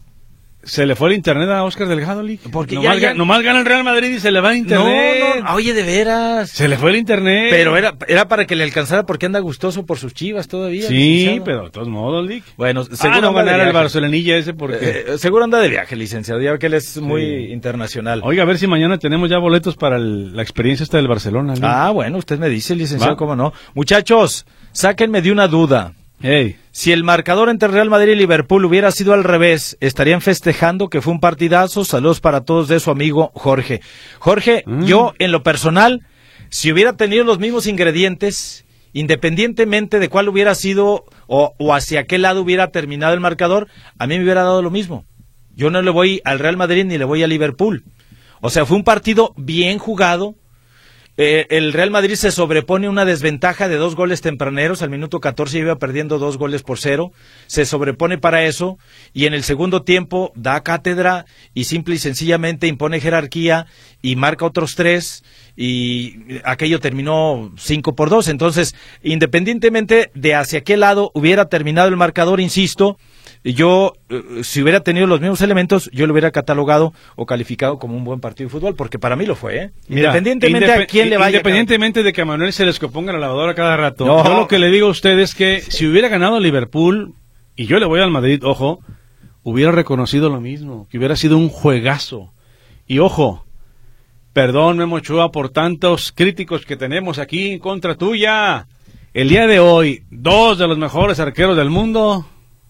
Se 0.64 0.86
le 0.86 0.96
fue 0.96 1.10
el 1.10 1.16
internet 1.16 1.50
a 1.50 1.64
Oscar 1.64 1.88
Delgado, 1.88 2.22
Lick. 2.22 2.42
Porque 2.52 2.76
nomás, 2.76 3.00
ya- 3.00 3.14
nomás 3.16 3.42
gana 3.42 3.60
el 3.60 3.66
Real 3.66 3.84
Madrid 3.84 4.10
y 4.16 4.20
se 4.20 4.32
le 4.32 4.42
va 4.42 4.50
el 4.54 4.58
no, 4.58 4.76
internet. 4.76 5.44
no, 5.44 5.54
oye, 5.56 5.74
de 5.74 5.82
veras. 5.84 6.52
Se 6.52 6.68
le 6.68 6.78
fue 6.78 6.92
el 6.92 6.98
internet. 6.98 7.48
Pero 7.50 7.76
era, 7.78 7.96
era 8.08 8.28
para 8.28 8.46
que 8.46 8.56
le 8.56 8.64
alcanzara 8.64 9.06
porque 9.08 9.26
anda 9.26 9.40
gustoso 9.40 9.86
por 9.88 9.98
sus 9.98 10.14
chivas 10.14 10.48
todavía. 10.48 10.88
Sí, 10.88 11.42
pero 11.44 11.64
de 11.64 11.70
todos 11.72 11.88
modos, 11.88 12.28
Lick. 12.28 12.44
Bueno, 12.58 12.82
Ah, 12.82 12.96
seguro 12.96 13.22
no 13.22 13.28
anda 13.30 13.44
de 13.44 13.52
ganar 13.52 13.68
el. 13.70 13.74
Barcelonilla 13.74 14.38
ese 14.38 14.54
porque... 14.54 15.06
Eh, 15.08 15.18
seguro 15.18 15.44
anda 15.46 15.60
de 15.60 15.70
viaje, 15.70 15.96
licenciado, 15.96 16.40
ya 16.42 16.56
que 16.60 16.68
él 16.68 16.76
es 16.76 16.98
muy 16.98 17.52
internacional. 17.52 18.22
Oiga, 18.24 18.44
a 18.44 18.46
ver 18.46 18.60
si 18.60 18.68
mañana 18.68 19.00
tenemos 19.00 19.30
ya 19.32 19.40
boletos 19.40 19.76
para 19.76 19.96
el- 19.98 20.36
la 20.36 20.44
experiencia 20.44 20.84
esta 20.84 20.98
del 20.98 21.08
Barcelona. 21.08 21.56
Lick. 21.56 21.64
Ah, 21.66 21.90
bueno, 21.90 22.20
usted 22.20 22.38
me 22.38 22.50
dice, 22.50 22.76
licenciado, 22.76 23.14
Va. 23.14 23.18
cómo 23.18 23.36
no. 23.36 23.52
Muchachos, 23.74 24.46
sáquenme 24.74 25.24
de 25.24 25.32
una 25.32 25.48
duda. 25.48 25.94
Si 26.72 26.92
el 26.92 27.04
marcador 27.04 27.50
entre 27.50 27.68
Real 27.70 27.90
Madrid 27.90 28.14
y 28.14 28.16
Liverpool 28.16 28.66
hubiera 28.66 28.92
sido 28.92 29.14
al 29.14 29.24
revés, 29.24 29.78
estarían 29.82 30.22
festejando 30.22 30.90
que 30.90 31.02
fue 31.02 31.14
un 31.14 31.20
partidazo. 31.20 31.84
Saludos 31.84 32.22
para 32.22 32.42
todos 32.42 32.68
de 32.68 32.80
su 32.80 32.92
amigo 32.92 33.32
Jorge. 33.34 33.82
Jorge, 34.20 34.64
Mm. 34.66 34.86
yo 34.86 35.14
en 35.20 35.32
lo 35.32 35.44
personal, 35.44 36.06
si 36.50 36.72
hubiera 36.72 36.96
tenido 36.96 37.24
los 37.24 37.40
mismos 37.40 37.68
ingredientes, 37.68 38.66
independientemente 38.94 40.00
de 40.00 40.10
cuál 40.10 40.30
hubiera 40.30 40.56
sido 40.56 41.06
o, 41.28 41.54
o 41.58 41.74
hacia 41.74 42.06
qué 42.06 42.18
lado 42.18 42.42
hubiera 42.42 42.72
terminado 42.72 43.14
el 43.14 43.20
marcador, 43.20 43.68
a 43.98 44.08
mí 44.08 44.18
me 44.18 44.24
hubiera 44.24 44.44
dado 44.44 44.62
lo 44.62 44.70
mismo. 44.72 45.06
Yo 45.56 45.70
no 45.70 45.82
le 45.82 45.92
voy 45.92 46.22
al 46.24 46.40
Real 46.40 46.58
Madrid 46.58 46.86
ni 46.86 46.98
le 46.98 47.06
voy 47.06 47.24
a 47.24 47.28
Liverpool. 47.28 47.84
O 48.42 48.50
sea, 48.50 48.66
fue 48.66 48.78
un 48.78 48.84
partido 48.84 49.34
bien 49.38 49.78
jugado, 49.78 50.36
eh, 51.18 51.46
el 51.50 51.74
Real 51.74 51.92
Madrid 51.92 52.16
se 52.16 52.32
sobrepone 52.32 52.88
una 52.88 53.04
desventaja 53.04 53.68
de 53.68 53.76
dos 53.76 53.96
goles 53.96 54.22
tempraneros. 54.22 54.82
Al 54.82 54.90
minuto 54.90 55.20
14 55.20 55.60
iba 55.60 55.76
perdiendo 55.76 56.20
dos 56.20 56.38
goles 56.38 56.64
por 56.64 56.80
cero. 56.80 57.12
Se 57.48 57.66
sobrepone 57.66 58.18
para 58.18 58.46
eso 58.46 58.78
y 59.14 59.26
en 59.26 59.34
el 59.34 59.44
segundo 59.44 59.84
tiempo 59.84 60.32
da 60.36 60.64
cátedra 60.64 61.26
y 61.54 61.66
simple 61.66 61.96
y 61.96 62.00
sencillamente 62.00 62.68
impone 62.68 63.02
jerarquía 63.02 63.68
y 64.02 64.16
marca 64.16 64.46
otros 64.46 64.76
tres 64.76 65.24
y 65.58 66.40
aquello 66.46 66.80
terminó 66.80 67.52
cinco 67.58 67.94
por 67.94 68.10
dos. 68.10 68.30
Entonces, 68.30 68.74
independientemente 69.04 70.12
de 70.16 70.36
hacia 70.36 70.64
qué 70.64 70.78
lado 70.78 71.12
hubiera 71.14 71.50
terminado 71.50 71.90
el 71.90 71.98
marcador, 71.98 72.40
insisto, 72.40 72.98
yo, 73.44 73.94
eh, 74.10 74.42
si 74.44 74.62
hubiera 74.62 74.82
tenido 74.82 75.08
los 75.08 75.20
mismos 75.20 75.42
elementos, 75.42 75.90
yo 75.92 76.06
lo 76.06 76.14
hubiera 76.14 76.30
catalogado 76.32 76.94
o 77.16 77.26
calificado 77.26 77.80
como 77.80 77.98
un 77.98 78.04
buen 78.04 78.20
partido 78.20 78.48
de 78.48 78.52
fútbol, 78.52 78.76
porque 78.76 79.00
para 79.00 79.16
mí 79.16 79.26
lo 79.26 79.36
fue, 79.36 79.58
¿eh? 79.58 79.72
Mira, 79.88 80.10
Independientemente 80.10 80.68
indep- 80.68 80.84
a 80.84 80.86
quién 80.86 81.10
le 81.10 81.18
vaya. 81.18 81.38
Independientemente 81.38 82.04
de 82.04 82.14
que 82.14 82.22
a 82.22 82.26
Manuel 82.26 82.54
se 82.54 82.66
les 82.66 82.78
ponga 82.78 83.12
la 83.14 83.20
lavadora 83.20 83.56
cada 83.56 83.76
rato. 83.78 84.06
No. 84.06 84.24
Yo 84.24 84.38
lo 84.42 84.48
que 84.48 84.60
le 84.60 84.70
digo 84.70 84.88
a 84.88 84.92
usted 84.92 85.18
es 85.20 85.34
que 85.34 85.62
si 85.62 85.88
hubiera 85.88 86.08
ganado 86.08 86.40
Liverpool, 86.40 87.14
y 87.56 87.66
yo 87.66 87.80
le 87.80 87.86
voy 87.88 88.00
al 88.00 88.12
Madrid, 88.12 88.42
ojo, 88.44 88.80
hubiera 89.44 89.72
reconocido 89.72 90.30
lo 90.30 90.40
mismo, 90.40 90.88
que 90.92 91.00
hubiera 91.00 91.16
sido 91.16 91.38
un 91.38 91.50
juegazo. 91.50 92.32
Y 92.88 93.00
ojo, 93.00 93.46
perdón 94.34 94.78
Memo 94.78 94.98
Ochoa 94.98 95.32
por 95.32 95.50
tantos 95.50 96.12
críticos 96.12 96.66
que 96.66 96.78
tenemos 96.78 97.18
aquí 97.18 97.54
en 97.54 97.60
contra 97.60 97.96
tuya. 97.96 98.68
El 99.14 99.30
día 99.30 99.48
de 99.48 99.60
hoy, 99.60 100.04
dos 100.10 100.58
de 100.58 100.68
los 100.68 100.78
mejores 100.78 101.20
arqueros 101.20 101.58
del 101.58 101.70
mundo 101.70 102.26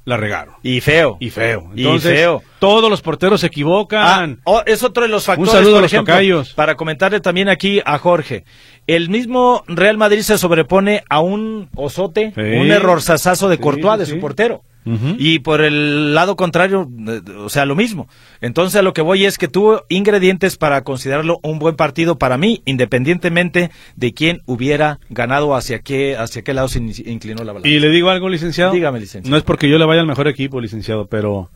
la 0.05 0.17
regaron. 0.17 0.55
Y 0.63 0.81
feo. 0.81 1.17
Y 1.19 1.29
feo. 1.29 1.69
Y 1.75 1.99
feo. 1.99 2.41
todos 2.59 2.89
los 2.89 3.01
porteros 3.01 3.41
se 3.41 3.47
equivocan. 3.47 4.39
Ah, 4.39 4.41
oh, 4.45 4.61
es 4.65 4.83
otro 4.83 5.03
de 5.03 5.09
los 5.09 5.25
factores. 5.25 5.51
saludo 5.51 5.71
por 5.73 5.79
a 5.79 5.81
los 5.83 5.93
ejemplo, 5.93 6.13
tocayos. 6.13 6.53
Para 6.53 6.75
comentarle 6.75 7.19
también 7.19 7.49
aquí 7.49 7.81
a 7.85 7.97
Jorge. 7.97 8.43
El 8.87 9.09
mismo 9.09 9.63
Real 9.67 9.97
Madrid 9.97 10.21
se 10.21 10.37
sobrepone 10.37 11.03
a 11.09 11.19
un 11.21 11.69
osote, 11.75 12.31
Sí. 12.35 12.41
un 12.41 12.71
error 12.71 13.01
sasazo 13.01 13.47
de 13.47 13.57
Sí, 13.57 13.61
Courtois, 13.61 13.93
sí, 13.93 13.99
de 13.99 14.05
su 14.07 14.19
portero. 14.19 14.63
Y 14.83 15.39
por 15.39 15.61
el 15.61 16.15
lado 16.15 16.35
contrario, 16.35 16.89
eh, 17.07 17.21
o 17.37 17.49
sea, 17.49 17.65
lo 17.65 17.75
mismo. 17.75 18.07
Entonces, 18.41 18.79
a 18.79 18.81
lo 18.81 18.93
que 18.93 19.01
voy 19.01 19.25
es 19.25 19.37
que 19.37 19.47
tuvo 19.47 19.83
ingredientes 19.89 20.57
para 20.57 20.83
considerarlo 20.83 21.39
un 21.43 21.59
buen 21.59 21.75
partido 21.75 22.17
para 22.17 22.37
mí, 22.37 22.63
independientemente 22.65 23.69
de 23.95 24.13
quién 24.13 24.41
hubiera 24.47 24.99
ganado, 25.09 25.55
hacia 25.55 25.79
qué, 25.79 26.15
hacia 26.17 26.41
qué 26.41 26.53
lado 26.53 26.67
se 26.67 26.79
in- 26.79 26.93
inclinó 27.05 27.43
la 27.43 27.53
balanza. 27.53 27.69
Y 27.69 27.79
le 27.79 27.89
digo 27.89 28.09
algo, 28.09 28.27
licenciado. 28.29 28.71
Dígame, 28.73 28.99
licenciado. 28.99 29.29
No 29.29 29.37
es 29.37 29.43
porque 29.43 29.69
yo 29.69 29.77
le 29.77 29.85
vaya 29.85 30.01
al 30.01 30.07
mejor 30.07 30.27
equipo, 30.27 30.59
licenciado, 30.59 31.07
pero 31.07 31.51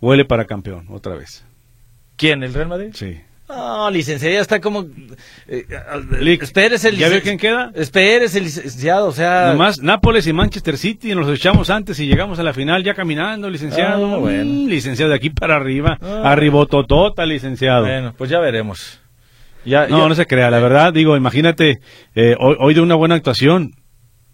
huele 0.00 0.24
para 0.24 0.44
campeón, 0.44 0.86
otra 0.90 1.14
vez. 1.16 1.44
¿Quién? 2.16 2.42
¿El 2.42 2.54
Real 2.54 2.68
Madrid? 2.68 2.90
Sí. 2.94 3.16
No, 3.48 3.90
licenciado, 3.90 4.34
ya 4.34 4.40
está 4.40 4.60
como... 4.60 4.84
Eh, 5.46 5.64
espérese, 6.42 6.90
el 6.90 6.96
¿ya 6.98 7.08
ve 7.08 7.22
quién 7.22 7.38
queda? 7.38 7.70
Espérese, 7.74 8.40
licenciado, 8.40 9.06
o 9.06 9.12
sea... 9.12 9.52
Nomás 9.52 9.80
Nápoles 9.80 10.26
y 10.26 10.32
Manchester 10.34 10.76
City 10.76 11.14
nos 11.14 11.26
los 11.26 11.38
echamos 11.38 11.70
antes 11.70 11.98
y 12.00 12.06
llegamos 12.06 12.38
a 12.38 12.42
la 12.42 12.52
final 12.52 12.84
ya 12.84 12.92
caminando, 12.94 13.48
licenciado. 13.48 14.14
Ah, 14.14 14.18
bueno. 14.18 14.44
Mm, 14.44 14.66
licenciado, 14.68 15.10
de 15.10 15.16
aquí 15.16 15.30
para 15.30 15.56
arriba. 15.56 15.98
Ah. 16.02 16.22
Arribototota, 16.32 17.24
licenciado. 17.24 17.84
Bueno, 17.86 18.14
pues 18.18 18.28
ya 18.28 18.38
veremos. 18.38 19.00
Ya, 19.64 19.86
no, 19.86 20.02
ya- 20.02 20.08
no 20.08 20.14
se 20.14 20.26
crea, 20.26 20.50
la 20.50 20.60
verdad, 20.60 20.92
digo, 20.92 21.16
imagínate, 21.16 21.80
eh, 22.14 22.36
hoy, 22.38 22.56
hoy 22.60 22.74
de 22.74 22.80
una 22.82 22.94
buena 22.96 23.14
actuación. 23.14 23.72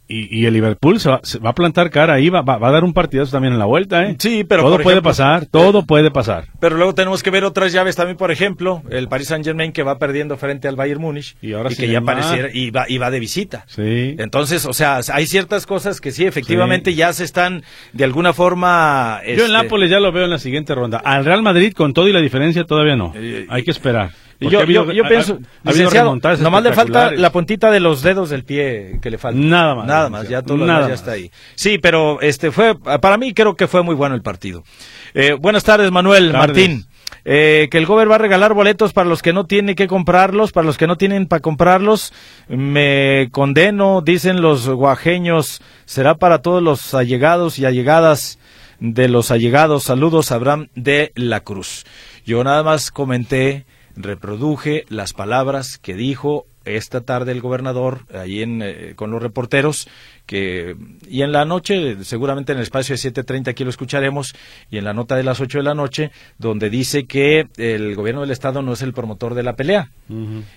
Y, 0.07 0.39
y 0.41 0.45
el 0.45 0.53
Liverpool 0.53 1.01
se 1.01 1.09
va, 1.09 1.21
se 1.23 1.39
va 1.39 1.51
a 1.51 1.55
plantar 1.55 1.89
cara 1.89 2.13
ahí, 2.15 2.29
va, 2.29 2.43
va, 2.43 2.59
va 2.59 2.69
a 2.69 2.73
dar 2.73 2.85
un 2.85 2.93
partidazo 2.93 3.33
también 3.33 3.55
en 3.55 3.59
la 3.59 3.65
vuelta, 3.65 4.05
¿eh? 4.05 4.17
Sí, 4.19 4.45
pero 4.45 4.63
Todo 4.63 4.73
por 4.73 4.83
puede 4.83 5.01
pasar, 5.01 5.47
todo 5.47 5.87
puede 5.87 6.11
pasar. 6.11 6.45
Pero 6.61 6.77
luego 6.77 6.95
tenemos 6.95 7.23
que 7.23 7.31
ver 7.31 7.45
otras 7.45 7.73
llaves 7.73 7.97
también, 7.97 8.19
por 8.19 8.31
ejemplo, 8.31 8.83
el 8.91 9.09
Paris 9.09 9.29
Saint 9.29 9.45
Germain 9.47 9.73
que 9.73 9.83
va 9.83 9.99
perdiendo 9.99 10.37
frente 10.37 10.69
al 10.69 10.77
Bayern 10.77 11.01
Múnich 11.01 11.37
Y 11.41 11.55
ahora 11.55 11.71
que 11.71 11.89
ya 11.89 12.03
pareciera 12.03 12.51
y 12.53 12.71
va, 12.71 12.85
y 12.87 12.99
va 12.99 13.11
de 13.11 13.19
visita. 13.19 13.65
Sí. 13.67 14.15
Entonces, 14.19 14.67
o 14.67 14.75
sea, 14.75 15.01
hay 15.13 15.27
ciertas 15.27 15.65
cosas 15.67 16.03
que 16.03 16.11
sí, 16.11 16.27
efectivamente 16.27 16.91
Sí. 16.91 16.97
ya 16.97 17.13
se 17.15 17.25
están 17.25 17.63
de 17.95 18.05
alguna 18.05 18.35
forma... 18.35 19.21
Yo 19.25 19.31
este, 19.33 19.47
en 19.47 19.53
Nápoles 19.53 19.89
ya 19.91 20.01
lo 20.01 20.13
veo 20.13 20.25
en 20.25 20.31
la 20.31 20.39
siguiente 20.39 20.75
ronda. 20.75 20.99
Al 20.99 21.25
Real 21.25 21.43
Madrid, 21.43 21.73
con 21.73 21.95
todo 21.95 22.09
y 22.09 22.13
la 22.13 22.21
diferencia, 22.21 22.65
todavía 22.65 22.95
no. 22.97 23.13
Eh, 23.17 23.47
Hay 23.49 23.63
que 23.63 23.71
esperar. 23.71 24.11
Yo, 24.41 24.59
ha 24.59 24.63
habido- 24.63 24.85
yo, 24.87 24.93
yo 24.93 25.05
ha- 25.05 25.09
pienso, 25.09 25.39
ha- 25.65 25.69
ha 25.71 25.73
licenciado, 25.73 26.15
nomás 26.41 26.63
le 26.63 26.73
falta 26.73 27.11
la 27.13 27.31
puntita 27.31 27.71
de 27.71 27.81
los 27.81 28.03
dedos 28.03 28.31
del 28.31 28.45
pie 28.45 28.99
que 29.03 29.11
le 29.11 29.19
falta. 29.19 29.39
Nada 29.41 29.75
más, 29.75 29.87
Nada 29.87 30.11
más, 30.11 30.29
ya 30.29 30.43
todo 30.43 30.57
lo 30.59 30.67
demás 30.67 30.89
ya 30.89 30.95
está 30.95 31.13
ahí. 31.13 31.31
Sí, 31.55 31.79
pero 31.79 32.21
este 32.21 32.51
fue, 32.51 32.75
para 33.01 33.17
mí 33.17 33.33
creo 33.35 33.55
que 33.57 33.69
fue 33.69 33.83
muy 33.83 33.95
bueno 33.95 34.15
el 34.15 34.23
partido. 34.23 34.65
Eh, 35.15 35.35
buenas 35.39 35.65
tardes, 35.65 35.91
Manuel, 35.91 36.33
Tardes. 36.33 36.49
Martín. 36.49 36.87
Eh, 37.27 37.69
que 37.71 37.79
el 37.79 37.87
Gober 37.87 38.11
va 38.11 38.17
a 38.17 38.19
regalar 38.19 38.53
boletos 38.53 38.93
para 38.93 39.09
los 39.09 39.23
que 39.23 39.33
no 39.33 39.47
tienen 39.47 39.75
que 39.77 39.87
comprarlos, 39.87 40.53
para 40.53 40.67
los 40.67 40.77
que 40.77 40.87
no 40.87 40.97
tienen 40.97 41.27
para 41.27 41.41
comprarlos. 41.41 42.13
Me 42.49 43.29
condeno, 43.33 44.03
dicen 44.03 44.43
los 44.43 44.69
guajeños. 44.69 45.63
Será 45.87 46.17
para 46.17 46.41
todos 46.43 46.63
los 46.63 46.93
allegados 46.93 47.59
y 47.59 47.65
allegadas 47.65 48.39
de 48.79 49.09
los 49.09 49.31
allegados. 49.31 49.85
Saludos, 49.85 50.33
Abraham 50.33 50.69
de 50.75 51.13
la 51.15 51.41
Cruz. 51.41 51.85
Yo 52.27 52.45
nada 52.45 52.63
más 52.63 52.91
comenté, 52.91 53.65
reproduje 53.97 54.85
las 54.89 55.13
palabras 55.13 55.79
que 55.79 55.95
dijo 55.95 56.47
esta 56.65 57.01
tarde 57.01 57.33
el 57.33 57.41
gobernador 57.41 58.01
allí 58.15 58.43
en, 58.43 58.63
eh, 58.63 58.93
con 58.97 59.11
los 59.11 59.23
reporteros 59.23 59.89
que 60.27 60.77
y 61.09 61.23
en 61.23 61.33
la 61.33 61.45
noche 61.45 62.03
seguramente 62.03 62.53
en 62.53 62.59
el 62.59 62.63
espacio 62.63 62.95
de 62.95 62.99
7:30 62.99 63.49
aquí 63.49 63.65
lo 63.65 63.71
escucharemos 63.71 64.35
y 64.71 64.79
en 64.79 64.85
la 64.85 64.95
nota 64.95 65.17
de 65.17 65.23
las 65.23 65.41
8 65.41 65.59
de 65.59 65.65
la 65.65 65.75
noche 65.75 66.11
donde 66.39 66.71
dice 66.71 67.05
que 67.05 67.47
el 67.57 67.95
gobierno 67.95 68.23
del 68.23 68.31
estado 68.31 68.63
no 68.63 68.73
es 68.73 68.83
el 68.83 68.93
promotor 68.93 69.35
de 69.35 69.43
la 69.43 69.55
pelea. 69.55 69.91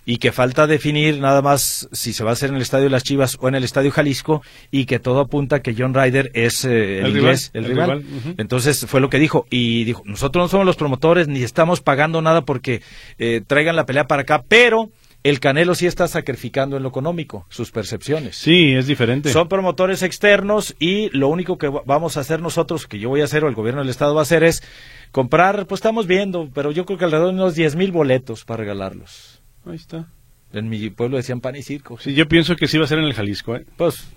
Y 0.05 0.17
que 0.17 0.33
falta 0.33 0.67
definir 0.67 1.19
nada 1.19 1.41
más 1.41 1.87
si 1.93 2.11
se 2.11 2.23
va 2.23 2.31
a 2.31 2.33
hacer 2.33 2.49
en 2.49 2.57
el 2.57 2.61
estadio 2.61 2.85
de 2.85 2.89
las 2.89 3.03
Chivas 3.03 3.37
o 3.39 3.47
en 3.47 3.55
el 3.55 3.63
estadio 3.63 3.91
Jalisco 3.91 4.41
y 4.71 4.85
que 4.85 4.99
todo 4.99 5.21
apunta 5.21 5.61
que 5.61 5.73
John 5.77 5.93
Ryder 5.93 6.31
es 6.33 6.65
eh, 6.65 6.99
el, 6.99 7.05
El 7.05 7.17
inglés, 7.17 7.51
rival, 7.53 7.65
el 7.65 7.71
rival. 7.71 8.05
Entonces 8.37 8.85
fue 8.87 8.99
lo 8.99 9.09
que 9.09 9.19
dijo 9.19 9.45
y 9.49 9.85
dijo 9.85 10.03
nosotros 10.05 10.43
no 10.43 10.47
somos 10.49 10.65
los 10.65 10.75
promotores 10.75 11.27
ni 11.27 11.43
estamos 11.43 11.81
pagando 11.81 12.21
nada 12.21 12.41
porque 12.41 12.81
eh, 13.17 13.41
traigan 13.45 13.75
la 13.75 13.85
pelea 13.85 14.05
para 14.05 14.23
acá, 14.23 14.43
pero 14.47 14.89
el 15.24 15.39
Canelo 15.39 15.76
sí 15.76 15.86
está 15.86 16.07
sacrificando 16.07 16.78
en 16.78 16.84
lo 16.84 16.89
económico, 16.89 17.45
sus 17.49 17.72
percepciones. 17.72 18.38
Sí, 18.38 18.74
es 18.74 18.88
diferente. 18.88 19.32
Son 19.32 19.47
promotores 19.47 20.03
externos 20.03 20.76
y 20.80 21.09
lo 21.18 21.28
único 21.28 21.57
que 21.57 21.68
vamos 21.68 22.18
a 22.18 22.22
hacer 22.22 22.41
nosotros, 22.41 22.88
que 22.88 22.99
yo 22.99 23.09
voy 23.09 23.22
a 23.22 23.26
hacer 23.26 23.43
o 23.43 23.49
el 23.49 23.55
gobierno 23.55 23.82
del 23.82 23.89
Estado 23.89 24.13
va 24.13 24.22
a 24.22 24.24
hacer 24.24 24.43
es 24.43 24.63
comprar, 25.11 25.65
pues 25.68 25.80
estamos 25.80 26.07
viendo, 26.07 26.49
pero 26.53 26.72
yo 26.72 26.86
creo 26.86 26.97
que 26.97 27.05
alrededor 27.05 27.30
de 27.30 27.41
unos 27.41 27.55
10 27.55 27.76
mil 27.76 27.91
boletos 27.91 28.45
para 28.45 28.59
regalarlos. 28.61 29.41
Ahí 29.65 29.76
está. 29.76 30.07
En 30.53 30.70
mi 30.70 30.89
pueblo 30.89 31.18
decían 31.18 31.41
pan 31.41 31.55
y 31.55 31.61
circo. 31.61 31.97
Sí, 31.99 32.13
yo 32.13 32.28
pienso 32.28 32.55
que 32.55 32.68
sí 32.68 32.78
va 32.78 32.86
a 32.86 32.88
ser 32.88 32.99
en 32.99 33.05
el 33.05 33.13
Jalisco, 33.13 33.55
¿eh? 33.55 33.65
Pues 33.76 34.07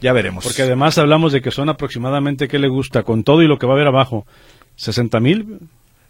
ya 0.00 0.12
veremos. 0.12 0.44
Porque 0.44 0.62
además 0.62 0.98
hablamos 0.98 1.32
de 1.32 1.40
que 1.40 1.50
son 1.50 1.68
aproximadamente, 1.68 2.48
¿qué 2.48 2.58
le 2.58 2.68
gusta? 2.68 3.02
Con 3.02 3.24
todo 3.24 3.42
y 3.42 3.48
lo 3.48 3.58
que 3.58 3.66
va 3.66 3.72
a 3.72 3.76
haber 3.76 3.88
abajo, 3.88 4.26
60 4.76 5.18
mil 5.20 5.58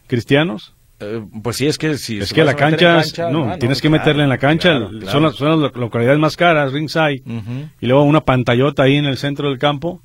cristianos. 0.07 0.74
Eh, 1.03 1.24
pues 1.42 1.57
sí, 1.57 1.66
es 1.66 1.78
que 1.78 1.98
si 1.98 2.18
es 2.18 2.32
que 2.32 2.44
la 2.44 2.55
cancha, 2.55 3.03
no, 3.30 3.59
tienes 3.59 3.80
que 3.80 3.90
meterle 3.90 4.22
en 4.22 4.28
la 4.28 4.38
cancha, 4.38 4.78
Son, 5.07 5.22
las, 5.22 5.34
son, 5.34 5.62
las, 5.62 5.74
localidades 5.74 6.20
más 6.20 6.36
caras, 6.36 6.72
ringside, 6.72 7.22
y 7.80 7.86
luego 7.86 8.05
una 8.05 8.20
pantallota 8.20 8.84
ahí 8.84 8.96
en 8.96 9.07
el 9.07 9.16
centro 9.16 9.48
del 9.48 9.59
campo, 9.59 10.00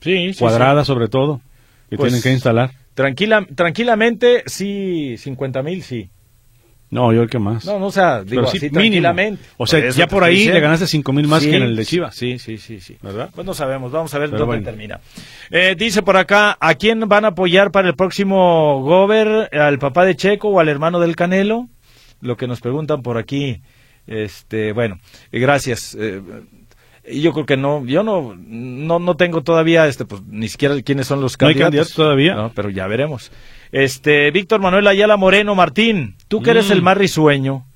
sí, 0.00 0.32
cuadrada 0.38 0.84
sobre 0.84 1.08
todo, 1.08 1.40
que 1.88 1.96
pues 1.96 2.08
tienen 2.08 2.22
que 2.22 2.32
instalar. 2.32 2.72
Tranquila, 2.94 3.46
tranquilamente, 3.54 4.42
sí, 4.46 5.16
50 5.16 5.62
mil, 5.62 5.82
sí. 5.82 6.10
No, 6.90 7.12
yo 7.12 7.22
el 7.22 7.30
que 7.30 7.38
más. 7.38 7.64
No, 7.66 7.78
no, 7.78 7.86
o 7.86 7.92
sea, 7.92 8.24
digo 8.24 8.42
así 8.42 8.68
tranquilamente. 8.68 9.40
O 9.56 9.66
sea, 9.66 9.90
ya 9.90 10.08
por 10.08 10.24
ahí 10.24 10.46
le 10.48 10.58
ganaste 10.58 10.88
cinco 10.88 11.12
mil 11.12 11.28
más 11.28 11.44
que 11.44 11.56
en 11.56 11.62
el 11.62 11.76
de 11.76 11.84
Chivas. 11.84 12.16
Sí, 12.16 12.38
sí, 12.38 12.58
sí, 12.58 12.80
sí. 12.80 12.96
¿Verdad? 13.00 13.30
Pues 13.32 13.46
no 13.46 13.54
sabemos, 13.54 13.92
vamos 13.92 14.12
a 14.12 14.18
ver 14.18 14.30
dónde 14.30 14.60
termina. 14.60 15.00
Eh, 15.50 15.76
dice 15.78 16.02
por 16.02 16.16
acá, 16.16 16.58
¿a 16.60 16.74
quién 16.74 17.00
van 17.08 17.24
a 17.24 17.28
apoyar 17.28 17.70
para 17.70 17.88
el 17.88 17.94
próximo 17.94 18.82
Gober? 18.82 19.48
¿Al 19.56 19.78
papá 19.78 20.04
de 20.04 20.16
Checo 20.16 20.48
o 20.48 20.58
al 20.58 20.68
hermano 20.68 20.98
del 20.98 21.14
Canelo? 21.14 21.68
Lo 22.20 22.36
que 22.36 22.48
nos 22.48 22.60
preguntan 22.60 23.02
por 23.02 23.18
aquí. 23.18 23.62
Este, 24.06 24.72
bueno, 24.72 24.98
gracias. 25.30 25.96
Eh, 25.98 26.20
yo 27.12 27.32
creo 27.32 27.46
que 27.46 27.56
no, 27.56 27.84
yo 27.86 28.02
no, 28.02 28.34
no, 28.36 28.98
no 28.98 29.16
tengo 29.16 29.42
todavía, 29.42 29.86
este, 29.86 30.04
pues, 30.04 30.22
ni 30.26 30.48
siquiera 30.48 30.80
quiénes 30.82 31.06
son 31.06 31.20
los 31.20 31.36
candidatos. 31.36 31.60
¿No 31.60 31.64
hay 31.64 31.70
candidatos 31.70 31.94
todavía? 31.94 32.34
No, 32.34 32.52
pero 32.52 32.70
ya 32.70 32.86
veremos. 32.88 33.30
Este, 33.72 34.30
Víctor 34.32 34.60
Manuel 34.60 34.86
Ayala 34.88 35.16
Moreno 35.16 35.54
Martín, 35.54 36.16
tú 36.28 36.42
que 36.42 36.50
eres 36.50 36.70
el 36.70 36.80
mm. 36.80 36.84
más 36.84 36.96
risueño, 36.96 37.66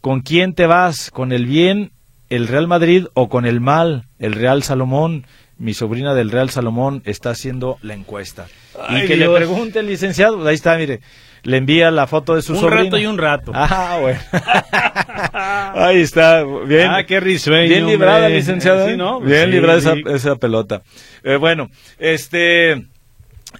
¿con 0.00 0.20
quién 0.20 0.54
te 0.54 0.66
vas? 0.66 1.10
¿Con 1.10 1.32
el 1.32 1.46
bien, 1.46 1.92
el 2.30 2.48
Real 2.48 2.66
Madrid 2.66 3.06
o 3.12 3.28
con 3.28 3.44
el 3.44 3.60
mal, 3.60 4.06
el 4.18 4.32
Real 4.32 4.62
Salomón? 4.62 5.26
Mi 5.58 5.74
sobrina 5.74 6.14
del 6.14 6.30
Real 6.30 6.50
Salomón 6.50 7.02
está 7.04 7.30
haciendo 7.30 7.78
la 7.82 7.94
encuesta. 7.94 8.46
y 8.88 9.06
que 9.06 9.16
le 9.16 9.28
pregunte 9.28 9.80
el 9.80 9.86
licenciado, 9.86 10.46
ahí 10.48 10.54
está, 10.54 10.76
mire, 10.78 11.00
le 11.42 11.58
envía 11.58 11.90
la 11.90 12.06
foto 12.06 12.34
de 12.34 12.42
su 12.42 12.56
sobrina. 12.56 12.80
Un 12.80 12.84
rato 12.86 12.98
y 12.98 13.06
un 13.06 13.18
rato. 13.18 13.52
Ah, 13.54 13.98
bueno. 14.00 14.20
ahí 15.74 16.00
está, 16.00 16.42
bien. 16.66 16.90
Ah, 16.90 17.04
qué 17.04 17.20
risueño. 17.20 17.68
Bien 17.68 17.86
librada, 17.86 18.28
licenciado. 18.28 18.88
Sí, 18.88 18.96
¿no? 18.96 19.20
Bien 19.20 19.50
librada 19.50 19.78
esa, 19.78 19.94
esa 20.06 20.36
pelota. 20.36 20.82
Eh, 21.22 21.36
bueno, 21.36 21.70
este... 21.98 22.88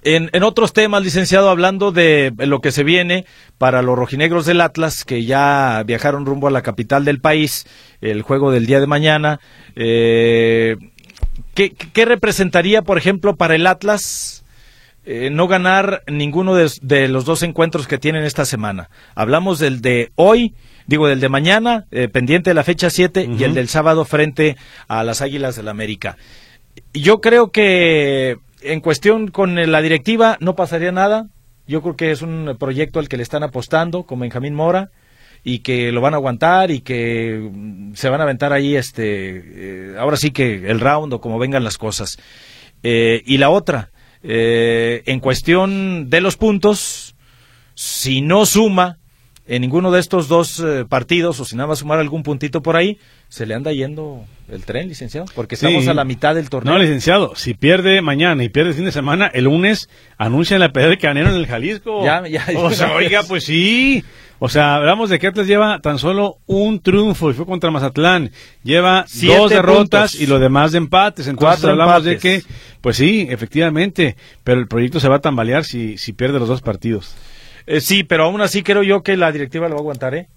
En, 0.02 0.28
en, 0.32 0.42
otros 0.42 0.72
temas, 0.72 1.02
licenciado, 1.02 1.48
hablando 1.48 1.92
de 1.92 2.32
lo 2.36 2.60
que 2.60 2.72
se 2.72 2.84
viene 2.84 3.24
para 3.58 3.82
los 3.82 3.96
rojinegros 3.96 4.46
del 4.46 4.60
Atlas, 4.60 5.04
que 5.04 5.24
ya 5.24 5.82
viajaron 5.86 6.26
rumbo 6.26 6.48
a 6.48 6.50
la 6.50 6.62
capital 6.62 7.04
del 7.04 7.20
país, 7.20 7.66
el 8.00 8.22
juego 8.22 8.50
del 8.50 8.66
día 8.66 8.80
de 8.80 8.86
mañana, 8.86 9.40
eh, 9.76 10.76
¿qué, 11.54 11.70
¿qué, 11.70 12.04
representaría, 12.04 12.82
por 12.82 12.98
ejemplo, 12.98 13.36
para 13.36 13.54
el 13.54 13.66
Atlas 13.66 14.44
eh, 15.06 15.30
no 15.30 15.48
ganar 15.48 16.02
ninguno 16.06 16.54
de, 16.54 17.08
los 17.08 17.24
dos 17.24 17.42
encuentros 17.42 17.86
que 17.86 17.98
tienen 17.98 18.24
esta 18.24 18.44
semana? 18.44 18.90
Hablamos 19.14 19.58
del 19.58 19.80
de 19.80 20.12
hoy, 20.16 20.54
digo, 20.86 21.08
del 21.08 21.20
de 21.20 21.28
mañana, 21.28 21.86
eh, 21.90 22.08
pendiente 22.08 22.50
de 22.50 22.54
la 22.54 22.64
fecha 22.64 22.90
7, 22.90 23.28
y 23.38 23.44
el 23.44 23.54
del 23.54 23.68
sábado 23.68 24.04
frente 24.04 24.56
a 24.88 25.04
las 25.04 25.22
Águilas 25.22 25.56
del 25.56 25.66
la 25.66 25.70
América. 25.70 26.16
Yo 26.92 27.20
creo 27.20 27.50
que 27.50 28.38
en 28.64 28.80
cuestión 28.80 29.28
con 29.28 29.54
la 29.54 29.82
directiva 29.82 30.36
no 30.40 30.56
pasaría 30.56 30.92
nada. 30.92 31.28
Yo 31.66 31.82
creo 31.82 31.96
que 31.96 32.10
es 32.10 32.22
un 32.22 32.56
proyecto 32.58 32.98
al 32.98 33.08
que 33.08 33.16
le 33.16 33.22
están 33.22 33.42
apostando 33.42 34.04
con 34.04 34.20
Benjamín 34.20 34.54
Mora 34.54 34.90
y 35.42 35.60
que 35.60 35.92
lo 35.92 36.00
van 36.00 36.14
a 36.14 36.16
aguantar 36.16 36.70
y 36.70 36.80
que 36.80 37.50
mm, 37.52 37.94
se 37.94 38.08
van 38.08 38.20
a 38.20 38.24
aventar 38.24 38.52
ahí 38.52 38.76
este 38.76 39.04
eh, 39.04 39.96
ahora 39.98 40.16
sí 40.16 40.30
que 40.30 40.70
el 40.70 40.80
round 40.80 41.12
o 41.12 41.20
como 41.20 41.38
vengan 41.38 41.64
las 41.64 41.78
cosas. 41.78 42.18
Eh, 42.82 43.22
y 43.26 43.38
la 43.38 43.50
otra, 43.50 43.90
eh, 44.22 45.02
en 45.06 45.20
cuestión 45.20 46.10
de 46.10 46.20
los 46.20 46.36
puntos, 46.36 47.14
si 47.74 48.20
no 48.20 48.46
suma 48.46 48.98
en 49.46 49.60
ninguno 49.62 49.90
de 49.90 50.00
estos 50.00 50.28
dos 50.28 50.64
partidos 50.88 51.40
o 51.40 51.44
si 51.44 51.56
nada 51.56 51.66
va 51.66 51.72
a 51.74 51.76
sumar 51.76 51.98
algún 51.98 52.22
puntito 52.22 52.62
por 52.62 52.76
ahí, 52.76 52.98
se 53.28 53.46
le 53.46 53.54
anda 53.54 53.72
yendo 53.72 54.24
el 54.48 54.64
tren, 54.64 54.88
licenciado, 54.88 55.26
porque 55.34 55.54
estamos 55.54 55.88
a 55.88 55.94
la 55.94 56.04
mitad 56.04 56.34
del 56.34 56.48
torneo. 56.48 56.72
No, 56.72 56.78
licenciado, 56.78 57.34
si 57.34 57.54
pierde 57.54 58.00
mañana 58.00 58.44
y 58.44 58.48
pierde 58.48 58.70
el 58.70 58.76
fin 58.76 58.84
de 58.84 58.92
semana, 58.92 59.26
el 59.26 59.44
lunes 59.44 59.88
anuncian 60.18 60.60
la 60.60 60.72
pelea 60.72 60.90
de 60.90 60.98
Canelo 60.98 61.30
en 61.30 61.36
el 61.36 61.46
Jalisco. 61.46 62.04
Ya, 62.04 62.26
ya, 62.28 62.46
o 62.56 62.70
sea, 62.70 62.94
oiga, 62.94 63.22
pues 63.22 63.44
sí. 63.44 64.04
O 64.40 64.48
sea, 64.48 64.76
hablamos 64.76 65.10
de 65.10 65.18
que 65.18 65.28
Atlas 65.28 65.46
lleva 65.46 65.78
tan 65.80 65.98
solo 65.98 66.38
un 66.46 66.80
triunfo 66.80 67.30
y 67.30 67.34
fue 67.34 67.46
contra 67.46 67.70
Mazatlán. 67.70 68.30
Lleva 68.62 69.06
dos 69.22 69.50
derrotas 69.50 70.14
y 70.16 70.26
lo 70.26 70.38
demás 70.38 70.72
de 70.72 70.78
empates. 70.78 71.28
Entonces 71.28 71.64
hablamos 71.64 72.04
de 72.04 72.18
que, 72.18 72.42
pues 72.80 72.96
sí, 72.96 73.26
efectivamente, 73.30 74.16
pero 74.42 74.60
el 74.60 74.68
proyecto 74.68 75.00
se 75.00 75.08
va 75.08 75.16
a 75.16 75.20
tambalear 75.20 75.64
si, 75.64 75.96
si 75.98 76.12
pierde 76.12 76.38
los 76.38 76.48
dos 76.48 76.60
partidos. 76.60 77.14
Eh, 77.66 77.80
sí, 77.80 78.04
pero 78.04 78.24
aún 78.24 78.40
así 78.40 78.62
creo 78.62 78.82
yo 78.82 79.02
que 79.02 79.16
la 79.16 79.32
directiva 79.32 79.68
lo 79.68 79.74
va 79.74 79.80
a 79.80 79.82
aguantar, 79.82 80.14
¿eh? 80.14 80.28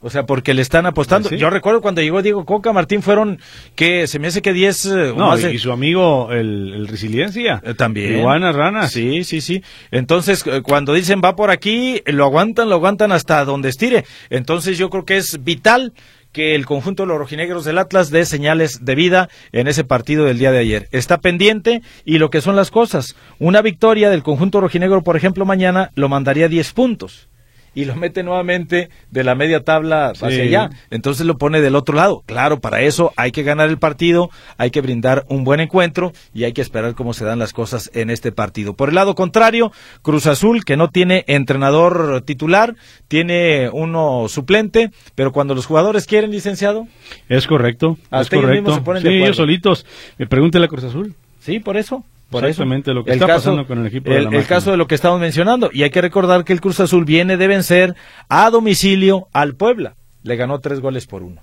O 0.00 0.10
sea, 0.10 0.26
porque 0.26 0.52
le 0.52 0.60
están 0.60 0.84
apostando. 0.84 1.30
Yo 1.30 1.48
recuerdo 1.48 1.80
cuando 1.80 2.02
llegó 2.02 2.20
Diego 2.20 2.44
Coca, 2.44 2.72
Martín, 2.72 3.02
fueron 3.02 3.40
que 3.74 4.06
se 4.06 4.18
me 4.18 4.28
hace 4.28 4.42
que 4.42 4.52
10 4.52 4.86
eh, 4.86 5.14
no, 5.16 5.36
y 5.36 5.58
su 5.58 5.72
amigo 5.72 6.30
el, 6.32 6.86
Resiliencia. 6.86 7.62
Eh, 7.64 7.72
también. 7.72 8.18
Iguanas 8.18 8.54
Ranas. 8.54 8.92
Sí, 8.92 9.24
sí, 9.24 9.40
sí. 9.40 9.62
Entonces, 9.90 10.44
eh, 10.46 10.60
cuando 10.62 10.92
dicen 10.92 11.22
va 11.24 11.34
por 11.34 11.50
aquí, 11.50 12.02
lo 12.06 12.24
aguantan, 12.24 12.68
lo 12.68 12.74
aguantan 12.74 13.10
hasta 13.10 13.44
donde 13.46 13.70
estire. 13.70 14.04
Entonces, 14.28 14.76
yo 14.76 14.90
creo 14.90 15.06
que 15.06 15.16
es 15.16 15.42
vital 15.42 15.94
que 16.36 16.54
el 16.54 16.66
conjunto 16.66 17.04
de 17.04 17.06
los 17.06 17.16
rojinegros 17.16 17.64
del 17.64 17.78
Atlas 17.78 18.10
dé 18.10 18.26
señales 18.26 18.84
de 18.84 18.94
vida 18.94 19.30
en 19.52 19.68
ese 19.68 19.84
partido 19.84 20.26
del 20.26 20.36
día 20.36 20.52
de 20.52 20.58
ayer. 20.58 20.86
Está 20.92 21.16
pendiente 21.16 21.80
y 22.04 22.18
lo 22.18 22.28
que 22.28 22.42
son 22.42 22.56
las 22.56 22.70
cosas. 22.70 23.16
Una 23.38 23.62
victoria 23.62 24.10
del 24.10 24.22
conjunto 24.22 24.60
rojinegro, 24.60 25.00
por 25.00 25.16
ejemplo, 25.16 25.46
mañana 25.46 25.92
lo 25.94 26.10
mandaría 26.10 26.48
10 26.48 26.74
puntos 26.74 27.30
y 27.76 27.84
lo 27.84 27.94
mete 27.94 28.22
nuevamente 28.22 28.88
de 29.10 29.22
la 29.22 29.34
media 29.34 29.62
tabla 29.62 30.08
hacia 30.08 30.42
allá. 30.42 30.70
Entonces 30.90 31.26
lo 31.26 31.36
pone 31.36 31.60
del 31.60 31.76
otro 31.76 31.94
lado. 31.94 32.22
Claro, 32.24 32.58
para 32.58 32.80
eso 32.80 33.12
hay 33.16 33.32
que 33.32 33.42
ganar 33.42 33.68
el 33.68 33.78
partido, 33.78 34.30
hay 34.56 34.70
que 34.70 34.80
brindar 34.80 35.26
un 35.28 35.44
buen 35.44 35.60
encuentro 35.60 36.12
y 36.32 36.44
hay 36.44 36.54
que 36.54 36.62
esperar 36.62 36.94
cómo 36.94 37.12
se 37.12 37.26
dan 37.26 37.38
las 37.38 37.52
cosas 37.52 37.90
en 37.92 38.08
este 38.08 38.32
partido. 38.32 38.72
Por 38.72 38.88
el 38.88 38.94
lado 38.94 39.14
contrario, 39.14 39.72
Cruz 40.00 40.26
Azul, 40.26 40.64
que 40.64 40.78
no 40.78 40.88
tiene 40.88 41.24
entrenador 41.28 42.22
titular, 42.22 42.76
tiene 43.08 43.68
uno 43.70 44.24
suplente, 44.28 44.90
pero 45.14 45.30
cuando 45.30 45.54
los 45.54 45.66
jugadores 45.66 46.06
quieren, 46.06 46.30
licenciado. 46.30 46.88
Es 47.28 47.46
correcto. 47.46 47.98
Hasta 48.10 48.36
es 48.36 48.42
correcto. 48.42 48.74
se 48.74 48.80
ponen 48.80 49.02
sí, 49.02 49.08
ellos 49.08 49.36
solitos. 49.36 49.84
Me 50.16 50.26
pregúntele 50.26 50.64
a 50.64 50.68
Cruz 50.68 50.84
Azul. 50.84 51.14
Sí, 51.40 51.60
por 51.60 51.76
eso. 51.76 52.04
Por 52.30 52.44
Exactamente 52.44 52.92
lo 52.92 53.04
que 53.04 53.12
está 53.12 53.26
pasando 53.26 53.66
con 53.66 53.78
el 53.78 53.86
equipo 53.86 54.10
de 54.10 54.18
el 54.18 54.46
caso 54.46 54.72
de 54.72 54.76
lo 54.76 54.86
que 54.88 54.96
estamos 54.96 55.20
mencionando. 55.20 55.70
Y 55.72 55.84
hay 55.84 55.90
que 55.90 56.00
recordar 56.00 56.44
que 56.44 56.52
el 56.52 56.60
Cruz 56.60 56.80
Azul 56.80 57.04
viene 57.04 57.36
de 57.36 57.46
vencer 57.46 57.94
a 58.28 58.50
domicilio 58.50 59.28
al 59.32 59.54
Puebla. 59.54 59.94
Le 60.22 60.34
ganó 60.34 60.58
tres 60.58 60.80
goles 60.80 61.06
por 61.06 61.22
uno. 61.22 61.42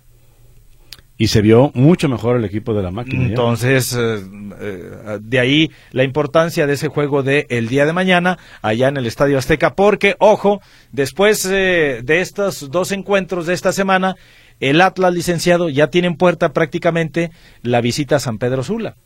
Y 1.15 1.27
se 1.27 1.41
vio 1.41 1.71
mucho 1.73 2.09
mejor 2.09 2.35
el 2.35 2.43
equipo 2.43 2.73
de 2.73 2.83
la 2.83 2.91
máquina. 2.91 3.27
Entonces, 3.27 3.95
eh, 3.97 4.19
eh, 4.59 5.19
de 5.21 5.39
ahí 5.39 5.71
la 5.91 6.03
importancia 6.03 6.67
de 6.67 6.73
ese 6.73 6.89
juego 6.89 7.23
de 7.23 7.45
el 7.49 7.69
día 7.69 7.85
de 7.85 7.93
mañana 7.93 8.37
allá 8.61 8.89
en 8.89 8.97
el 8.97 9.05
Estadio 9.05 9.37
Azteca, 9.37 9.75
porque, 9.75 10.15
ojo, 10.19 10.59
después 10.91 11.45
eh, 11.45 12.01
de 12.03 12.19
estos 12.19 12.71
dos 12.71 12.91
encuentros 12.91 13.45
de 13.45 13.53
esta 13.53 13.71
semana, 13.71 14.15
el 14.59 14.81
Atlas 14.81 15.13
licenciado 15.13 15.69
ya 15.69 15.87
tiene 15.87 16.07
en 16.07 16.15
puerta 16.15 16.51
prácticamente 16.51 17.31
la 17.61 17.79
visita 17.79 18.17
a 18.17 18.19
San 18.19 18.37
Pedro 18.37 18.63
Sula 18.63 18.97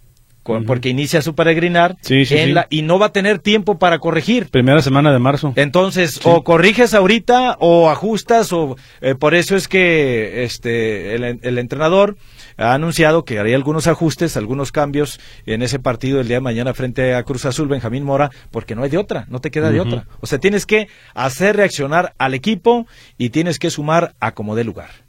porque 0.65 0.89
inicia 0.89 1.21
su 1.21 1.35
peregrinar 1.35 1.97
y 2.69 2.81
no 2.81 2.99
va 2.99 3.07
a 3.07 3.11
tener 3.11 3.39
tiempo 3.39 3.77
para 3.77 3.99
corregir. 3.99 4.47
Primera 4.49 4.81
semana 4.81 5.11
de 5.11 5.19
marzo. 5.19 5.53
Entonces, 5.55 6.19
o 6.23 6.43
corriges 6.43 6.93
ahorita 6.93 7.57
o 7.59 7.89
ajustas, 7.89 8.51
o 8.53 8.75
eh, 9.01 9.15
por 9.15 9.35
eso 9.35 9.55
es 9.55 9.67
que 9.67 10.43
este 10.43 11.15
el, 11.15 11.57
entrenador 11.57 12.17
ha 12.57 12.73
anunciado 12.73 13.23
que 13.23 13.39
haría 13.39 13.55
algunos 13.55 13.87
ajustes, 13.87 14.37
algunos 14.37 14.71
cambios 14.71 15.19
en 15.45 15.61
ese 15.61 15.79
partido 15.79 16.19
el 16.19 16.27
día 16.27 16.37
de 16.37 16.41
mañana 16.41 16.73
frente 16.73 17.13
a 17.13 17.23
Cruz 17.23 17.45
Azul, 17.45 17.67
Benjamín 17.67 18.03
Mora, 18.03 18.31
porque 18.51 18.75
no 18.75 18.83
hay 18.83 18.89
de 18.89 18.97
otra, 18.97 19.25
no 19.29 19.39
te 19.39 19.51
queda 19.51 19.71
de 19.71 19.79
otra. 19.79 20.05
O 20.21 20.27
sea, 20.27 20.39
tienes 20.39 20.65
que 20.65 20.87
hacer 21.13 21.55
reaccionar 21.55 22.13
al 22.17 22.33
equipo 22.33 22.87
y 23.17 23.29
tienes 23.29 23.59
que 23.59 23.69
sumar 23.69 24.13
a 24.19 24.31
como 24.33 24.55
dé 24.55 24.63
lugar. 24.63 25.06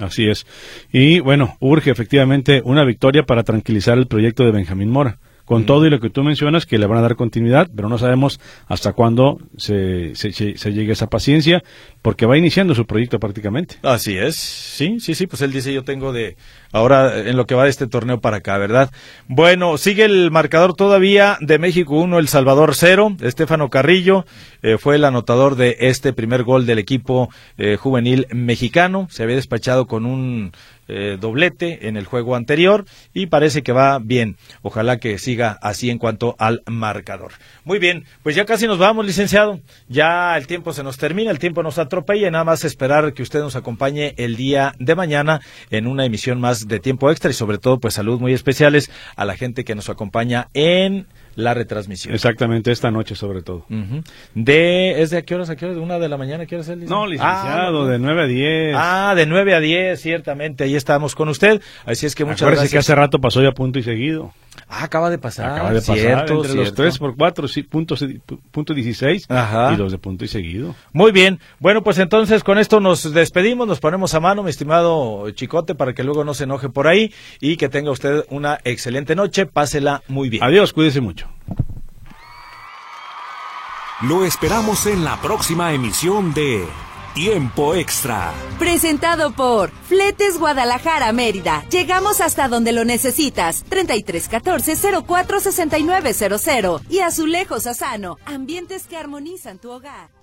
Así 0.00 0.28
es. 0.28 0.46
Y 0.92 1.20
bueno, 1.20 1.56
urge 1.60 1.90
efectivamente 1.90 2.62
una 2.64 2.84
victoria 2.84 3.24
para 3.24 3.42
tranquilizar 3.42 3.98
el 3.98 4.06
proyecto 4.06 4.44
de 4.44 4.52
Benjamín 4.52 4.90
Mora 4.90 5.18
con 5.52 5.66
todo 5.66 5.86
y 5.86 5.90
lo 5.90 6.00
que 6.00 6.08
tú 6.08 6.22
mencionas, 6.22 6.64
que 6.64 6.78
le 6.78 6.86
van 6.86 6.96
a 6.96 7.02
dar 7.02 7.14
continuidad, 7.14 7.68
pero 7.76 7.90
no 7.90 7.98
sabemos 7.98 8.40
hasta 8.68 8.94
cuándo 8.94 9.38
se, 9.58 10.14
se, 10.14 10.32
se 10.32 10.72
llegue 10.72 10.92
esa 10.92 11.08
paciencia, 11.08 11.62
porque 12.00 12.24
va 12.24 12.38
iniciando 12.38 12.74
su 12.74 12.86
proyecto 12.86 13.20
prácticamente. 13.20 13.76
Así 13.82 14.16
es, 14.16 14.36
sí, 14.36 14.98
sí, 14.98 15.14
sí, 15.14 15.26
pues 15.26 15.42
él 15.42 15.52
dice 15.52 15.74
yo 15.74 15.84
tengo 15.84 16.14
de 16.14 16.38
ahora 16.72 17.18
en 17.18 17.36
lo 17.36 17.46
que 17.46 17.54
va 17.54 17.64
de 17.64 17.68
este 17.68 17.86
torneo 17.86 18.18
para 18.22 18.38
acá, 18.38 18.56
¿verdad? 18.56 18.90
Bueno, 19.28 19.76
sigue 19.76 20.04
el 20.04 20.30
marcador 20.30 20.74
todavía 20.74 21.36
de 21.42 21.58
México 21.58 21.96
1, 21.96 22.18
El 22.18 22.28
Salvador 22.28 22.74
0. 22.74 23.16
Estefano 23.20 23.68
Carrillo 23.68 24.24
eh, 24.62 24.78
fue 24.78 24.96
el 24.96 25.04
anotador 25.04 25.56
de 25.56 25.76
este 25.80 26.14
primer 26.14 26.44
gol 26.44 26.64
del 26.64 26.78
equipo 26.78 27.28
eh, 27.58 27.76
juvenil 27.76 28.26
mexicano. 28.32 29.06
Se 29.10 29.22
había 29.22 29.36
despachado 29.36 29.86
con 29.86 30.06
un 30.06 30.52
eh, 30.94 31.16
doblete 31.18 31.88
en 31.88 31.96
el 31.96 32.04
juego 32.04 32.36
anterior 32.36 32.84
y 33.14 33.26
parece 33.26 33.62
que 33.62 33.72
va 33.72 33.98
bien. 33.98 34.36
Ojalá 34.60 34.98
que 34.98 35.18
siga 35.18 35.58
así 35.62 35.88
en 35.88 35.98
cuanto 35.98 36.36
al 36.38 36.62
marcador. 36.66 37.32
Muy 37.64 37.78
bien, 37.78 38.04
pues 38.22 38.36
ya 38.36 38.44
casi 38.44 38.66
nos 38.66 38.78
vamos, 38.78 39.06
licenciado. 39.06 39.60
Ya 39.88 40.36
el 40.36 40.46
tiempo 40.46 40.72
se 40.72 40.82
nos 40.82 40.98
termina, 40.98 41.30
el 41.30 41.38
tiempo 41.38 41.62
nos 41.62 41.78
atropella 41.78 42.30
nada 42.30 42.44
más 42.44 42.64
esperar 42.64 43.14
que 43.14 43.22
usted 43.22 43.40
nos 43.40 43.56
acompañe 43.56 44.14
el 44.18 44.36
día 44.36 44.74
de 44.78 44.94
mañana 44.94 45.40
en 45.70 45.86
una 45.86 46.04
emisión 46.04 46.40
más 46.40 46.68
de 46.68 46.78
tiempo 46.78 47.10
extra 47.10 47.30
y 47.30 47.34
sobre 47.34 47.58
todo 47.58 47.80
pues 47.80 47.94
saludos 47.94 48.20
muy 48.20 48.34
especiales 48.34 48.90
a 49.16 49.24
la 49.24 49.36
gente 49.36 49.64
que 49.64 49.74
nos 49.74 49.88
acompaña 49.88 50.48
en 50.52 51.06
la 51.36 51.54
retransmisión. 51.54 52.14
Exactamente, 52.14 52.70
esta 52.72 52.90
noche 52.90 53.14
sobre 53.14 53.42
todo. 53.42 53.66
de, 54.34 55.02
¿Es 55.02 55.10
de 55.10 55.18
a 55.18 55.22
qué 55.22 55.34
horas 55.34 55.50
a 55.50 55.56
qué 55.56 55.64
horas? 55.64 55.76
¿De 55.76 55.82
una 55.82 55.98
de 55.98 56.08
la 56.08 56.16
mañana? 56.16 56.46
¿Qué 56.46 56.56
el 56.56 56.84
No, 56.86 57.06
licenciado, 57.06 57.84
ah, 57.84 57.88
de 57.88 57.98
9 57.98 58.22
a 58.22 58.26
10. 58.26 58.74
Ah, 58.78 59.14
de 59.16 59.26
9 59.26 59.54
a 59.54 59.60
10, 59.60 60.00
ciertamente, 60.00 60.64
ahí 60.64 60.76
estamos 60.76 61.14
con 61.14 61.28
usted. 61.28 61.60
Así 61.84 62.06
es 62.06 62.14
que 62.14 62.24
muchas 62.24 62.42
Acuérdese 62.42 62.62
gracias. 62.64 62.72
que 62.72 62.78
hace 62.78 62.94
rato 62.94 63.20
pasó 63.20 63.42
ya 63.42 63.52
punto 63.52 63.78
y 63.78 63.82
seguido. 63.82 64.32
Ah, 64.68 64.84
acaba 64.84 65.10
de 65.10 65.18
pasar. 65.18 65.50
Acaba 65.52 65.70
de 65.70 65.80
pasar 65.80 65.96
cierto, 65.96 66.34
entre 66.36 66.54
los 66.54 66.74
3 66.74 66.98
por 66.98 67.16
4, 67.16 67.48
sí, 67.48 67.62
punto, 67.62 67.94
punto 68.50 68.74
16 68.74 69.26
y 69.28 69.76
los 69.76 69.92
de 69.92 69.98
punto 69.98 70.24
y 70.24 70.28
seguido. 70.28 70.74
Muy 70.92 71.12
bien. 71.12 71.40
Bueno, 71.58 71.82
pues 71.82 71.98
entonces 71.98 72.44
con 72.44 72.58
esto 72.58 72.80
nos 72.80 73.12
despedimos, 73.12 73.66
nos 73.66 73.80
ponemos 73.80 74.14
a 74.14 74.20
mano, 74.20 74.42
mi 74.42 74.50
estimado 74.50 75.30
Chicote, 75.30 75.74
para 75.74 75.94
que 75.94 76.04
luego 76.04 76.24
no 76.24 76.34
se 76.34 76.44
enoje 76.44 76.68
por 76.68 76.86
ahí 76.86 77.12
y 77.40 77.56
que 77.56 77.68
tenga 77.68 77.90
usted 77.90 78.24
una 78.30 78.58
excelente 78.64 79.14
noche. 79.14 79.46
Pásela 79.46 80.02
muy 80.08 80.28
bien. 80.28 80.42
Adiós, 80.42 80.72
cuídese 80.72 81.00
mucho. 81.00 81.21
Lo 84.02 84.24
esperamos 84.24 84.86
en 84.86 85.04
la 85.04 85.20
próxima 85.20 85.72
emisión 85.72 86.34
de 86.34 86.66
Tiempo 87.14 87.74
Extra. 87.74 88.32
Presentado 88.58 89.32
por 89.32 89.70
Fletes 89.70 90.38
Guadalajara 90.38 91.12
Mérida. 91.12 91.62
Llegamos 91.70 92.20
hasta 92.20 92.48
donde 92.48 92.72
lo 92.72 92.84
necesitas. 92.84 93.64
3314 93.68 95.04
046900 95.06 96.82
y 96.88 97.00
Azulejos 97.00 97.66
Asano. 97.66 98.18
Ambientes 98.24 98.86
que 98.86 98.96
armonizan 98.96 99.58
tu 99.58 99.70
hogar. 99.70 100.21